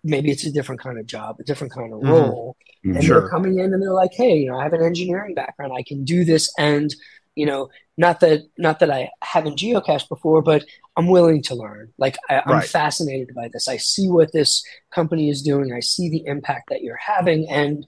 maybe 0.05 0.31
it's 0.31 0.45
a 0.45 0.53
different 0.53 0.81
kind 0.81 0.99
of 0.99 1.07
job, 1.07 1.37
a 1.41 1.45
different 1.45 1.73
kind 1.73 1.93
of 1.93 2.01
mm-hmm. 2.01 2.11
role. 2.11 2.57
Mm-hmm. 2.85 2.97
And 2.97 3.05
sure. 3.05 3.21
they're 3.21 3.31
coming 3.31 3.59
in 3.59 3.73
and 3.73 3.83
they're 3.83 3.93
like, 3.93 4.13
hey, 4.13 4.37
you 4.37 4.51
know, 4.51 4.59
I 4.59 4.63
have 4.63 4.75
an 4.75 4.83
engineering 4.83 5.35
background. 5.35 5.73
I 5.77 5.83
can 5.83 6.05
do 6.05 6.25
this 6.25 6.53
and 6.59 6.95
you 7.35 7.47
know 7.47 7.69
not 7.97 8.21
that 8.21 8.43
not 8.59 8.79
that 8.81 8.91
i 8.91 9.11
haven't 9.23 9.59
geocached 9.59 10.09
before 10.09 10.43
but 10.43 10.65
i'm 10.97 11.09
willing 11.09 11.43
to 11.43 11.55
learn 11.55 11.93
like 11.99 12.17
I, 12.29 12.37
am 12.37 12.43
right. 12.47 12.69
fascinated 12.69 13.35
by 13.35 13.49
this 13.53 13.69
i 13.69 13.77
see 13.77 14.09
what 14.09 14.33
this 14.33 14.63
company 14.91 15.29
is 15.31 15.43
doing 15.43 15.73
i 15.73 15.81
see 15.81 16.09
the 16.09 16.25
impact 16.27 16.71
that 16.71 16.83
you're 16.83 16.97
having 16.97 17.49
and 17.49 17.87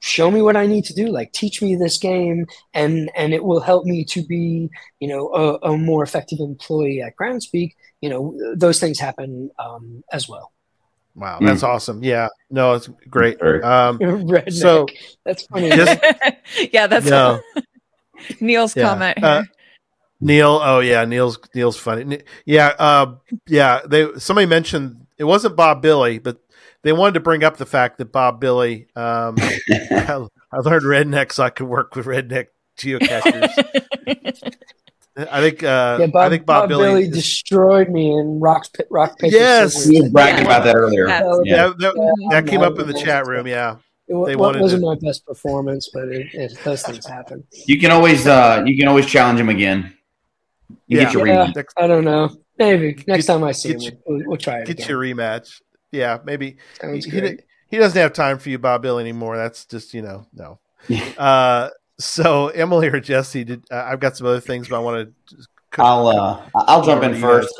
show 0.00 0.30
me 0.30 0.42
what 0.42 0.56
i 0.56 0.66
need 0.66 0.84
to 0.84 0.94
do 0.94 1.06
like 1.06 1.32
teach 1.32 1.62
me 1.62 1.74
this 1.76 1.98
game 1.98 2.46
and 2.74 3.10
and 3.16 3.32
it 3.32 3.42
will 3.42 3.60
help 3.60 3.86
me 3.86 4.04
to 4.04 4.22
be 4.22 4.68
you 5.00 5.08
know 5.08 5.28
a, 5.32 5.70
a 5.70 5.78
more 5.78 6.02
effective 6.02 6.40
employee 6.40 7.00
at 7.00 7.16
groundspeak 7.16 7.72
you 8.02 8.10
know 8.10 8.38
those 8.54 8.78
things 8.78 8.98
happen 8.98 9.50
um, 9.58 10.04
as 10.12 10.28
well 10.28 10.52
Wow, 11.18 11.38
that's 11.40 11.62
mm. 11.62 11.68
awesome. 11.68 12.02
Yeah, 12.04 12.28
no, 12.48 12.74
it's 12.74 12.88
great. 13.10 13.42
Um, 13.42 13.98
Redneck. 13.98 14.52
So 14.52 14.86
that's 15.24 15.42
funny. 15.46 15.70
Just, 15.70 16.00
yeah, 16.72 16.86
that's 16.86 17.06
no. 17.06 17.40
Neil's 18.40 18.76
yeah. 18.76 18.88
comment. 18.88 19.22
Uh, 19.22 19.42
Neil, 20.20 20.60
oh 20.62 20.78
yeah, 20.78 21.04
Neil's 21.04 21.38
Neil's 21.54 21.76
funny. 21.76 22.20
Yeah, 22.44 22.68
uh, 22.78 23.16
yeah. 23.48 23.80
They 23.84 24.06
somebody 24.18 24.46
mentioned 24.46 25.06
it 25.18 25.24
wasn't 25.24 25.56
Bob 25.56 25.82
Billy, 25.82 26.20
but 26.20 26.38
they 26.82 26.92
wanted 26.92 27.14
to 27.14 27.20
bring 27.20 27.42
up 27.42 27.56
the 27.56 27.66
fact 27.66 27.98
that 27.98 28.12
Bob 28.12 28.40
Billy. 28.40 28.86
Um, 28.94 29.34
I, 29.38 30.26
I 30.52 30.56
learned 30.58 30.84
redneck 30.84 31.32
so 31.32 31.42
I 31.42 31.50
could 31.50 31.66
work 31.66 31.96
with 31.96 32.06
redneck 32.06 32.46
geocachers. 32.78 34.52
I 35.18 35.40
think 35.40 35.64
uh, 35.64 35.98
yeah, 36.00 36.06
Bob, 36.06 36.26
I 36.26 36.28
think 36.28 36.46
Bob, 36.46 36.62
Bob 36.62 36.68
Billy, 36.68 36.84
Billy 36.84 37.08
destroyed 37.08 37.90
me 37.90 38.12
in 38.12 38.38
rock 38.38 38.66
rock 38.88 39.18
paper. 39.18 39.34
Yes, 39.34 39.84
he 39.84 40.00
was 40.00 40.10
bragging 40.10 40.44
about 40.44 40.62
that 40.64 40.76
earlier. 40.76 41.08
Yeah, 41.08 41.40
yeah. 41.44 41.56
that, 41.68 41.78
that, 41.78 42.28
that 42.30 42.46
came 42.46 42.60
up 42.60 42.78
in 42.78 42.86
the 42.86 42.94
chat 42.94 43.26
room. 43.26 43.46
Yeah, 43.46 43.78
it 44.06 44.26
they 44.26 44.36
wasn't 44.36 44.80
to... 44.80 44.86
my 44.86 44.94
best 44.94 45.26
performance, 45.26 45.90
but 45.92 46.08
it, 46.08 46.32
it, 46.34 46.58
those 46.62 46.82
things 46.82 47.04
happen. 47.04 47.44
You 47.66 47.80
can 47.80 47.90
always 47.90 48.26
uh, 48.26 48.62
you 48.64 48.76
can 48.76 48.86
always 48.86 49.06
challenge 49.06 49.40
him 49.40 49.48
again. 49.48 49.92
You 50.86 50.98
yeah. 50.98 51.04
get 51.04 51.12
your 51.14 51.26
yeah, 51.26 51.46
rematch. 51.46 51.66
I 51.76 51.86
don't 51.88 52.04
know. 52.04 52.36
Maybe 52.56 53.02
next 53.06 53.26
get, 53.26 53.32
time 53.32 53.44
I 53.44 53.52
see 53.52 53.70
him, 53.70 53.80
you, 53.80 53.92
we'll, 54.06 54.22
we'll, 54.26 54.36
try 54.36 54.60
it. 54.60 54.66
Get 54.66 54.78
again. 54.78 54.88
your 54.88 55.00
rematch. 55.00 55.60
Yeah, 55.90 56.18
maybe. 56.24 56.58
Sounds 56.80 57.04
he, 57.04 57.10
great. 57.10 57.40
He, 57.40 57.76
he 57.76 57.76
doesn't 57.76 58.00
have 58.00 58.12
time 58.12 58.38
for 58.38 58.50
you, 58.50 58.58
Bob 58.58 58.82
Bill, 58.82 58.98
anymore. 58.98 59.36
That's 59.36 59.64
just 59.64 59.94
you 59.94 60.02
know 60.02 60.26
no. 60.32 60.60
uh, 61.18 61.70
so 61.98 62.48
Emily 62.48 62.88
or 62.88 63.00
Jesse, 63.00 63.44
did 63.44 63.64
uh, 63.70 63.84
I've 63.86 64.00
got 64.00 64.16
some 64.16 64.26
other 64.26 64.40
things, 64.40 64.68
but 64.68 64.76
I 64.76 64.78
want 64.80 65.14
to. 65.28 65.36
I'll 65.78 66.08
uh, 66.08 66.42
I'll 66.54 66.82
jump 66.82 67.02
in 67.02 67.14
first. 67.14 67.54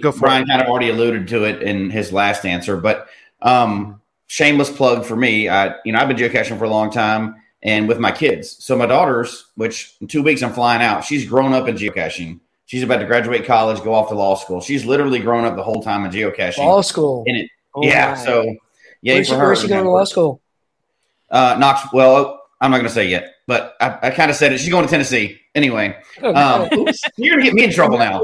Go 0.00 0.12
for 0.12 0.20
Bryan 0.20 0.44
it. 0.44 0.48
kind 0.48 0.62
of 0.62 0.68
already 0.68 0.90
alluded 0.90 1.26
to 1.28 1.44
it 1.44 1.62
in 1.62 1.90
his 1.90 2.12
last 2.12 2.46
answer, 2.46 2.76
but 2.76 3.08
um, 3.42 4.00
shameless 4.26 4.70
plug 4.70 5.04
for 5.04 5.16
me. 5.16 5.48
I, 5.48 5.74
you 5.84 5.92
know, 5.92 5.98
I've 5.98 6.08
been 6.08 6.16
geocaching 6.16 6.58
for 6.58 6.64
a 6.64 6.70
long 6.70 6.90
time 6.90 7.34
and 7.62 7.88
with 7.88 7.98
my 7.98 8.12
kids. 8.12 8.62
So 8.64 8.76
my 8.76 8.86
daughter's, 8.86 9.46
which 9.56 9.96
in 10.00 10.06
two 10.06 10.22
weeks 10.22 10.42
I'm 10.42 10.52
flying 10.52 10.82
out, 10.82 11.04
she's 11.04 11.28
grown 11.28 11.52
up 11.52 11.68
in 11.68 11.76
geocaching. 11.76 12.40
She's 12.66 12.84
about 12.84 12.98
to 12.98 13.06
graduate 13.06 13.44
college, 13.44 13.82
go 13.82 13.92
off 13.92 14.08
to 14.10 14.14
law 14.14 14.36
school. 14.36 14.60
She's 14.60 14.84
literally 14.84 15.18
grown 15.18 15.44
up 15.44 15.56
the 15.56 15.62
whole 15.64 15.82
time 15.82 16.04
in 16.04 16.12
geocaching. 16.12 16.58
Law 16.58 16.80
school. 16.82 17.24
In 17.26 17.34
it. 17.34 17.50
Oh 17.74 17.84
yeah. 17.84 18.10
My. 18.10 18.24
So 18.24 18.56
yeah. 19.02 19.14
Where's, 19.14 19.26
she, 19.26 19.34
where's 19.34 19.60
she 19.62 19.68
going 19.68 19.84
to 19.84 19.90
law 19.90 20.04
school? 20.04 20.40
Uh, 21.28 21.56
Knox. 21.58 21.92
Well, 21.92 22.39
I'm 22.60 22.70
not 22.70 22.78
going 22.78 22.88
to 22.88 22.94
say 22.94 23.08
yet, 23.08 23.36
but 23.46 23.74
I, 23.80 23.98
I 24.02 24.10
kind 24.10 24.30
of 24.30 24.36
said 24.36 24.52
it. 24.52 24.58
She's 24.58 24.68
going 24.70 24.84
to 24.84 24.90
Tennessee 24.90 25.40
anyway. 25.54 25.96
Oh, 26.22 26.34
um, 26.34 26.68
you're 27.16 27.36
going 27.36 27.40
to 27.40 27.44
get 27.44 27.54
me 27.54 27.64
in 27.64 27.72
trouble 27.72 27.98
now. 27.98 28.20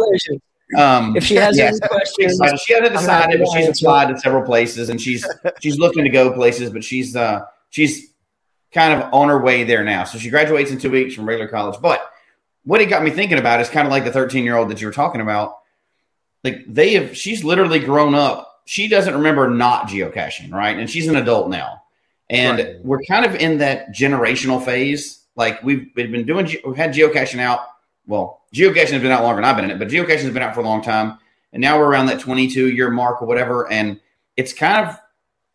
Um, 0.76 1.16
if 1.16 1.24
she 1.24 1.36
has 1.36 1.58
any 1.58 1.78
questions, 1.78 2.40
she 2.64 2.74
hasn't 2.74 2.92
decided, 2.92 3.40
but 3.40 3.48
she's 3.56 3.68
applied 3.68 4.08
to 4.08 4.18
several 4.18 4.42
places, 4.42 4.90
and 4.90 5.00
she's 5.00 5.26
she's 5.60 5.78
looking 5.78 6.04
to 6.04 6.10
go 6.10 6.32
places, 6.32 6.70
but 6.70 6.82
she's 6.82 7.14
uh 7.14 7.42
she's 7.70 8.12
kind 8.72 9.00
of 9.00 9.12
on 9.14 9.28
her 9.28 9.40
way 9.40 9.64
there 9.64 9.84
now. 9.84 10.04
So 10.04 10.18
she 10.18 10.28
graduates 10.28 10.70
in 10.70 10.78
two 10.78 10.90
weeks 10.90 11.14
from 11.14 11.26
regular 11.26 11.48
college. 11.48 11.80
But 11.80 12.10
what 12.64 12.80
it 12.80 12.86
got 12.86 13.02
me 13.02 13.10
thinking 13.10 13.38
about 13.38 13.60
is 13.60 13.68
kind 13.68 13.86
of 13.86 13.92
like 13.92 14.04
the 14.04 14.10
13 14.10 14.44
year 14.44 14.56
old 14.56 14.68
that 14.70 14.80
you 14.80 14.86
were 14.86 14.92
talking 14.92 15.20
about. 15.20 15.58
Like 16.42 16.64
they 16.66 16.94
have, 16.94 17.16
she's 17.16 17.44
literally 17.44 17.78
grown 17.78 18.14
up. 18.14 18.62
She 18.66 18.88
doesn't 18.88 19.14
remember 19.14 19.48
not 19.48 19.88
geocaching, 19.88 20.52
right? 20.52 20.76
And 20.76 20.90
she's 20.90 21.06
an 21.06 21.16
adult 21.16 21.48
now, 21.48 21.82
and 22.30 22.58
right. 22.58 22.84
we're 22.84 23.02
kind 23.02 23.24
of 23.24 23.34
in 23.36 23.58
that 23.58 23.94
generational 23.94 24.64
phase. 24.64 25.24
Like 25.36 25.62
we've, 25.62 25.90
we've 25.94 26.10
been 26.10 26.26
doing, 26.26 26.46
we've 26.64 26.76
had 26.76 26.92
geocaching 26.94 27.40
out 27.40 27.60
well, 28.06 28.42
geocaching 28.54 28.92
has 28.92 29.02
been 29.02 29.10
out 29.10 29.22
longer 29.22 29.42
than 29.42 29.44
I've 29.44 29.56
been 29.56 29.66
in 29.66 29.70
it, 29.72 29.78
but 29.78 29.88
geocaching 29.88 30.22
has 30.22 30.32
been 30.32 30.42
out 30.42 30.54
for 30.54 30.60
a 30.60 30.64
long 30.64 30.82
time. 30.82 31.18
And 31.52 31.60
now 31.60 31.78
we're 31.78 31.86
around 31.86 32.06
that 32.06 32.20
22 32.20 32.70
year 32.70 32.90
mark 32.90 33.20
or 33.20 33.26
whatever. 33.26 33.70
And 33.70 34.00
it's 34.36 34.52
kind 34.52 34.86
of 34.86 34.98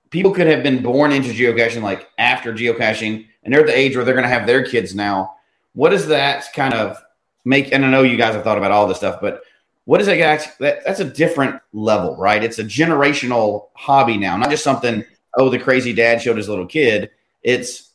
people 0.10 0.32
could 0.32 0.48
have 0.48 0.64
been 0.64 0.84
born 0.84 1.12
into 1.12 1.30
geocaching 1.30 1.82
like 1.82 2.10
after 2.18 2.54
geocaching, 2.54 3.26
and 3.44 3.54
they're 3.54 3.62
at 3.62 3.68
the 3.68 3.78
age 3.78 3.96
where 3.96 4.04
they're 4.04 4.14
going 4.14 4.28
to 4.28 4.30
have 4.30 4.48
their 4.48 4.66
kids 4.66 4.94
now. 4.94 5.36
What 5.74 5.90
does 5.90 6.08
that 6.08 6.46
kind 6.54 6.74
of 6.74 7.02
make? 7.46 7.72
And 7.72 7.86
I 7.86 7.90
know 7.90 8.04
you 8.04 8.18
guys 8.18 8.36
have 8.36 8.44
thought 8.44 8.58
about 8.58 8.72
all 8.72 8.88
this 8.88 8.98
stuff, 8.98 9.22
but 9.22 9.42
what 9.86 9.98
does 9.98 10.08
that, 10.08 10.58
that 10.60 10.86
that's 10.86 11.00
a 11.00 11.06
different 11.06 11.62
level, 11.74 12.16
right? 12.18 12.44
It's 12.44 12.60
a 12.60 12.64
generational 12.64 13.70
hobby 13.74 14.18
now, 14.18 14.38
not 14.38 14.50
just 14.50 14.64
something, 14.64 15.04
oh, 15.38 15.50
the 15.50 15.60
crazy 15.60 15.94
dad 15.94 16.22
showed 16.22 16.38
his 16.38 16.50
little 16.50 16.66
kid. 16.66 17.12
It's 17.42 17.92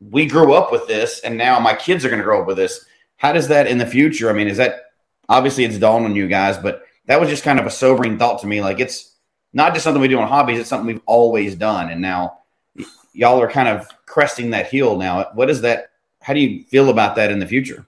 we 0.00 0.26
grew 0.26 0.54
up 0.54 0.72
with 0.72 0.86
this, 0.86 1.20
and 1.20 1.36
now 1.36 1.60
my 1.60 1.74
kids 1.74 2.04
are 2.04 2.08
going 2.08 2.20
to 2.20 2.24
grow 2.24 2.40
up 2.40 2.46
with 2.46 2.56
this 2.56 2.84
how 3.20 3.34
does 3.34 3.48
that 3.48 3.66
in 3.66 3.76
the 3.76 3.84
future? 3.84 4.30
I 4.30 4.32
mean, 4.32 4.48
is 4.48 4.56
that 4.56 4.92
obviously 5.28 5.64
it's 5.64 5.76
dawned 5.76 6.06
on 6.06 6.16
you 6.16 6.26
guys, 6.26 6.56
but 6.56 6.84
that 7.04 7.20
was 7.20 7.28
just 7.28 7.44
kind 7.44 7.60
of 7.60 7.66
a 7.66 7.70
sobering 7.70 8.18
thought 8.18 8.40
to 8.40 8.46
me. 8.46 8.62
Like 8.62 8.80
it's 8.80 9.14
not 9.52 9.74
just 9.74 9.84
something 9.84 10.00
we 10.00 10.08
do 10.08 10.18
on 10.18 10.26
hobbies; 10.26 10.58
it's 10.58 10.70
something 10.70 10.86
we've 10.86 11.02
always 11.04 11.54
done, 11.54 11.90
and 11.90 12.00
now 12.00 12.38
y'all 13.12 13.42
are 13.42 13.50
kind 13.50 13.68
of 13.68 13.86
cresting 14.06 14.50
that 14.50 14.70
hill. 14.70 14.96
Now, 14.96 15.28
what 15.34 15.50
is 15.50 15.60
that? 15.60 15.90
How 16.22 16.32
do 16.32 16.40
you 16.40 16.64
feel 16.64 16.88
about 16.88 17.16
that 17.16 17.30
in 17.30 17.40
the 17.40 17.46
future? 17.46 17.86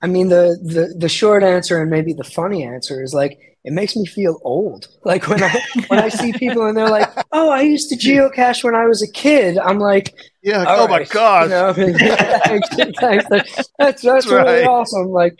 I 0.00 0.06
mean, 0.06 0.30
the, 0.30 0.58
the 0.62 0.94
the 0.96 1.08
short 1.10 1.42
answer 1.42 1.82
and 1.82 1.90
maybe 1.90 2.14
the 2.14 2.24
funny 2.24 2.64
answer 2.64 3.02
is 3.02 3.12
like 3.12 3.57
it 3.68 3.74
makes 3.74 3.94
me 3.94 4.06
feel 4.06 4.40
old. 4.44 4.88
Like 5.04 5.28
when 5.28 5.42
I 5.42 5.60
when 5.88 5.98
I 5.98 6.08
see 6.08 6.32
people 6.32 6.64
and 6.64 6.74
they're 6.74 6.88
like, 6.88 7.10
"Oh, 7.32 7.50
I 7.50 7.60
used 7.60 7.90
to 7.90 7.96
geocache 7.96 8.64
when 8.64 8.74
I 8.74 8.86
was 8.86 9.02
a 9.02 9.12
kid." 9.12 9.58
I'm 9.58 9.78
like, 9.78 10.14
"Yeah, 10.42 10.64
oh 10.66 10.86
right. 10.86 11.02
my 11.02 11.04
god, 11.04 11.76
you 11.76 11.92
know, 11.92 11.98
that's 12.98 13.70
that's, 13.78 14.02
that's 14.02 14.26
right. 14.26 14.46
really 14.46 14.64
awesome." 14.64 15.08
Like, 15.08 15.38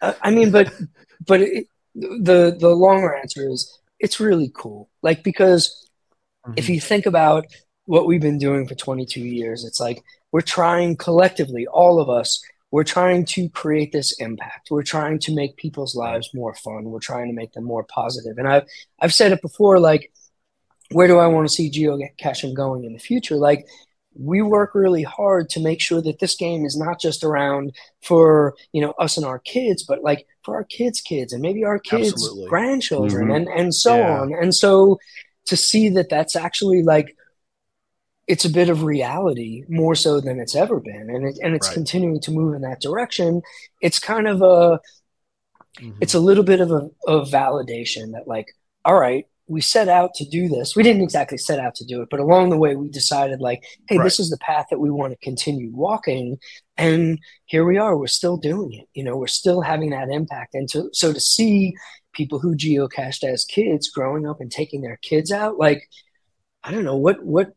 I 0.00 0.30
mean, 0.30 0.52
but 0.52 0.72
but 1.26 1.40
it, 1.40 1.66
the 1.96 2.56
the 2.56 2.68
longer 2.68 3.16
answer 3.16 3.50
is 3.50 3.76
it's 3.98 4.20
really 4.20 4.52
cool. 4.54 4.88
Like 5.02 5.24
because 5.24 5.88
mm-hmm. 6.46 6.54
if 6.56 6.68
you 6.68 6.80
think 6.80 7.04
about 7.04 7.46
what 7.86 8.06
we've 8.06 8.20
been 8.20 8.38
doing 8.38 8.68
for 8.68 8.76
22 8.76 9.22
years, 9.22 9.64
it's 9.64 9.80
like 9.80 10.04
we're 10.30 10.40
trying 10.40 10.96
collectively, 10.96 11.66
all 11.66 12.00
of 12.00 12.08
us, 12.08 12.40
we're 12.70 12.84
trying 12.84 13.24
to 13.24 13.48
create 13.48 13.92
this 13.92 14.12
impact. 14.20 14.70
We're 14.70 14.82
trying 14.82 15.18
to 15.20 15.34
make 15.34 15.56
people's 15.56 15.94
lives 15.94 16.30
more 16.32 16.54
fun. 16.54 16.84
We're 16.84 17.00
trying 17.00 17.28
to 17.28 17.34
make 17.34 17.52
them 17.52 17.64
more 17.64 17.84
positive. 17.84 18.38
And 18.38 18.46
I've 18.46 18.64
I've 19.00 19.14
said 19.14 19.32
it 19.32 19.42
before, 19.42 19.80
like 19.80 20.12
where 20.92 21.06
do 21.06 21.18
I 21.18 21.26
want 21.28 21.48
to 21.48 21.54
see 21.54 21.70
geocaching 21.70 22.54
going 22.54 22.84
in 22.84 22.92
the 22.92 22.98
future? 22.98 23.36
Like 23.36 23.66
we 24.14 24.42
work 24.42 24.74
really 24.74 25.02
hard 25.02 25.48
to 25.50 25.60
make 25.60 25.80
sure 25.80 26.02
that 26.02 26.18
this 26.18 26.34
game 26.34 26.64
is 26.64 26.76
not 26.76 27.00
just 27.00 27.22
around 27.22 27.72
for 28.02 28.54
you 28.72 28.80
know 28.80 28.90
us 28.98 29.16
and 29.16 29.24
our 29.24 29.38
kids 29.38 29.84
but 29.84 30.02
like 30.02 30.26
for 30.44 30.56
our 30.56 30.64
kids 30.64 31.00
kids 31.00 31.32
and 31.32 31.42
maybe 31.42 31.64
our 31.64 31.78
kids 31.78 32.12
Absolutely. 32.12 32.48
grandchildren 32.48 33.28
mm-hmm. 33.28 33.36
and 33.36 33.48
and 33.48 33.74
so 33.74 33.96
yeah. 33.96 34.20
on 34.20 34.34
and 34.34 34.54
so 34.54 34.98
to 35.46 35.56
see 35.56 35.88
that 35.90 36.08
that's 36.08 36.34
actually 36.34 36.82
like 36.82 37.16
it's 38.30 38.44
a 38.44 38.50
bit 38.50 38.68
of 38.68 38.84
reality 38.84 39.64
more 39.68 39.94
so 39.94 40.20
than 40.20 40.38
it's 40.38 40.54
ever 40.54 40.78
been 40.80 41.10
and 41.10 41.26
it, 41.26 41.38
and 41.42 41.54
it's 41.54 41.68
right. 41.68 41.74
continuing 41.74 42.20
to 42.20 42.30
move 42.30 42.54
in 42.54 42.62
that 42.62 42.80
direction 42.80 43.42
it's 43.80 43.98
kind 43.98 44.28
of 44.28 44.40
a 44.40 44.80
mm-hmm. 45.78 45.90
it's 46.00 46.14
a 46.14 46.20
little 46.20 46.44
bit 46.44 46.60
of 46.60 46.70
a 46.70 46.88
of 47.06 47.28
validation 47.28 48.12
that 48.12 48.26
like 48.26 48.46
all 48.84 48.98
right 48.98 49.26
we 49.50 49.60
set 49.60 49.88
out 49.88 50.14
to 50.14 50.24
do 50.24 50.48
this. 50.48 50.76
We 50.76 50.84
didn't 50.84 51.02
exactly 51.02 51.36
set 51.36 51.58
out 51.58 51.74
to 51.76 51.84
do 51.84 52.02
it, 52.02 52.08
but 52.08 52.20
along 52.20 52.50
the 52.50 52.56
way, 52.56 52.76
we 52.76 52.88
decided, 52.88 53.40
like, 53.40 53.64
hey, 53.88 53.98
right. 53.98 54.04
this 54.04 54.20
is 54.20 54.30
the 54.30 54.38
path 54.38 54.66
that 54.70 54.78
we 54.78 54.90
want 54.90 55.12
to 55.12 55.18
continue 55.24 55.72
walking. 55.72 56.38
And 56.76 57.18
here 57.46 57.64
we 57.64 57.76
are. 57.76 57.96
We're 57.96 58.06
still 58.06 58.36
doing 58.36 58.74
it. 58.74 58.86
You 58.94 59.02
know, 59.02 59.16
we're 59.16 59.26
still 59.26 59.60
having 59.60 59.90
that 59.90 60.08
impact. 60.08 60.54
And 60.54 60.68
to, 60.68 60.88
so 60.92 61.12
to 61.12 61.18
see 61.18 61.74
people 62.12 62.38
who 62.38 62.54
geocached 62.54 63.24
as 63.24 63.44
kids 63.44 63.90
growing 63.90 64.24
up 64.24 64.40
and 64.40 64.52
taking 64.52 64.82
their 64.82 64.98
kids 65.02 65.32
out, 65.32 65.58
like, 65.58 65.82
I 66.62 66.70
don't 66.70 66.84
know 66.84 66.96
what 66.96 67.24
what 67.24 67.52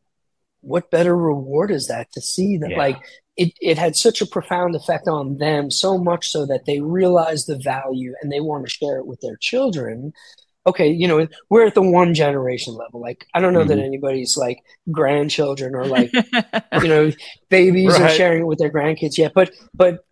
what 0.64 0.92
better 0.92 1.16
reward 1.16 1.72
is 1.72 1.88
that 1.88 2.12
to 2.14 2.22
see 2.22 2.58
that 2.58 2.72
yeah. 2.72 2.78
like 2.78 2.98
it, 3.36 3.52
it 3.62 3.78
had 3.78 3.96
such 3.96 4.22
a 4.22 4.28
profound 4.28 4.76
effect 4.76 5.08
on 5.08 5.38
them 5.38 5.72
so 5.72 5.98
much 5.98 6.30
so 6.30 6.46
that 6.46 6.66
they 6.66 6.80
realize 6.80 7.46
the 7.46 7.58
value 7.58 8.14
and 8.22 8.32
they 8.32 8.40
want 8.40 8.66
to 8.66 8.72
share 8.72 8.98
it 8.98 9.08
with 9.08 9.20
their 9.22 9.38
children 9.38 10.14
okay, 10.66 10.88
you 10.88 11.08
know, 11.08 11.28
we're 11.50 11.66
at 11.66 11.76
the 11.76 11.82
one 11.82 12.14
generation 12.14 12.74
level. 12.76 13.02
Like, 13.02 13.28
I 13.34 13.42
don't 13.42 13.54
know 13.54 13.60
mm-hmm. 13.60 13.70
that 13.70 13.80
anybody's 13.80 14.38
like 14.38 14.60
grandchildren 14.92 15.76
or 15.76 15.86
like, 15.86 16.12
you 16.82 16.88
know, 16.88 17.12
babies 17.50 17.94
right. 17.94 18.04
are 18.04 18.10
sharing 18.10 18.44
it 18.44 18.48
with 18.48 18.60
their 18.60 18.72
grandkids 18.72 19.18
yet. 19.18 19.34
But, 19.36 19.52
but 19.74 20.06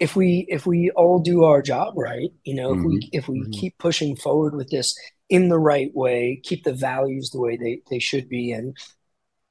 if 0.00 0.16
we, 0.16 0.46
if 0.48 0.66
we 0.66 0.90
all 0.90 1.20
do 1.20 1.44
our 1.44 1.62
job 1.62 1.94
right, 1.96 2.30
you 2.44 2.54
know, 2.54 2.74
mm-hmm. 2.74 2.80
if 2.80 2.86
we, 2.86 2.96
mm-hmm. 2.96 3.08
if 3.12 3.28
we 3.28 3.40
mm-hmm. 3.40 3.50
keep 3.52 3.78
pushing 3.78 4.16
forward 4.16 4.54
with 4.54 4.68
this 4.70 4.98
in 5.28 5.48
the 5.48 5.58
right 5.58 5.94
way, 5.94 6.40
keep 6.42 6.64
the 6.64 6.74
values 6.74 7.30
the 7.30 7.40
way 7.40 7.56
they, 7.56 7.80
they 7.90 7.98
should 7.98 8.28
be 8.28 8.52
and, 8.52 8.76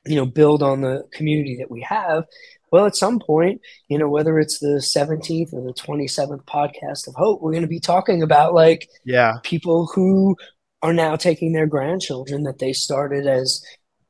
you 0.06 0.16
know, 0.16 0.26
build 0.26 0.62
on 0.62 0.82
the 0.82 1.04
community 1.12 1.58
that 1.60 1.72
we 1.72 1.82
have, 1.82 2.26
well, 2.72 2.88
at 2.88 2.96
some 2.96 3.20
point, 3.20 3.62
you 3.88 4.00
know, 4.00 4.10
whether 4.10 4.40
it's 4.40 4.58
the 4.58 4.80
17th 4.80 5.54
or 5.54 5.62
the 5.62 5.74
27th 5.74 6.44
podcast 6.46 7.08
of 7.08 7.14
Hope, 7.14 7.40
we're 7.40 7.52
going 7.52 7.62
to 7.62 7.68
be 7.68 7.80
talking 7.80 8.24
about 8.24 8.56
like 8.56 8.90
yeah 9.06 9.36
people 9.44 9.86
who 9.94 10.36
are 10.82 10.94
now 10.94 11.16
taking 11.16 11.54
their 11.54 11.68
grandchildren 11.68 12.44
that 12.44 12.58
they 12.58 12.74
started 12.74 13.28
as 13.28 13.64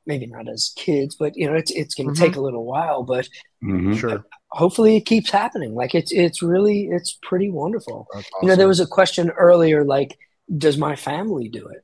maybe 0.05 0.27
not 0.27 0.47
as 0.47 0.71
kids, 0.77 1.15
but 1.15 1.35
you 1.35 1.45
know, 1.45 1.55
it's 1.55 1.71
it's 1.71 1.93
going 1.93 2.07
to 2.07 2.13
mm-hmm. 2.13 2.23
take 2.23 2.35
a 2.35 2.41
little 2.41 2.65
while, 2.65 3.03
but 3.03 3.27
mm-hmm. 3.63 3.95
sure. 3.95 4.23
Hopefully, 4.51 4.95
it 4.95 5.05
keeps 5.05 5.29
happening. 5.29 5.73
Like 5.73 5.93
it's 5.93 6.11
it's 6.11 6.41
really 6.41 6.87
it's 6.89 7.17
pretty 7.21 7.49
wonderful. 7.49 8.07
Awesome. 8.13 8.23
You 8.41 8.47
know, 8.47 8.55
there 8.55 8.67
was 8.67 8.79
a 8.79 8.87
question 8.87 9.29
earlier, 9.31 9.83
like, 9.83 10.17
does 10.57 10.77
my 10.77 10.95
family 10.95 11.49
do 11.49 11.67
it? 11.67 11.83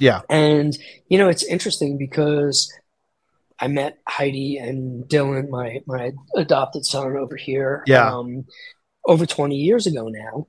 Yeah, 0.00 0.22
and 0.28 0.76
you 1.08 1.18
know, 1.18 1.28
it's 1.28 1.44
interesting 1.44 1.98
because 1.98 2.72
I 3.58 3.68
met 3.68 3.98
Heidi 4.06 4.58
and 4.58 5.04
Dylan, 5.04 5.48
my 5.48 5.80
my 5.86 6.12
adopted 6.36 6.84
son 6.84 7.16
over 7.16 7.36
here. 7.36 7.82
Yeah. 7.86 8.12
Um, 8.12 8.44
over 9.06 9.24
20 9.24 9.56
years 9.56 9.86
ago 9.86 10.08
now. 10.08 10.46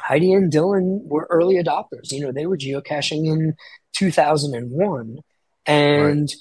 Heidi 0.00 0.32
and 0.32 0.52
Dylan 0.52 1.04
were 1.04 1.26
early 1.30 1.56
adopters. 1.56 2.10
You 2.10 2.22
know, 2.22 2.32
they 2.32 2.46
were 2.46 2.56
geocaching 2.56 3.26
in 3.26 3.54
2001. 3.94 5.18
And, 5.66 6.20
right. 6.20 6.32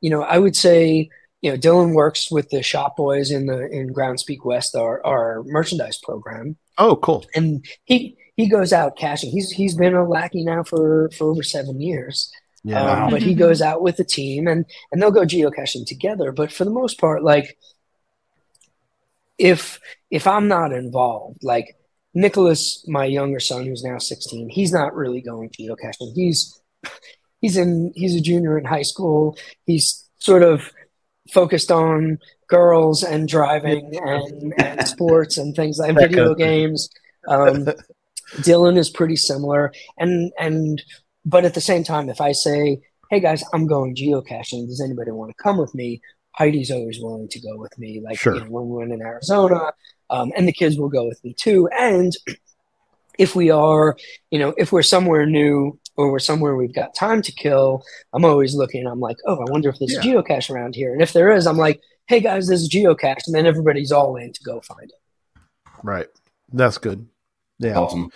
you 0.00 0.10
know, 0.10 0.22
I 0.22 0.38
would 0.38 0.56
say, 0.56 1.08
you 1.40 1.50
know, 1.50 1.56
Dylan 1.56 1.94
works 1.94 2.30
with 2.30 2.50
the 2.50 2.62
shop 2.62 2.96
boys 2.96 3.30
in 3.30 3.46
the 3.46 3.68
in 3.68 3.94
Groundspeak 3.94 4.44
West, 4.44 4.74
our, 4.74 5.04
our 5.06 5.42
merchandise 5.44 5.98
program. 6.02 6.56
Oh, 6.76 6.96
cool. 6.96 7.24
And 7.34 7.64
he 7.84 8.18
he 8.36 8.48
goes 8.48 8.72
out 8.72 8.96
caching. 8.96 9.30
He's 9.30 9.50
he's 9.50 9.74
been 9.74 9.94
a 9.94 10.06
lackey 10.06 10.44
now 10.44 10.62
for 10.62 11.10
for 11.16 11.30
over 11.30 11.42
seven 11.42 11.80
years. 11.80 12.30
Yeah. 12.66 13.04
Um, 13.04 13.10
but 13.10 13.22
he 13.22 13.34
goes 13.34 13.62
out 13.62 13.80
with 13.80 13.96
the 13.96 14.04
team 14.04 14.48
and 14.48 14.66
and 14.90 15.00
they'll 15.00 15.12
go 15.12 15.20
geocaching 15.20 15.86
together. 15.86 16.32
But 16.32 16.50
for 16.50 16.64
the 16.64 16.70
most 16.70 16.98
part, 16.98 17.22
like 17.22 17.56
if 19.38 19.78
if 20.10 20.26
I'm 20.26 20.48
not 20.48 20.72
involved, 20.72 21.44
like 21.44 21.76
Nicholas, 22.12 22.84
my 22.88 23.04
younger 23.04 23.38
son, 23.38 23.66
who's 23.66 23.84
now 23.84 23.98
16, 23.98 24.48
he's 24.48 24.72
not 24.72 24.96
really 24.96 25.20
going 25.20 25.50
geocaching. 25.50 26.12
He's 26.16 26.60
he's 27.40 27.56
in 27.56 27.92
he's 27.94 28.16
a 28.16 28.20
junior 28.20 28.58
in 28.58 28.64
high 28.64 28.82
school. 28.82 29.38
He's 29.64 30.04
sort 30.18 30.42
of 30.42 30.72
focused 31.32 31.70
on 31.70 32.18
girls 32.48 33.04
and 33.04 33.28
driving 33.28 33.96
and, 33.96 34.54
and 34.58 34.88
sports 34.88 35.38
and 35.38 35.54
things 35.54 35.78
like 35.78 35.94
video 35.94 36.34
games. 36.34 36.90
Um, 37.28 37.68
Dylan 38.38 38.76
is 38.76 38.90
pretty 38.90 39.16
similar, 39.16 39.72
and 39.96 40.32
and 40.36 40.82
but 41.26 41.44
at 41.44 41.52
the 41.52 41.60
same 41.60 41.84
time, 41.84 42.08
if 42.08 42.20
I 42.20 42.32
say, 42.32 42.80
"Hey 43.10 43.20
guys, 43.20 43.44
I'm 43.52 43.66
going 43.66 43.94
geocaching. 43.94 44.66
Does 44.68 44.80
anybody 44.80 45.10
want 45.10 45.30
to 45.36 45.42
come 45.42 45.58
with 45.58 45.74
me?" 45.74 46.00
Heidi's 46.38 46.70
always 46.70 47.00
willing 47.00 47.28
to 47.28 47.40
go 47.40 47.56
with 47.56 47.76
me. 47.78 48.00
Like 48.02 48.18
sure. 48.18 48.34
you 48.34 48.40
know, 48.40 48.46
when 48.46 48.68
we 48.68 48.76
went 48.78 48.92
in 48.92 49.02
Arizona, 49.02 49.72
um, 50.10 50.32
and 50.36 50.46
the 50.46 50.52
kids 50.52 50.78
will 50.78 50.88
go 50.88 51.06
with 51.06 51.22
me 51.24 51.34
too. 51.34 51.68
And 51.78 52.12
if 53.18 53.34
we 53.34 53.50
are, 53.50 53.96
you 54.30 54.38
know, 54.38 54.54
if 54.56 54.72
we're 54.72 54.82
somewhere 54.82 55.26
new 55.26 55.78
or 55.96 56.12
we're 56.12 56.18
somewhere 56.18 56.54
we've 56.54 56.74
got 56.74 56.94
time 56.94 57.22
to 57.22 57.32
kill, 57.32 57.82
I'm 58.12 58.24
always 58.24 58.54
looking. 58.54 58.86
I'm 58.86 59.00
like, 59.00 59.16
oh, 59.26 59.36
I 59.36 59.50
wonder 59.50 59.70
if 59.70 59.78
there's 59.78 59.94
yeah. 59.94 60.00
a 60.00 60.22
geocache 60.22 60.50
around 60.50 60.74
here. 60.74 60.92
And 60.92 61.02
if 61.02 61.12
there 61.12 61.32
is, 61.32 61.46
I'm 61.46 61.56
like, 61.56 61.80
hey 62.06 62.20
guys, 62.20 62.48
there's 62.48 62.66
a 62.66 62.68
geocache, 62.68 63.26
and 63.26 63.34
then 63.34 63.46
everybody's 63.46 63.92
all 63.92 64.16
in 64.16 64.32
to 64.32 64.42
go 64.44 64.60
find 64.60 64.90
it. 64.90 65.40
Right. 65.82 66.08
That's 66.52 66.78
good. 66.78 67.08
Yeah. 67.58 67.78
Awesome. 67.78 68.10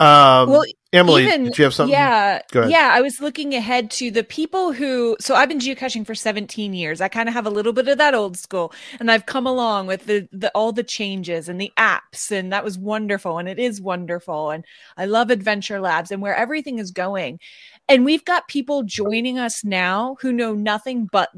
Um, 0.00 0.50
well, 0.50 0.64
Emily, 0.92 1.24
even, 1.24 1.44
did 1.44 1.58
you 1.58 1.64
have 1.64 1.74
something? 1.74 1.92
Yeah, 1.92 2.40
yeah. 2.54 2.90
I 2.92 3.00
was 3.00 3.20
looking 3.20 3.54
ahead 3.54 3.90
to 3.92 4.10
the 4.10 4.22
people 4.22 4.72
who. 4.72 5.16
So 5.20 5.34
I've 5.34 5.48
been 5.48 5.58
geocaching 5.58 6.06
for 6.06 6.14
17 6.14 6.72
years. 6.72 7.00
I 7.00 7.08
kind 7.08 7.28
of 7.28 7.34
have 7.34 7.46
a 7.46 7.50
little 7.50 7.72
bit 7.72 7.88
of 7.88 7.98
that 7.98 8.14
old 8.14 8.36
school, 8.36 8.72
and 9.00 9.10
I've 9.10 9.26
come 9.26 9.46
along 9.46 9.88
with 9.88 10.06
the, 10.06 10.28
the 10.32 10.50
all 10.54 10.72
the 10.72 10.84
changes 10.84 11.48
and 11.48 11.60
the 11.60 11.72
apps, 11.76 12.30
and 12.30 12.52
that 12.52 12.64
was 12.64 12.78
wonderful, 12.78 13.38
and 13.38 13.48
it 13.48 13.58
is 13.58 13.80
wonderful, 13.80 14.50
and 14.50 14.64
I 14.96 15.06
love 15.06 15.30
Adventure 15.30 15.80
Labs 15.80 16.10
and 16.10 16.22
where 16.22 16.36
everything 16.36 16.78
is 16.78 16.90
going. 16.90 17.40
And 17.88 18.04
we've 18.04 18.24
got 18.24 18.48
people 18.48 18.82
joining 18.82 19.38
us 19.38 19.64
now 19.64 20.16
who 20.20 20.32
know 20.32 20.54
nothing 20.54 21.08
but 21.10 21.30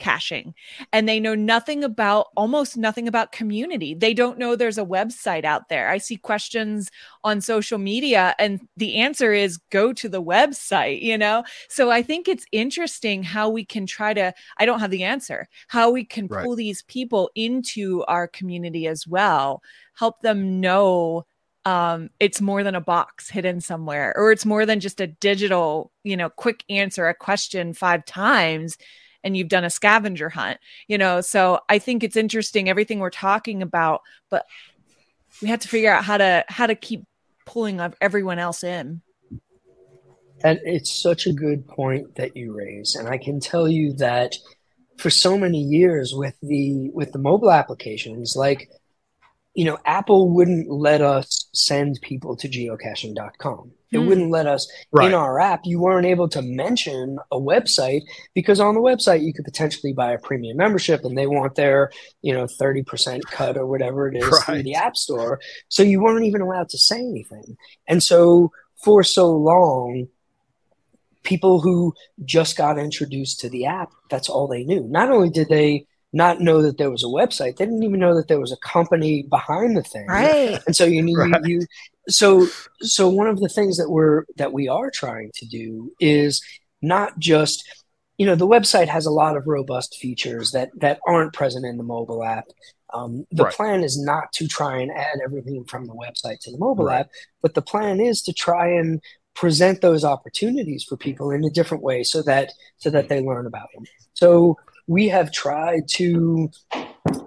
caching 0.00 0.54
and 0.92 1.08
they 1.08 1.20
know 1.20 1.36
nothing 1.36 1.84
about 1.84 2.28
almost 2.36 2.76
nothing 2.76 3.06
about 3.06 3.30
community. 3.30 3.94
They 3.94 4.14
don't 4.14 4.38
know 4.38 4.56
there's 4.56 4.78
a 4.78 4.84
website 4.84 5.44
out 5.44 5.68
there. 5.68 5.88
I 5.88 5.98
see 5.98 6.16
questions 6.16 6.90
on 7.22 7.40
social 7.40 7.78
media 7.78 8.34
and 8.40 8.60
the 8.76 8.96
answer 8.96 9.32
is 9.32 9.58
go 9.70 9.92
to 9.92 10.08
the 10.08 10.22
website, 10.22 11.02
you 11.02 11.16
know? 11.16 11.44
So 11.68 11.90
I 11.90 12.02
think 12.02 12.26
it's 12.26 12.46
interesting 12.50 13.22
how 13.22 13.48
we 13.48 13.64
can 13.64 13.86
try 13.86 14.12
to 14.14 14.34
I 14.58 14.66
don't 14.66 14.80
have 14.80 14.90
the 14.90 15.04
answer. 15.04 15.48
How 15.68 15.90
we 15.90 16.04
can 16.04 16.26
right. 16.26 16.44
pull 16.44 16.56
these 16.56 16.82
people 16.82 17.30
into 17.36 18.02
our 18.08 18.26
community 18.26 18.88
as 18.88 19.06
well, 19.06 19.62
help 19.94 20.20
them 20.22 20.60
know 20.60 21.26
um, 21.66 22.08
it's 22.18 22.40
more 22.40 22.62
than 22.62 22.74
a 22.74 22.80
box 22.80 23.28
hidden 23.28 23.60
somewhere 23.60 24.14
or 24.16 24.32
it's 24.32 24.46
more 24.46 24.64
than 24.64 24.80
just 24.80 25.00
a 25.00 25.06
digital 25.06 25.92
you 26.04 26.16
know 26.16 26.30
quick 26.30 26.64
answer 26.70 27.06
a 27.06 27.14
question 27.14 27.74
five 27.74 28.04
times 28.06 28.78
and 29.22 29.36
you've 29.36 29.48
done 29.48 29.64
a 29.64 29.70
scavenger 29.70 30.28
hunt 30.28 30.58
you 30.88 30.98
know? 30.98 31.20
So 31.20 31.60
i 31.68 31.78
think 31.78 32.02
it's 32.02 32.16
interesting 32.16 32.68
everything 32.68 32.98
we're 32.98 33.10
talking 33.10 33.62
about 33.62 34.02
but 34.30 34.46
we 35.40 35.48
have 35.48 35.60
to 35.60 35.68
figure 35.68 35.92
out 35.92 36.04
how 36.04 36.18
to 36.18 36.44
how 36.48 36.66
to 36.66 36.74
keep 36.74 37.04
pulling 37.46 37.80
everyone 38.00 38.38
else 38.38 38.62
in. 38.62 39.00
And 40.42 40.58
it's 40.64 41.02
such 41.02 41.26
a 41.26 41.32
good 41.32 41.66
point 41.66 42.14
that 42.16 42.36
you 42.36 42.52
raise. 42.52 42.96
And 42.96 43.08
i 43.08 43.18
can 43.18 43.40
tell 43.40 43.68
you 43.68 43.92
that 43.94 44.36
for 44.98 45.10
so 45.10 45.38
many 45.38 45.58
years 45.58 46.12
with 46.14 46.34
the 46.42 46.90
with 46.90 47.12
the 47.12 47.18
mobile 47.18 47.50
applications 47.50 48.36
like 48.36 48.70
you 49.54 49.64
know, 49.64 49.78
Apple 49.84 50.30
wouldn't 50.30 50.70
let 50.70 51.00
us 51.00 51.48
send 51.52 51.98
people 52.02 52.36
to 52.36 52.48
geocaching.com. 52.48 53.72
It 53.92 53.98
mm. 53.98 54.06
wouldn't 54.06 54.30
let 54.30 54.46
us 54.46 54.70
right. 54.92 55.08
in 55.08 55.14
our 55.14 55.40
app. 55.40 55.62
You 55.64 55.80
weren't 55.80 56.06
able 56.06 56.28
to 56.28 56.42
mention 56.42 57.18
a 57.32 57.38
website 57.38 58.02
because 58.34 58.60
on 58.60 58.74
the 58.74 58.80
website 58.80 59.24
you 59.24 59.32
could 59.32 59.44
potentially 59.44 59.92
buy 59.92 60.12
a 60.12 60.18
premium 60.18 60.56
membership 60.56 61.04
and 61.04 61.18
they 61.18 61.26
want 61.26 61.56
their, 61.56 61.90
you 62.22 62.32
know, 62.32 62.44
30% 62.44 63.22
cut 63.22 63.56
or 63.56 63.66
whatever 63.66 64.08
it 64.08 64.16
is 64.16 64.28
right. 64.28 64.42
through 64.44 64.62
the 64.62 64.74
app 64.74 64.96
store. 64.96 65.40
So 65.68 65.82
you 65.82 66.00
weren't 66.00 66.26
even 66.26 66.40
allowed 66.40 66.68
to 66.70 66.78
say 66.78 67.00
anything. 67.00 67.56
And 67.88 68.02
so 68.02 68.52
for 68.76 69.02
so 69.02 69.30
long, 69.32 70.08
people 71.24 71.60
who 71.60 71.94
just 72.24 72.56
got 72.56 72.78
introduced 72.78 73.40
to 73.40 73.48
the 73.48 73.66
app, 73.66 73.90
that's 74.08 74.28
all 74.28 74.46
they 74.46 74.62
knew. 74.62 74.86
Not 74.88 75.10
only 75.10 75.30
did 75.30 75.48
they 75.48 75.86
not 76.12 76.40
know 76.40 76.60
that 76.62 76.76
there 76.76 76.90
was 76.90 77.04
a 77.04 77.06
website. 77.06 77.56
They 77.56 77.66
didn't 77.66 77.84
even 77.84 78.00
know 78.00 78.16
that 78.16 78.28
there 78.28 78.40
was 78.40 78.52
a 78.52 78.56
company 78.56 79.22
behind 79.22 79.76
the 79.76 79.82
thing. 79.82 80.06
Right. 80.08 80.60
And 80.66 80.74
so 80.74 80.84
you 80.84 81.02
need 81.02 81.16
right. 81.16 81.40
you 81.44 81.66
so 82.08 82.46
so 82.80 83.08
one 83.08 83.26
of 83.26 83.40
the 83.40 83.48
things 83.48 83.76
that 83.76 83.90
we're 83.90 84.24
that 84.36 84.52
we 84.52 84.68
are 84.68 84.90
trying 84.90 85.30
to 85.34 85.46
do 85.46 85.92
is 86.00 86.42
not 86.82 87.18
just 87.18 87.68
you 88.18 88.26
know 88.26 88.34
the 88.34 88.46
website 88.46 88.88
has 88.88 89.06
a 89.06 89.10
lot 89.10 89.36
of 89.36 89.46
robust 89.46 89.96
features 89.96 90.52
that 90.52 90.70
that 90.76 91.00
aren't 91.06 91.32
present 91.32 91.64
in 91.64 91.76
the 91.76 91.84
mobile 91.84 92.24
app 92.24 92.46
um, 92.92 93.24
the 93.30 93.44
right. 93.44 93.54
plan 93.54 93.84
is 93.84 94.02
not 94.02 94.32
to 94.32 94.48
try 94.48 94.80
and 94.80 94.90
add 94.90 95.20
everything 95.24 95.64
from 95.64 95.86
the 95.86 95.94
website 95.94 96.40
to 96.40 96.50
the 96.50 96.58
mobile 96.58 96.86
right. 96.86 97.00
app 97.00 97.10
but 97.42 97.54
the 97.54 97.62
plan 97.62 98.00
is 98.00 98.22
to 98.22 98.32
try 98.32 98.68
and 98.68 99.00
present 99.34 99.80
those 99.80 100.04
opportunities 100.04 100.84
for 100.84 100.96
people 100.96 101.30
in 101.30 101.44
a 101.44 101.50
different 101.50 101.84
way 101.84 102.02
so 102.02 102.22
that 102.22 102.52
so 102.78 102.90
that 102.90 103.08
they 103.08 103.20
learn 103.20 103.46
about 103.46 103.68
them 103.74 103.84
so 104.14 104.56
we 104.90 105.08
have 105.08 105.30
tried 105.30 105.86
to 105.86 106.50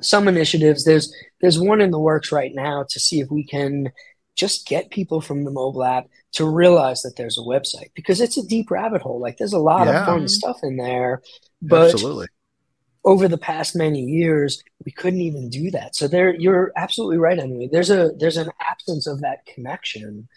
some 0.01 0.27
initiatives 0.27 0.83
there's 0.83 1.13
there's 1.39 1.57
one 1.57 1.79
in 1.79 1.91
the 1.91 1.99
works 1.99 2.31
right 2.31 2.53
now 2.53 2.85
to 2.89 2.99
see 2.99 3.21
if 3.21 3.31
we 3.31 3.43
can 3.43 3.89
just 4.35 4.67
get 4.67 4.89
people 4.89 5.21
from 5.21 5.43
the 5.43 5.51
mobile 5.51 5.83
app 5.83 6.07
to 6.33 6.45
realize 6.45 7.03
that 7.03 7.15
there's 7.15 7.37
a 7.37 7.41
website 7.41 7.91
because 7.93 8.19
it's 8.19 8.37
a 8.37 8.45
deep 8.47 8.71
rabbit 8.71 9.01
hole. 9.01 9.19
Like 9.19 9.37
there's 9.37 9.53
a 9.53 9.59
lot 9.59 9.87
yeah. 9.87 9.99
of 9.99 10.05
fun 10.05 10.27
stuff 10.27 10.57
in 10.63 10.77
there, 10.77 11.21
but 11.61 11.93
absolutely. 11.93 12.27
over 13.05 13.27
the 13.27 13.37
past 13.37 13.75
many 13.75 14.01
years, 14.01 14.63
we 14.83 14.91
couldn't 14.91 15.21
even 15.21 15.49
do 15.49 15.69
that. 15.71 15.95
So 15.95 16.07
there, 16.07 16.33
you're 16.33 16.71
absolutely 16.75 17.17
right. 17.17 17.37
Anyway, 17.37 17.69
there's 17.71 17.91
a 17.91 18.11
there's 18.17 18.37
an 18.37 18.49
absence 18.67 19.05
of 19.05 19.21
that 19.21 19.45
connection 19.45 20.27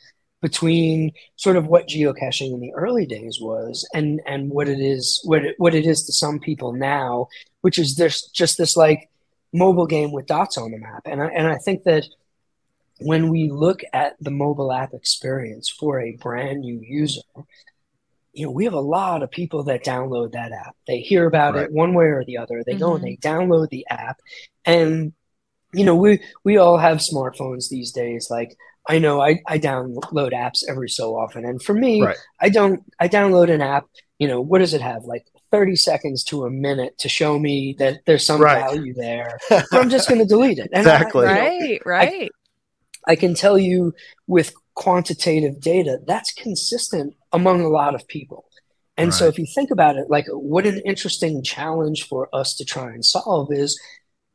between 0.42 1.12
sort 1.36 1.56
of 1.56 1.66
what 1.66 1.88
geocaching 1.88 2.52
in 2.52 2.60
the 2.60 2.72
early 2.74 3.06
days 3.06 3.38
was 3.40 3.88
and 3.94 4.20
and 4.26 4.50
what 4.50 4.68
it 4.68 4.78
is 4.80 5.20
what 5.24 5.44
it, 5.44 5.54
what 5.58 5.74
it 5.74 5.86
is 5.86 6.04
to 6.04 6.12
some 6.12 6.38
people 6.38 6.72
now, 6.72 7.28
which 7.62 7.78
is 7.78 7.96
there's 7.96 8.22
just 8.34 8.58
this 8.58 8.76
like 8.76 9.08
mobile 9.52 9.86
game 9.86 10.12
with 10.12 10.26
dots 10.26 10.58
on 10.58 10.70
the 10.70 10.78
map. 10.78 11.02
And 11.06 11.22
I, 11.22 11.26
and 11.28 11.46
I 11.46 11.56
think 11.56 11.84
that 11.84 12.04
when 13.00 13.28
we 13.28 13.50
look 13.50 13.82
at 13.92 14.16
the 14.20 14.30
mobile 14.30 14.72
app 14.72 14.94
experience 14.94 15.68
for 15.68 16.00
a 16.00 16.16
brand 16.16 16.60
new 16.60 16.80
user, 16.82 17.20
you 18.32 18.46
know, 18.46 18.52
we 18.52 18.64
have 18.64 18.74
a 18.74 18.80
lot 18.80 19.22
of 19.22 19.30
people 19.30 19.64
that 19.64 19.84
download 19.84 20.32
that 20.32 20.52
app. 20.52 20.76
They 20.86 21.00
hear 21.00 21.26
about 21.26 21.54
right. 21.54 21.64
it 21.64 21.72
one 21.72 21.94
way 21.94 22.06
or 22.06 22.24
the 22.24 22.38
other. 22.38 22.62
They 22.64 22.72
mm-hmm. 22.72 22.80
go 22.80 22.94
and 22.94 23.04
they 23.04 23.16
mm-hmm. 23.16 23.28
download 23.28 23.70
the 23.70 23.86
app. 23.88 24.20
And, 24.64 25.12
you 25.72 25.84
know, 25.84 25.96
we 25.96 26.20
we 26.44 26.58
all 26.58 26.78
have 26.78 26.98
smartphones 26.98 27.68
these 27.68 27.92
days. 27.92 28.28
Like 28.30 28.56
I 28.88 28.98
know 28.98 29.20
I, 29.20 29.40
I 29.46 29.58
download 29.58 30.32
apps 30.32 30.62
every 30.68 30.88
so 30.88 31.16
often. 31.16 31.44
And 31.44 31.62
for 31.62 31.74
me, 31.74 32.02
right. 32.02 32.16
I 32.40 32.48
don't 32.48 32.82
I 33.00 33.08
download 33.08 33.50
an 33.50 33.60
app, 33.60 33.86
you 34.18 34.28
know, 34.28 34.40
what 34.40 34.58
does 34.58 34.74
it 34.74 34.80
have? 34.80 35.04
Like 35.04 35.26
30 35.50 35.76
seconds 35.76 36.24
to 36.24 36.44
a 36.44 36.50
minute 36.50 36.98
to 36.98 37.08
show 37.08 37.38
me 37.38 37.74
that 37.78 38.00
there's 38.06 38.24
some 38.24 38.40
right. 38.40 38.60
value 38.60 38.94
there. 38.94 39.38
I'm 39.72 39.90
just 39.90 40.08
going 40.08 40.20
to 40.20 40.26
delete 40.26 40.58
it. 40.58 40.70
And 40.72 40.80
exactly. 40.86 41.26
I, 41.26 41.32
right, 41.32 41.60
know, 41.60 41.78
right. 41.84 42.30
I, 43.06 43.12
I 43.12 43.16
can 43.16 43.34
tell 43.34 43.58
you 43.58 43.94
with 44.26 44.52
quantitative 44.74 45.60
data, 45.60 45.98
that's 46.06 46.32
consistent 46.32 47.14
among 47.32 47.62
a 47.62 47.68
lot 47.68 47.94
of 47.94 48.06
people. 48.06 48.44
And 48.96 49.08
right. 49.08 49.14
so 49.14 49.26
if 49.26 49.38
you 49.38 49.46
think 49.54 49.70
about 49.70 49.96
it, 49.96 50.08
like 50.08 50.26
what 50.28 50.66
an 50.66 50.80
interesting 50.84 51.42
challenge 51.42 52.06
for 52.06 52.28
us 52.32 52.54
to 52.56 52.64
try 52.64 52.90
and 52.90 53.04
solve 53.04 53.52
is 53.52 53.78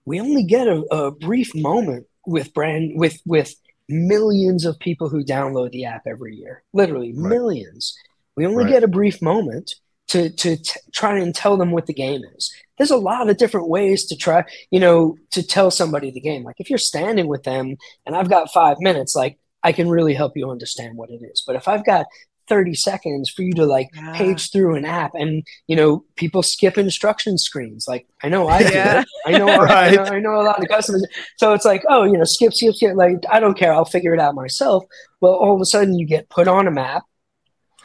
we 0.05 0.19
only 0.19 0.43
get 0.43 0.67
a, 0.67 0.81
a 0.91 1.11
brief 1.11 1.53
moment 1.55 2.07
with 2.25 2.53
brand 2.53 2.91
with 2.95 3.19
with 3.25 3.55
millions 3.91 4.65
of 4.65 4.79
people 4.79 5.09
who 5.09 5.23
download 5.23 5.71
the 5.71 5.85
app 5.85 6.03
every 6.07 6.35
year. 6.35 6.63
Literally 6.73 7.13
right. 7.13 7.29
millions. 7.29 7.95
We 8.35 8.45
only 8.45 8.63
right. 8.63 8.73
get 8.73 8.83
a 8.83 8.87
brief 8.87 9.21
moment 9.21 9.75
to 10.09 10.29
to 10.29 10.57
t- 10.57 10.79
try 10.93 11.17
and 11.17 11.33
tell 11.33 11.57
them 11.57 11.71
what 11.71 11.85
the 11.85 11.93
game 11.93 12.21
is. 12.35 12.53
There's 12.77 12.91
a 12.91 12.97
lot 12.97 13.29
of 13.29 13.37
different 13.37 13.69
ways 13.69 14.05
to 14.05 14.15
try, 14.15 14.43
you 14.71 14.79
know, 14.79 15.17
to 15.31 15.43
tell 15.43 15.71
somebody 15.71 16.11
the 16.11 16.19
game. 16.19 16.43
Like 16.43 16.59
if 16.59 16.69
you're 16.69 16.79
standing 16.79 17.27
with 17.27 17.43
them 17.43 17.77
and 18.05 18.15
I've 18.15 18.29
got 18.29 18.51
five 18.51 18.77
minutes, 18.79 19.15
like 19.15 19.37
I 19.63 19.71
can 19.71 19.89
really 19.89 20.13
help 20.13 20.35
you 20.35 20.49
understand 20.49 20.97
what 20.97 21.11
it 21.11 21.21
is. 21.21 21.43
But 21.45 21.55
if 21.55 21.67
I've 21.67 21.85
got 21.85 22.07
30 22.51 22.73
seconds 22.75 23.29
for 23.29 23.43
you 23.43 23.53
to 23.53 23.65
like 23.65 23.87
yeah. 23.95 24.11
page 24.13 24.51
through 24.51 24.75
an 24.75 24.83
app 24.83 25.11
and 25.15 25.41
you 25.67 25.75
know 25.75 26.03
people 26.17 26.43
skip 26.43 26.77
instruction 26.77 27.37
screens 27.37 27.85
like 27.87 28.05
i 28.23 28.27
know 28.27 28.49
i 28.49 28.61
do 28.61 28.73
yeah. 28.73 29.03
I, 29.25 29.37
know, 29.37 29.45
right. 29.57 29.93
I, 29.93 29.95
know, 29.95 30.03
I 30.03 30.19
know 30.19 30.41
a 30.41 30.43
lot 30.43 30.61
of 30.61 30.67
customers 30.67 31.07
so 31.37 31.53
it's 31.53 31.63
like 31.63 31.81
oh 31.87 32.03
you 32.03 32.17
know 32.17 32.25
skip 32.25 32.53
skip 32.53 32.75
skip 32.75 32.97
like 32.97 33.23
i 33.29 33.39
don't 33.39 33.57
care 33.57 33.71
i'll 33.71 33.85
figure 33.85 34.13
it 34.13 34.19
out 34.19 34.35
myself 34.35 34.83
well 35.21 35.31
all 35.31 35.55
of 35.55 35.61
a 35.61 35.65
sudden 35.65 35.97
you 35.97 36.05
get 36.05 36.27
put 36.27 36.49
on 36.49 36.67
a 36.67 36.71
map 36.71 37.03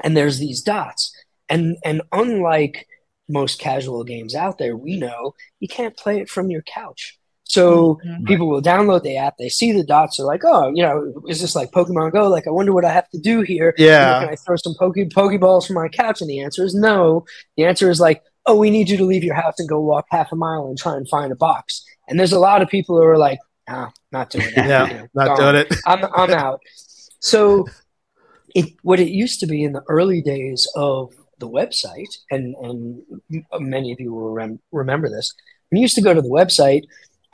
and 0.02 0.16
there's 0.16 0.40
these 0.40 0.62
dots 0.62 1.14
and 1.48 1.76
and 1.84 2.02
unlike 2.10 2.88
most 3.28 3.58
casual 3.58 4.04
games 4.04 4.34
out 4.34 4.58
there, 4.58 4.76
we 4.76 4.96
know 4.96 5.34
you 5.60 5.68
can't 5.68 5.96
play 5.96 6.20
it 6.20 6.28
from 6.28 6.50
your 6.50 6.62
couch. 6.62 7.15
So 7.48 8.00
mm-hmm. 8.04 8.24
people 8.24 8.48
will 8.48 8.62
download 8.62 9.02
the 9.02 9.16
app, 9.16 9.36
they 9.38 9.48
see 9.48 9.72
the 9.72 9.84
dots, 9.84 10.16
they're 10.16 10.26
like, 10.26 10.42
oh, 10.44 10.72
you 10.74 10.82
know, 10.82 11.12
is 11.28 11.40
this 11.40 11.54
like 11.54 11.70
Pokemon 11.70 12.12
Go? 12.12 12.28
Like, 12.28 12.46
I 12.46 12.50
wonder 12.50 12.72
what 12.72 12.84
I 12.84 12.92
have 12.92 13.08
to 13.10 13.18
do 13.18 13.42
here. 13.42 13.72
Yeah. 13.78 14.20
can 14.20 14.28
I 14.30 14.36
throw 14.36 14.56
some 14.56 14.74
Poke 14.78 14.96
Pokeballs 14.96 15.66
from 15.66 15.76
my 15.76 15.88
couch? 15.88 16.20
And 16.20 16.28
the 16.28 16.40
answer 16.40 16.64
is 16.64 16.74
no. 16.74 17.24
The 17.56 17.64
answer 17.64 17.88
is 17.88 18.00
like, 18.00 18.22
oh, 18.46 18.56
we 18.56 18.70
need 18.70 18.88
you 18.88 18.96
to 18.96 19.04
leave 19.04 19.24
your 19.24 19.34
house 19.34 19.58
and 19.58 19.68
go 19.68 19.80
walk 19.80 20.06
half 20.10 20.32
a 20.32 20.36
mile 20.36 20.66
and 20.66 20.76
try 20.76 20.96
and 20.96 21.08
find 21.08 21.32
a 21.32 21.36
box. 21.36 21.84
And 22.08 22.18
there's 22.18 22.32
a 22.32 22.38
lot 22.38 22.62
of 22.62 22.68
people 22.68 22.96
who 22.96 23.02
are 23.02 23.18
like, 23.18 23.38
ah, 23.68 23.92
not 24.12 24.30
doing 24.30 24.46
it. 24.48 24.56
yeah, 24.56 24.86
you 24.86 24.94
know, 24.94 25.08
not 25.14 25.26
gone. 25.28 25.38
doing 25.38 25.66
it. 25.66 25.74
I'm, 25.86 26.04
I'm 26.14 26.30
out. 26.30 26.60
So 27.20 27.66
it, 28.54 28.74
what 28.82 29.00
it 29.00 29.08
used 29.08 29.40
to 29.40 29.46
be 29.46 29.62
in 29.62 29.72
the 29.72 29.82
early 29.88 30.20
days 30.20 30.68
of 30.74 31.14
the 31.38 31.48
website, 31.48 32.16
and 32.30 32.54
and 32.62 33.02
many 33.60 33.92
of 33.92 34.00
you 34.00 34.12
will 34.12 34.32
rem- 34.32 34.60
remember 34.72 35.08
this. 35.08 35.34
When 35.70 35.78
you 35.78 35.82
used 35.82 35.96
to 35.96 36.02
go 36.02 36.14
to 36.14 36.22
the 36.22 36.28
website, 36.28 36.84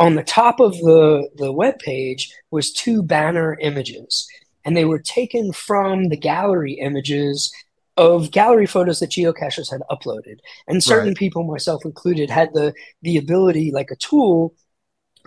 on 0.02 0.14
the 0.14 0.22
top 0.22 0.60
of 0.60 0.72
the 0.78 1.28
the 1.36 1.52
web 1.52 1.78
page 1.78 2.32
was 2.50 2.72
two 2.72 3.02
banner 3.02 3.56
images, 3.60 4.26
and 4.64 4.76
they 4.76 4.84
were 4.84 4.98
taken 4.98 5.52
from 5.52 6.08
the 6.08 6.16
gallery 6.16 6.74
images 6.74 7.52
of 7.96 8.30
gallery 8.30 8.66
photos 8.66 9.00
that 9.00 9.10
geocachers 9.10 9.70
had 9.70 9.82
uploaded. 9.90 10.38
And 10.66 10.82
certain 10.82 11.08
right. 11.08 11.16
people, 11.16 11.44
myself 11.44 11.84
included, 11.84 12.30
had 12.30 12.52
the 12.54 12.74
the 13.02 13.16
ability, 13.16 13.70
like 13.70 13.90
a 13.90 13.96
tool, 13.96 14.54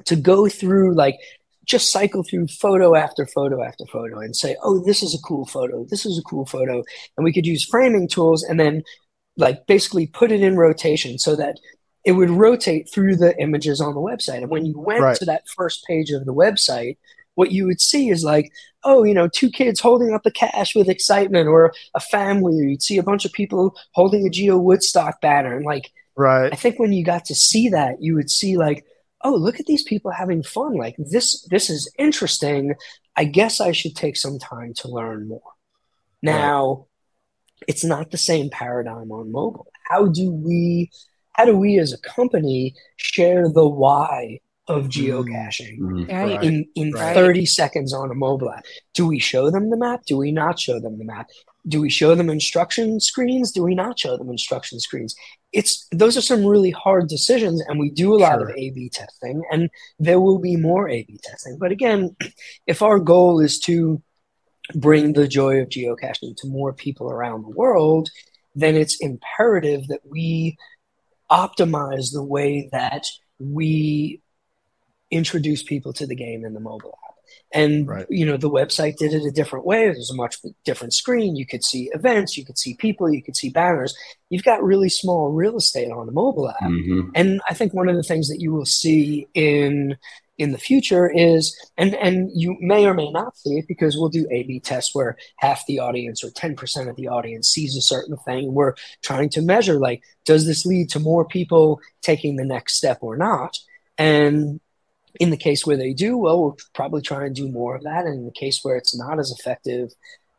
to 0.05 0.15
go 0.15 0.49
through 0.49 0.95
like 0.95 1.15
just 1.65 1.91
cycle 1.91 2.23
through 2.23 2.47
photo 2.47 2.95
after 2.95 3.25
photo 3.25 3.63
after 3.63 3.85
photo 3.85 4.19
and 4.19 4.35
say, 4.35 4.55
oh, 4.63 4.83
this 4.85 5.01
is 5.01 5.15
a 5.15 5.27
cool 5.27 5.45
photo. 5.45 5.83
This 5.89 6.05
is 6.05 6.17
a 6.17 6.23
cool 6.23 6.45
photo. 6.45 6.83
And 7.17 7.23
we 7.23 7.33
could 7.33 7.45
use 7.45 7.65
framing 7.65 8.07
tools 8.07 8.43
and 8.43 8.59
then 8.59 8.83
like 9.37 9.65
basically 9.67 10.07
put 10.07 10.31
it 10.31 10.41
in 10.41 10.57
rotation 10.57 11.17
so 11.17 11.35
that 11.35 11.59
it 12.05 12.13
would 12.13 12.29
rotate 12.29 12.89
through 12.89 13.15
the 13.15 13.37
images 13.41 13.81
on 13.81 13.95
the 13.95 13.99
website. 13.99 14.37
And 14.37 14.49
when 14.49 14.65
you 14.65 14.79
went 14.79 15.01
right. 15.01 15.17
to 15.17 15.25
that 15.25 15.47
first 15.47 15.85
page 15.85 16.11
of 16.11 16.25
the 16.25 16.33
website, 16.33 16.97
what 17.33 17.51
you 17.51 17.65
would 17.65 17.81
see 17.81 18.09
is 18.09 18.23
like, 18.23 18.51
oh, 18.83 19.03
you 19.03 19.13
know, 19.13 19.27
two 19.27 19.49
kids 19.49 19.79
holding 19.79 20.13
up 20.13 20.25
a 20.25 20.31
cache 20.31 20.75
with 20.75 20.87
excitement, 20.87 21.47
or 21.47 21.73
a 21.95 21.99
family, 21.99 22.61
or 22.61 22.67
you'd 22.67 22.83
see 22.83 22.97
a 22.97 23.03
bunch 23.03 23.25
of 23.25 23.33
people 23.33 23.75
holding 23.93 24.25
a 24.25 24.29
Geo 24.29 24.57
Woodstock 24.57 25.19
banner. 25.19 25.55
And 25.55 25.65
like, 25.65 25.91
right. 26.15 26.53
I 26.53 26.55
think 26.55 26.79
when 26.79 26.93
you 26.93 27.03
got 27.03 27.25
to 27.25 27.35
see 27.35 27.69
that, 27.69 28.01
you 28.01 28.15
would 28.15 28.29
see 28.29 28.55
like, 28.55 28.85
oh 29.25 29.35
look 29.35 29.59
at 29.59 29.65
these 29.65 29.83
people 29.83 30.11
having 30.11 30.43
fun 30.43 30.75
like 30.75 30.95
this 30.97 31.41
this 31.49 31.69
is 31.69 31.91
interesting 31.97 32.75
i 33.15 33.25
guess 33.25 33.59
i 33.59 33.71
should 33.71 33.95
take 33.95 34.15
some 34.15 34.39
time 34.39 34.73
to 34.73 34.87
learn 34.87 35.27
more 35.27 35.41
now 36.21 36.67
right. 36.67 37.65
it's 37.67 37.83
not 37.83 38.11
the 38.11 38.17
same 38.17 38.49
paradigm 38.49 39.11
on 39.11 39.31
mobile 39.31 39.67
how 39.89 40.07
do 40.07 40.31
we 40.31 40.89
how 41.35 41.45
do 41.45 41.55
we 41.57 41.79
as 41.79 41.93
a 41.93 41.97
company 41.99 42.75
share 42.97 43.49
the 43.49 43.67
why 43.67 44.39
of 44.67 44.85
mm-hmm. 44.85 45.11
geocaching 45.11 45.79
mm-hmm. 45.79 46.43
in, 46.43 46.65
in 46.75 46.91
right. 46.91 47.13
30 47.13 47.45
seconds 47.45 47.93
on 47.93 48.09
a 48.09 48.15
mobile 48.15 48.49
app 48.49 48.65
do 48.93 49.07
we 49.07 49.19
show 49.19 49.51
them 49.51 49.69
the 49.69 49.77
map 49.77 50.01
do 50.05 50.17
we 50.17 50.31
not 50.31 50.59
show 50.59 50.79
them 50.79 50.97
the 50.97 51.05
map 51.05 51.27
do 51.67 51.81
we 51.81 51.89
show 51.89 52.15
them 52.15 52.29
instruction 52.29 52.99
screens 52.99 53.51
do 53.51 53.63
we 53.63 53.75
not 53.75 53.99
show 53.99 54.17
them 54.17 54.29
instruction 54.29 54.79
screens 54.79 55.15
it's 55.51 55.87
those 55.91 56.17
are 56.17 56.21
some 56.21 56.45
really 56.45 56.71
hard 56.71 57.07
decisions 57.07 57.61
and 57.67 57.79
we 57.79 57.89
do 57.91 58.15
a 58.15 58.17
lot 58.17 58.39
sure. 58.39 58.49
of 58.49 58.55
a 58.57 58.71
b 58.71 58.89
testing 58.89 59.43
and 59.51 59.69
there 59.99 60.19
will 60.19 60.39
be 60.39 60.55
more 60.55 60.89
a 60.89 61.03
b 61.03 61.19
testing 61.23 61.57
but 61.59 61.71
again 61.71 62.15
if 62.67 62.81
our 62.81 62.99
goal 62.99 63.39
is 63.39 63.59
to 63.59 64.01
bring 64.73 65.13
the 65.13 65.27
joy 65.27 65.59
of 65.59 65.69
geocaching 65.69 66.35
to 66.35 66.47
more 66.47 66.73
people 66.73 67.11
around 67.11 67.43
the 67.43 67.49
world 67.49 68.09
then 68.55 68.75
it's 68.75 68.97
imperative 68.99 69.87
that 69.87 70.01
we 70.09 70.57
optimize 71.31 72.11
the 72.11 72.23
way 72.23 72.69
that 72.71 73.07
we 73.39 74.21
introduce 75.11 75.63
people 75.63 75.93
to 75.93 76.07
the 76.07 76.15
game 76.15 76.45
in 76.45 76.53
the 76.53 76.59
mobile 76.59 76.97
app. 77.07 77.15
And 77.53 77.87
right. 77.87 78.05
you 78.09 78.25
know 78.25 78.37
the 78.37 78.49
website 78.49 78.97
did 78.97 79.13
it 79.13 79.25
a 79.25 79.31
different 79.31 79.65
way. 79.65 79.85
It 79.85 79.97
was 79.97 80.11
a 80.11 80.15
much 80.15 80.37
different 80.63 80.93
screen. 80.93 81.35
You 81.35 81.45
could 81.45 81.63
see 81.63 81.89
events. 81.93 82.37
You 82.37 82.45
could 82.45 82.57
see 82.57 82.75
people. 82.75 83.11
You 83.11 83.23
could 83.23 83.35
see 83.35 83.49
banners. 83.49 83.95
You've 84.29 84.43
got 84.43 84.63
really 84.63 84.89
small 84.89 85.31
real 85.31 85.57
estate 85.57 85.91
on 85.91 86.05
the 86.05 86.11
mobile 86.11 86.49
app. 86.49 86.61
Mm-hmm. 86.61 87.09
and 87.15 87.41
i 87.49 87.53
think 87.53 87.73
one 87.73 87.89
of 87.89 87.95
the 87.95 88.03
things 88.03 88.27
that 88.29 88.41
you 88.41 88.51
will 88.53 88.65
see 88.65 89.27
in 89.33 89.97
in 90.37 90.51
the 90.51 90.57
future 90.57 91.09
is 91.09 91.55
and 91.77 91.95
and 91.95 92.29
you 92.33 92.57
may 92.59 92.85
or 92.85 92.93
may 92.93 93.09
not 93.09 93.37
see 93.37 93.57
it 93.57 93.67
because 93.67 93.95
we'll 93.95 94.09
do 94.09 94.27
a 94.31 94.43
b 94.43 94.59
tests 94.59 94.93
where 94.93 95.17
half 95.37 95.65
the 95.65 95.79
audience 95.79 96.23
or 96.23 96.29
10% 96.29 96.89
of 96.89 96.95
the 96.97 97.07
audience 97.07 97.49
sees 97.49 97.77
a 97.77 97.81
certain 97.81 98.17
thing 98.17 98.53
we're 98.53 98.73
trying 99.01 99.29
to 99.29 99.41
measure 99.41 99.79
like 99.79 100.03
does 100.25 100.45
this 100.45 100.65
lead 100.65 100.89
to 100.89 100.99
more 100.99 101.23
people 101.23 101.79
taking 102.01 102.35
the 102.35 102.43
next 102.43 102.73
step 102.73 102.97
or 103.01 103.15
not 103.15 103.57
and 103.97 104.59
in 105.19 105.29
the 105.29 105.37
case 105.37 105.65
where 105.65 105.77
they 105.77 105.93
do, 105.93 106.17
well, 106.17 106.41
we'll 106.41 106.57
probably 106.73 107.01
try 107.01 107.25
and 107.25 107.35
do 107.35 107.49
more 107.49 107.75
of 107.75 107.83
that. 107.83 108.05
And 108.05 108.19
in 108.19 108.25
the 108.25 108.31
case 108.31 108.63
where 108.63 108.75
it's 108.75 108.97
not 108.97 109.19
as 109.19 109.31
effective, 109.31 109.93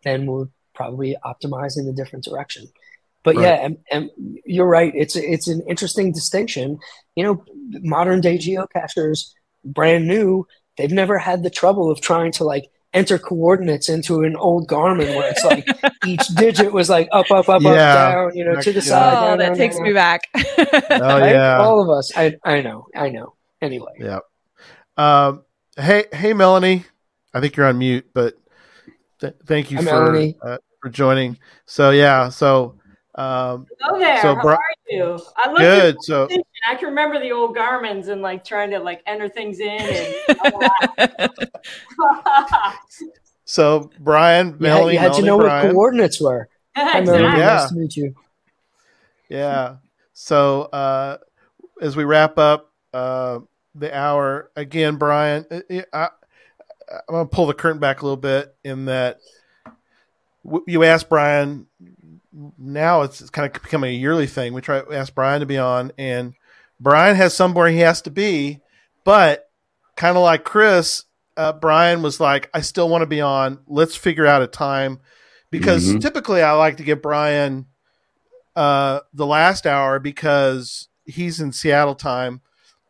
then 0.04 0.26
we'll 0.26 0.50
probably 0.74 1.16
optimize 1.24 1.78
in 1.78 1.88
a 1.88 1.92
different 1.92 2.24
direction. 2.24 2.68
But 3.22 3.36
right. 3.36 3.42
yeah, 3.42 3.54
and, 3.54 3.78
and, 3.90 4.10
you're 4.44 4.68
right. 4.68 4.92
It's 4.94 5.16
it's 5.16 5.48
an 5.48 5.62
interesting 5.68 6.12
distinction. 6.12 6.78
You 7.16 7.24
know, 7.24 7.44
modern 7.82 8.20
day 8.20 8.38
geocachers, 8.38 9.32
brand 9.66 10.06
new, 10.06 10.46
they've 10.76 10.92
never 10.92 11.18
had 11.18 11.42
the 11.42 11.50
trouble 11.50 11.90
of 11.90 12.00
trying 12.00 12.32
to 12.32 12.44
like 12.44 12.70
enter 12.92 13.18
coordinates 13.18 13.88
into 13.88 14.22
an 14.22 14.36
old 14.36 14.68
Garmin 14.68 15.14
where 15.14 15.30
it's 15.30 15.44
like 15.44 15.66
each 16.06 16.26
digit 16.28 16.72
was 16.72 16.88
like 16.88 17.08
up, 17.12 17.30
up, 17.30 17.48
up, 17.48 17.62
yeah. 17.62 17.70
up, 17.70 18.12
down, 18.12 18.36
you 18.36 18.44
know, 18.44 18.60
to 18.60 18.72
the 18.72 18.80
side. 18.80 19.18
Oh, 19.18 19.26
down, 19.28 19.38
that 19.38 19.48
down, 19.48 19.56
takes 19.56 19.76
down. 19.76 19.84
me 19.84 19.92
back. 19.92 20.22
oh 20.34 21.18
yeah, 21.18 21.58
all 21.58 21.82
of 21.82 21.90
us. 21.90 22.12
I 22.16 22.36
I 22.44 22.62
know, 22.62 22.86
I 22.94 23.10
know. 23.10 23.34
Anyway, 23.60 23.92
yeah. 23.98 24.20
Um, 24.96 25.44
hey, 25.76 26.06
hey, 26.12 26.32
Melanie. 26.32 26.84
I 27.34 27.40
think 27.40 27.56
you're 27.56 27.66
on 27.66 27.78
mute, 27.78 28.08
but 28.14 28.34
th- 29.20 29.34
thank 29.44 29.70
you 29.70 29.76
Hi, 29.78 29.84
for 29.84 30.34
uh, 30.42 30.58
for 30.80 30.88
joining. 30.88 31.38
So 31.66 31.90
yeah, 31.90 32.30
so 32.30 32.75
um, 33.16 33.66
Hello 33.80 33.98
there. 33.98 34.20
So, 34.20 34.34
How 34.34 34.48
are 34.48 34.60
you? 34.88 35.18
I 35.36 35.50
look 35.50 35.58
good. 35.58 36.02
So 36.02 36.28
I 36.68 36.74
can 36.74 36.88
remember 36.88 37.18
the 37.18 37.32
old 37.32 37.54
Garmin's 37.54 38.08
and 38.08 38.20
like 38.20 38.44
trying 38.44 38.70
to 38.70 38.78
like 38.78 39.02
enter 39.06 39.28
things 39.28 39.58
in. 39.60 39.80
And, 39.80 40.14
so 43.44 43.90
Bryan, 43.98 44.48
you 44.48 44.56
Melanie, 44.60 44.96
had, 44.96 45.06
you 45.06 45.12
had 45.12 45.20
to 45.20 45.22
know 45.22 45.38
Bryan. 45.38 45.66
what 45.66 45.72
coordinates 45.72 46.20
were. 46.20 46.48
exactly. 46.76 47.22
Yeah. 47.22 47.46
Nice 47.46 47.68
to 47.70 47.74
meet 47.74 47.96
you. 47.96 48.14
Yeah. 49.30 49.76
So 50.12 50.62
uh, 50.62 51.18
as 51.80 51.96
we 51.96 52.04
wrap 52.04 52.38
up 52.38 52.70
uh, 52.92 53.40
the 53.74 53.96
hour 53.96 54.50
again, 54.56 54.96
Bryan, 54.96 55.46
uh, 55.50 55.60
I, 55.92 56.08
I'm 56.90 57.14
gonna 57.14 57.26
pull 57.26 57.46
the 57.46 57.54
curtain 57.54 57.80
back 57.80 58.02
a 58.02 58.04
little 58.04 58.16
bit 58.16 58.54
in 58.62 58.84
that 58.86 59.20
you 60.66 60.84
asked 60.84 61.08
Bryan 61.08 61.66
now 62.58 63.02
it's, 63.02 63.20
it's 63.20 63.30
kind 63.30 63.46
of 63.46 63.62
becoming 63.62 63.90
a 63.90 63.98
yearly 63.98 64.26
thing. 64.26 64.52
We 64.52 64.60
try 64.60 64.80
to 64.80 64.92
ask 64.92 65.14
Bryan 65.14 65.40
to 65.40 65.46
be 65.46 65.58
on, 65.58 65.92
and 65.98 66.34
Bryan 66.80 67.16
has 67.16 67.34
somewhere 67.34 67.68
he 67.68 67.78
has 67.78 68.02
to 68.02 68.10
be, 68.10 68.60
but 69.04 69.48
kind 69.96 70.16
of 70.16 70.22
like 70.22 70.44
Chris, 70.44 71.04
uh, 71.36 71.52
Bryan 71.52 72.02
was 72.02 72.20
like, 72.20 72.50
"I 72.52 72.60
still 72.60 72.88
want 72.88 73.02
to 73.02 73.06
be 73.06 73.20
on. 73.20 73.60
Let's 73.66 73.96
figure 73.96 74.26
out 74.26 74.42
a 74.42 74.46
time." 74.46 75.00
Because 75.50 75.88
mm-hmm. 75.88 75.98
typically, 75.98 76.42
I 76.42 76.52
like 76.52 76.78
to 76.78 76.82
get 76.82 77.02
Bryan 77.02 77.66
uh, 78.54 79.00
the 79.14 79.26
last 79.26 79.66
hour 79.66 79.98
because 79.98 80.88
he's 81.04 81.40
in 81.40 81.52
Seattle 81.52 81.94
time, 81.94 82.40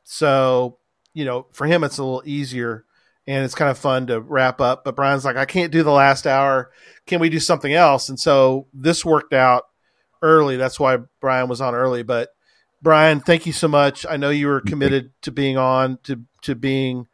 so 0.04 0.78
you 1.14 1.24
know 1.24 1.46
for 1.52 1.66
him 1.66 1.84
it's 1.84 1.98
a 1.98 2.04
little 2.04 2.22
easier 2.24 2.86
and 3.26 3.44
it's 3.44 3.54
kind 3.54 3.70
of 3.70 3.78
fun 3.78 4.06
to 4.06 4.20
wrap 4.20 4.60
up. 4.60 4.84
But 4.84 4.96
Bryan's 4.96 5.24
like, 5.24 5.36
I 5.36 5.44
can't 5.44 5.72
do 5.72 5.82
the 5.82 5.90
last 5.90 6.26
hour. 6.26 6.70
Can 7.06 7.20
we 7.20 7.28
do 7.28 7.40
something 7.40 7.72
else? 7.72 8.08
And 8.08 8.18
so 8.18 8.66
this 8.72 9.04
worked 9.04 9.32
out 9.32 9.64
early. 10.22 10.56
That's 10.56 10.80
why 10.80 10.98
Bryan 11.20 11.48
was 11.48 11.60
on 11.60 11.74
early. 11.74 12.02
But 12.02 12.30
Bryan, 12.82 13.20
thank 13.20 13.46
you 13.46 13.52
so 13.52 13.68
much. 13.68 14.04
I 14.08 14.16
know 14.16 14.30
you 14.30 14.48
were 14.48 14.60
committed 14.60 15.12
to 15.22 15.30
being 15.30 15.56
on, 15.56 15.98
to 16.04 16.22
to 16.42 16.54
being, 16.54 17.08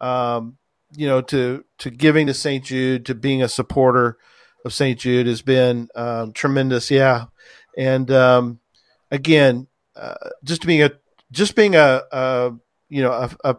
um, 0.00 0.56
you 0.96 1.06
know, 1.06 1.20
to 1.22 1.64
to 1.78 1.90
giving 1.90 2.26
to 2.26 2.34
St. 2.34 2.64
Jude, 2.64 3.06
to 3.06 3.14
being 3.14 3.42
a 3.42 3.48
supporter 3.48 4.18
of 4.64 4.72
St. 4.72 4.98
Jude 4.98 5.26
has 5.26 5.42
been 5.42 5.88
um, 5.94 6.32
tremendous. 6.32 6.90
Yeah, 6.90 7.26
and 7.76 8.10
um, 8.10 8.60
again, 9.10 9.68
uh, 9.96 10.14
just 10.42 10.66
being 10.66 10.82
a 10.82 10.90
just 11.30 11.54
being 11.54 11.74
a, 11.74 12.02
a 12.10 12.52
you 12.88 13.02
know 13.02 13.12
a, 13.12 13.30
a, 13.44 13.56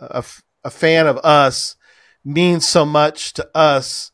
a 0.00 0.24
a 0.64 0.70
fan 0.70 1.06
of 1.06 1.18
us 1.18 1.76
means 2.24 2.68
so 2.68 2.84
much 2.84 3.32
to 3.34 3.48
us 3.54 4.12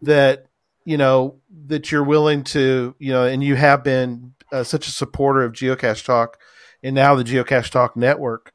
that 0.00 0.46
you 0.88 0.96
know 0.96 1.36
that 1.66 1.92
you're 1.92 2.02
willing 2.04 2.42
to 2.42 2.94
you 2.98 3.12
know 3.12 3.24
and 3.24 3.44
you 3.44 3.56
have 3.56 3.84
been 3.84 4.34
uh, 4.52 4.64
such 4.64 4.88
a 4.88 4.90
supporter 4.90 5.42
of 5.42 5.52
geocache 5.52 6.04
talk 6.04 6.38
and 6.82 6.94
now 6.94 7.14
the 7.14 7.24
geocache 7.24 7.70
talk 7.70 7.94
network 7.94 8.52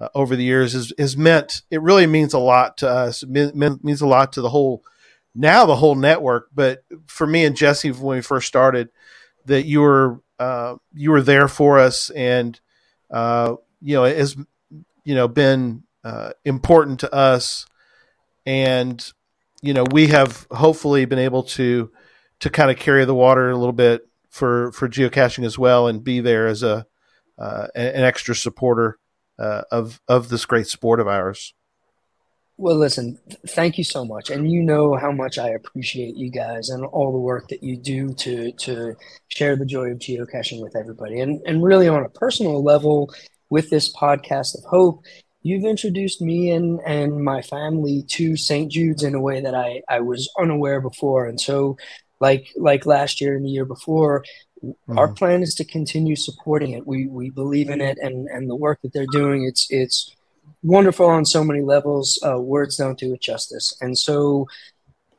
uh, 0.00 0.08
over 0.14 0.36
the 0.36 0.44
years 0.44 0.74
is, 0.74 0.92
has 0.98 1.16
meant 1.16 1.60
it 1.70 1.82
really 1.82 2.06
means 2.06 2.32
a 2.32 2.38
lot 2.38 2.78
to 2.78 2.88
us 2.88 3.22
it 3.22 3.28
mean, 3.28 3.78
means 3.82 4.00
a 4.00 4.06
lot 4.06 4.32
to 4.32 4.40
the 4.40 4.48
whole 4.48 4.82
now 5.34 5.66
the 5.66 5.76
whole 5.76 5.94
network. 5.94 6.48
But 6.54 6.82
for 7.06 7.26
me 7.26 7.44
and 7.44 7.54
jesse 7.54 7.90
when 7.90 8.16
we 8.16 8.22
first 8.22 8.48
started 8.48 8.88
that 9.44 9.66
you 9.66 9.82
were 9.82 10.20
uh, 10.38 10.76
you 10.94 11.10
were 11.10 11.22
there 11.22 11.46
for 11.48 11.78
us 11.78 12.10
and 12.10 12.58
uh, 13.10 13.54
you 13.82 13.96
know 13.96 14.04
it 14.04 14.16
has 14.16 14.34
you 15.04 15.14
know 15.14 15.28
been 15.28 15.84
uh, 16.04 16.30
important 16.44 17.00
to 17.00 17.12
us, 17.12 17.66
and 18.46 19.12
you 19.66 19.74
know 19.74 19.84
we 19.90 20.08
have 20.08 20.46
hopefully 20.50 21.04
been 21.04 21.18
able 21.18 21.42
to 21.42 21.90
to 22.40 22.50
kind 22.50 22.70
of 22.70 22.76
carry 22.76 23.04
the 23.04 23.14
water 23.14 23.50
a 23.50 23.56
little 23.56 23.72
bit 23.72 24.08
for 24.30 24.70
for 24.72 24.88
geocaching 24.88 25.44
as 25.44 25.58
well, 25.58 25.88
and 25.88 26.04
be 26.04 26.20
there 26.20 26.46
as 26.46 26.62
a 26.62 26.86
uh, 27.38 27.66
an 27.74 28.04
extra 28.04 28.34
supporter 28.34 28.98
uh, 29.38 29.62
of 29.70 30.00
of 30.08 30.28
this 30.28 30.44
great 30.44 30.66
sport 30.66 31.00
of 31.00 31.08
ours. 31.08 31.54
Well, 32.58 32.76
listen, 32.76 33.18
thank 33.48 33.76
you 33.76 33.84
so 33.84 34.04
much, 34.04 34.30
and 34.30 34.50
you 34.50 34.62
know 34.62 34.94
how 34.94 35.12
much 35.12 35.36
I 35.36 35.50
appreciate 35.50 36.16
you 36.16 36.30
guys 36.30 36.70
and 36.70 36.86
all 36.86 37.12
the 37.12 37.18
work 37.18 37.48
that 37.48 37.62
you 37.62 37.76
do 37.76 38.14
to 38.14 38.52
to 38.52 38.94
share 39.28 39.56
the 39.56 39.66
joy 39.66 39.90
of 39.90 39.98
geocaching 39.98 40.62
with 40.62 40.76
everybody, 40.76 41.20
and 41.20 41.42
and 41.46 41.62
really 41.62 41.88
on 41.88 42.04
a 42.04 42.08
personal 42.08 42.62
level 42.62 43.12
with 43.50 43.70
this 43.70 43.94
podcast 43.94 44.56
of 44.56 44.64
hope 44.64 45.04
you've 45.46 45.64
introduced 45.64 46.20
me 46.20 46.50
and, 46.50 46.80
and 46.84 47.22
my 47.22 47.40
family 47.40 48.02
to 48.08 48.36
St. 48.36 48.70
Jude's 48.70 49.04
in 49.04 49.14
a 49.14 49.20
way 49.20 49.40
that 49.40 49.54
I, 49.54 49.80
I 49.88 50.00
was 50.00 50.28
unaware 50.36 50.80
before. 50.80 51.26
And 51.26 51.40
so, 51.40 51.76
like 52.18 52.48
like 52.56 52.84
last 52.84 53.20
year 53.20 53.36
and 53.36 53.44
the 53.44 53.50
year 53.50 53.64
before, 53.64 54.24
mm-hmm. 54.64 54.98
our 54.98 55.12
plan 55.12 55.42
is 55.42 55.54
to 55.56 55.64
continue 55.64 56.16
supporting 56.16 56.72
it. 56.72 56.84
We 56.84 57.06
we 57.06 57.30
believe 57.30 57.70
in 57.70 57.80
it 57.80 57.96
and, 58.02 58.26
and 58.26 58.50
the 58.50 58.56
work 58.56 58.80
that 58.82 58.92
they're 58.92 59.12
doing. 59.12 59.44
It's 59.44 59.68
it's 59.70 60.16
wonderful 60.64 61.06
on 61.06 61.24
so 61.24 61.44
many 61.44 61.60
levels. 61.60 62.18
Uh, 62.26 62.40
words 62.40 62.76
don't 62.76 62.98
do 62.98 63.14
it 63.14 63.20
justice. 63.20 63.76
And 63.80 63.96
so, 63.96 64.48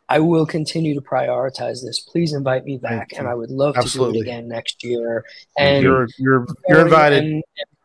I 0.09 0.19
will 0.19 0.45
continue 0.45 0.93
to 0.95 1.01
prioritize 1.01 1.86
this. 1.86 2.01
Please 2.01 2.34
invite 2.34 2.65
me 2.65 2.78
back, 2.78 3.13
and 3.17 3.28
I 3.28 3.34
would 3.34 3.51
love 3.51 3.78
Absolutely. 3.78 4.19
to 4.19 4.25
do 4.25 4.30
it 4.30 4.32
again 4.32 4.47
next 4.49 4.84
year. 4.84 5.23
And 5.57 5.84
you're 5.84 6.07
you're 6.17 6.45
you're 6.67 6.82
invited. 6.82 7.23
And, 7.23 7.34
and 7.36 7.76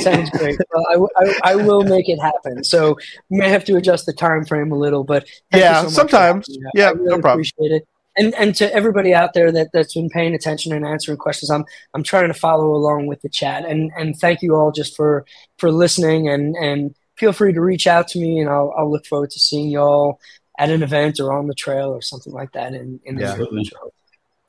Sounds 0.00 0.30
great. 0.30 0.58
Well, 0.72 1.08
I, 1.16 1.24
I, 1.24 1.52
I, 1.52 1.56
will 1.56 1.82
make 1.82 2.08
it 2.08 2.18
happen. 2.18 2.64
So 2.64 2.96
we 3.28 3.38
may 3.38 3.48
have 3.48 3.64
to 3.64 3.76
adjust 3.76 4.06
the 4.06 4.12
time 4.12 4.44
frame 4.44 4.72
a 4.72 4.76
little, 4.76 5.04
but 5.04 5.28
yeah, 5.52 5.82
so 5.82 5.88
sometimes. 5.88 6.46
Yeah, 6.74 6.90
really 6.90 7.04
no 7.04 7.20
problem. 7.20 7.32
Appreciate 7.32 7.72
it. 7.72 7.88
And 8.16 8.34
and 8.34 8.54
to 8.56 8.72
everybody 8.74 9.14
out 9.14 9.32
there 9.32 9.50
that 9.52 9.70
that's 9.72 9.94
been 9.94 10.10
paying 10.10 10.34
attention 10.34 10.72
and 10.72 10.84
answering 10.84 11.18
questions, 11.18 11.50
I'm 11.50 11.64
I'm 11.94 12.02
trying 12.02 12.28
to 12.28 12.34
follow 12.34 12.74
along 12.74 13.06
with 13.06 13.22
the 13.22 13.28
chat. 13.28 13.64
And 13.64 13.90
and 13.96 14.18
thank 14.18 14.42
you 14.42 14.54
all 14.54 14.70
just 14.70 14.94
for 14.96 15.24
for 15.58 15.70
listening 15.70 16.28
and 16.28 16.54
and 16.56 16.94
feel 17.16 17.32
free 17.32 17.52
to 17.52 17.60
reach 17.60 17.86
out 17.86 18.08
to 18.08 18.18
me 18.18 18.40
and 18.40 18.50
I'll 18.50 18.72
I'll 18.76 18.90
look 18.90 19.06
forward 19.06 19.30
to 19.30 19.38
seeing 19.38 19.70
y'all 19.70 20.20
at 20.58 20.70
an 20.70 20.82
event 20.82 21.20
or 21.20 21.32
on 21.32 21.46
the 21.46 21.54
trail 21.54 21.88
or 21.88 22.02
something 22.02 22.32
like 22.32 22.52
that 22.52 22.74
in 22.74 23.00
in 23.04 23.16
the 23.16 23.22
yeah. 23.22 23.34
future. 23.36 23.76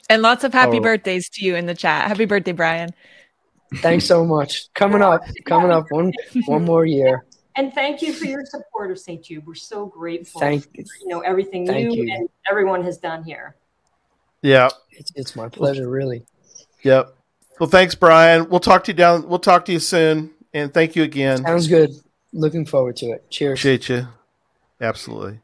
And 0.10 0.22
lots 0.22 0.44
of 0.44 0.54
happy 0.54 0.78
oh. 0.78 0.82
birthdays 0.82 1.30
to 1.30 1.46
you 1.46 1.56
in 1.56 1.66
the 1.66 1.76
chat. 1.76 2.08
Happy 2.08 2.26
birthday, 2.26 2.52
Bryan. 2.52 2.90
Thanks 3.78 4.06
so 4.06 4.26
much. 4.26 4.72
Coming 4.74 5.02
up, 5.02 5.22
coming 5.46 5.72
up 5.72 5.86
one 5.90 6.12
one 6.46 6.66
more 6.66 6.86
year. 6.86 7.26
And 7.56 7.74
thank 7.74 8.02
you 8.02 8.14
for 8.14 8.26
your 8.26 8.46
support 8.46 8.92
of 8.92 9.00
St. 9.00 9.24
Jude. 9.24 9.46
We're 9.46 9.54
so 9.54 9.86
grateful. 9.86 10.42
Thank 10.42 10.66
you. 10.74 10.86
You 11.02 11.08
know 11.08 11.20
everything 11.20 11.68
you, 11.68 11.94
you, 11.94 12.14
and 12.14 12.30
everyone 12.50 12.84
has 12.84 12.98
done 12.98 13.24
here. 13.24 13.56
Yeah, 14.42 14.70
it's, 14.92 15.12
it's 15.16 15.36
my 15.36 15.50
pleasure, 15.50 15.88
really. 15.90 16.26
Yep. 16.82 17.16
Well, 17.60 17.70
thanks, 17.70 17.96
Bryan. 17.96 18.50
We'll 18.50 18.60
talk 18.60 18.84
to 18.86 18.92
you 18.92 18.98
down. 18.98 19.28
We'll 19.28 19.40
talk 19.40 19.66
to 19.66 19.72
you 19.72 19.80
soon. 19.80 20.32
And 20.54 20.74
thank 20.74 20.96
you 20.96 21.04
again. 21.04 21.44
Sounds 21.44 21.68
good. 21.68 21.92
Looking 22.34 22.66
forward 22.66 22.98
to 22.98 23.12
it. 23.12 23.30
Cheers. 23.30 23.60
Appreciate 23.60 23.90
you. 23.90 24.08
Absolutely. 24.82 25.40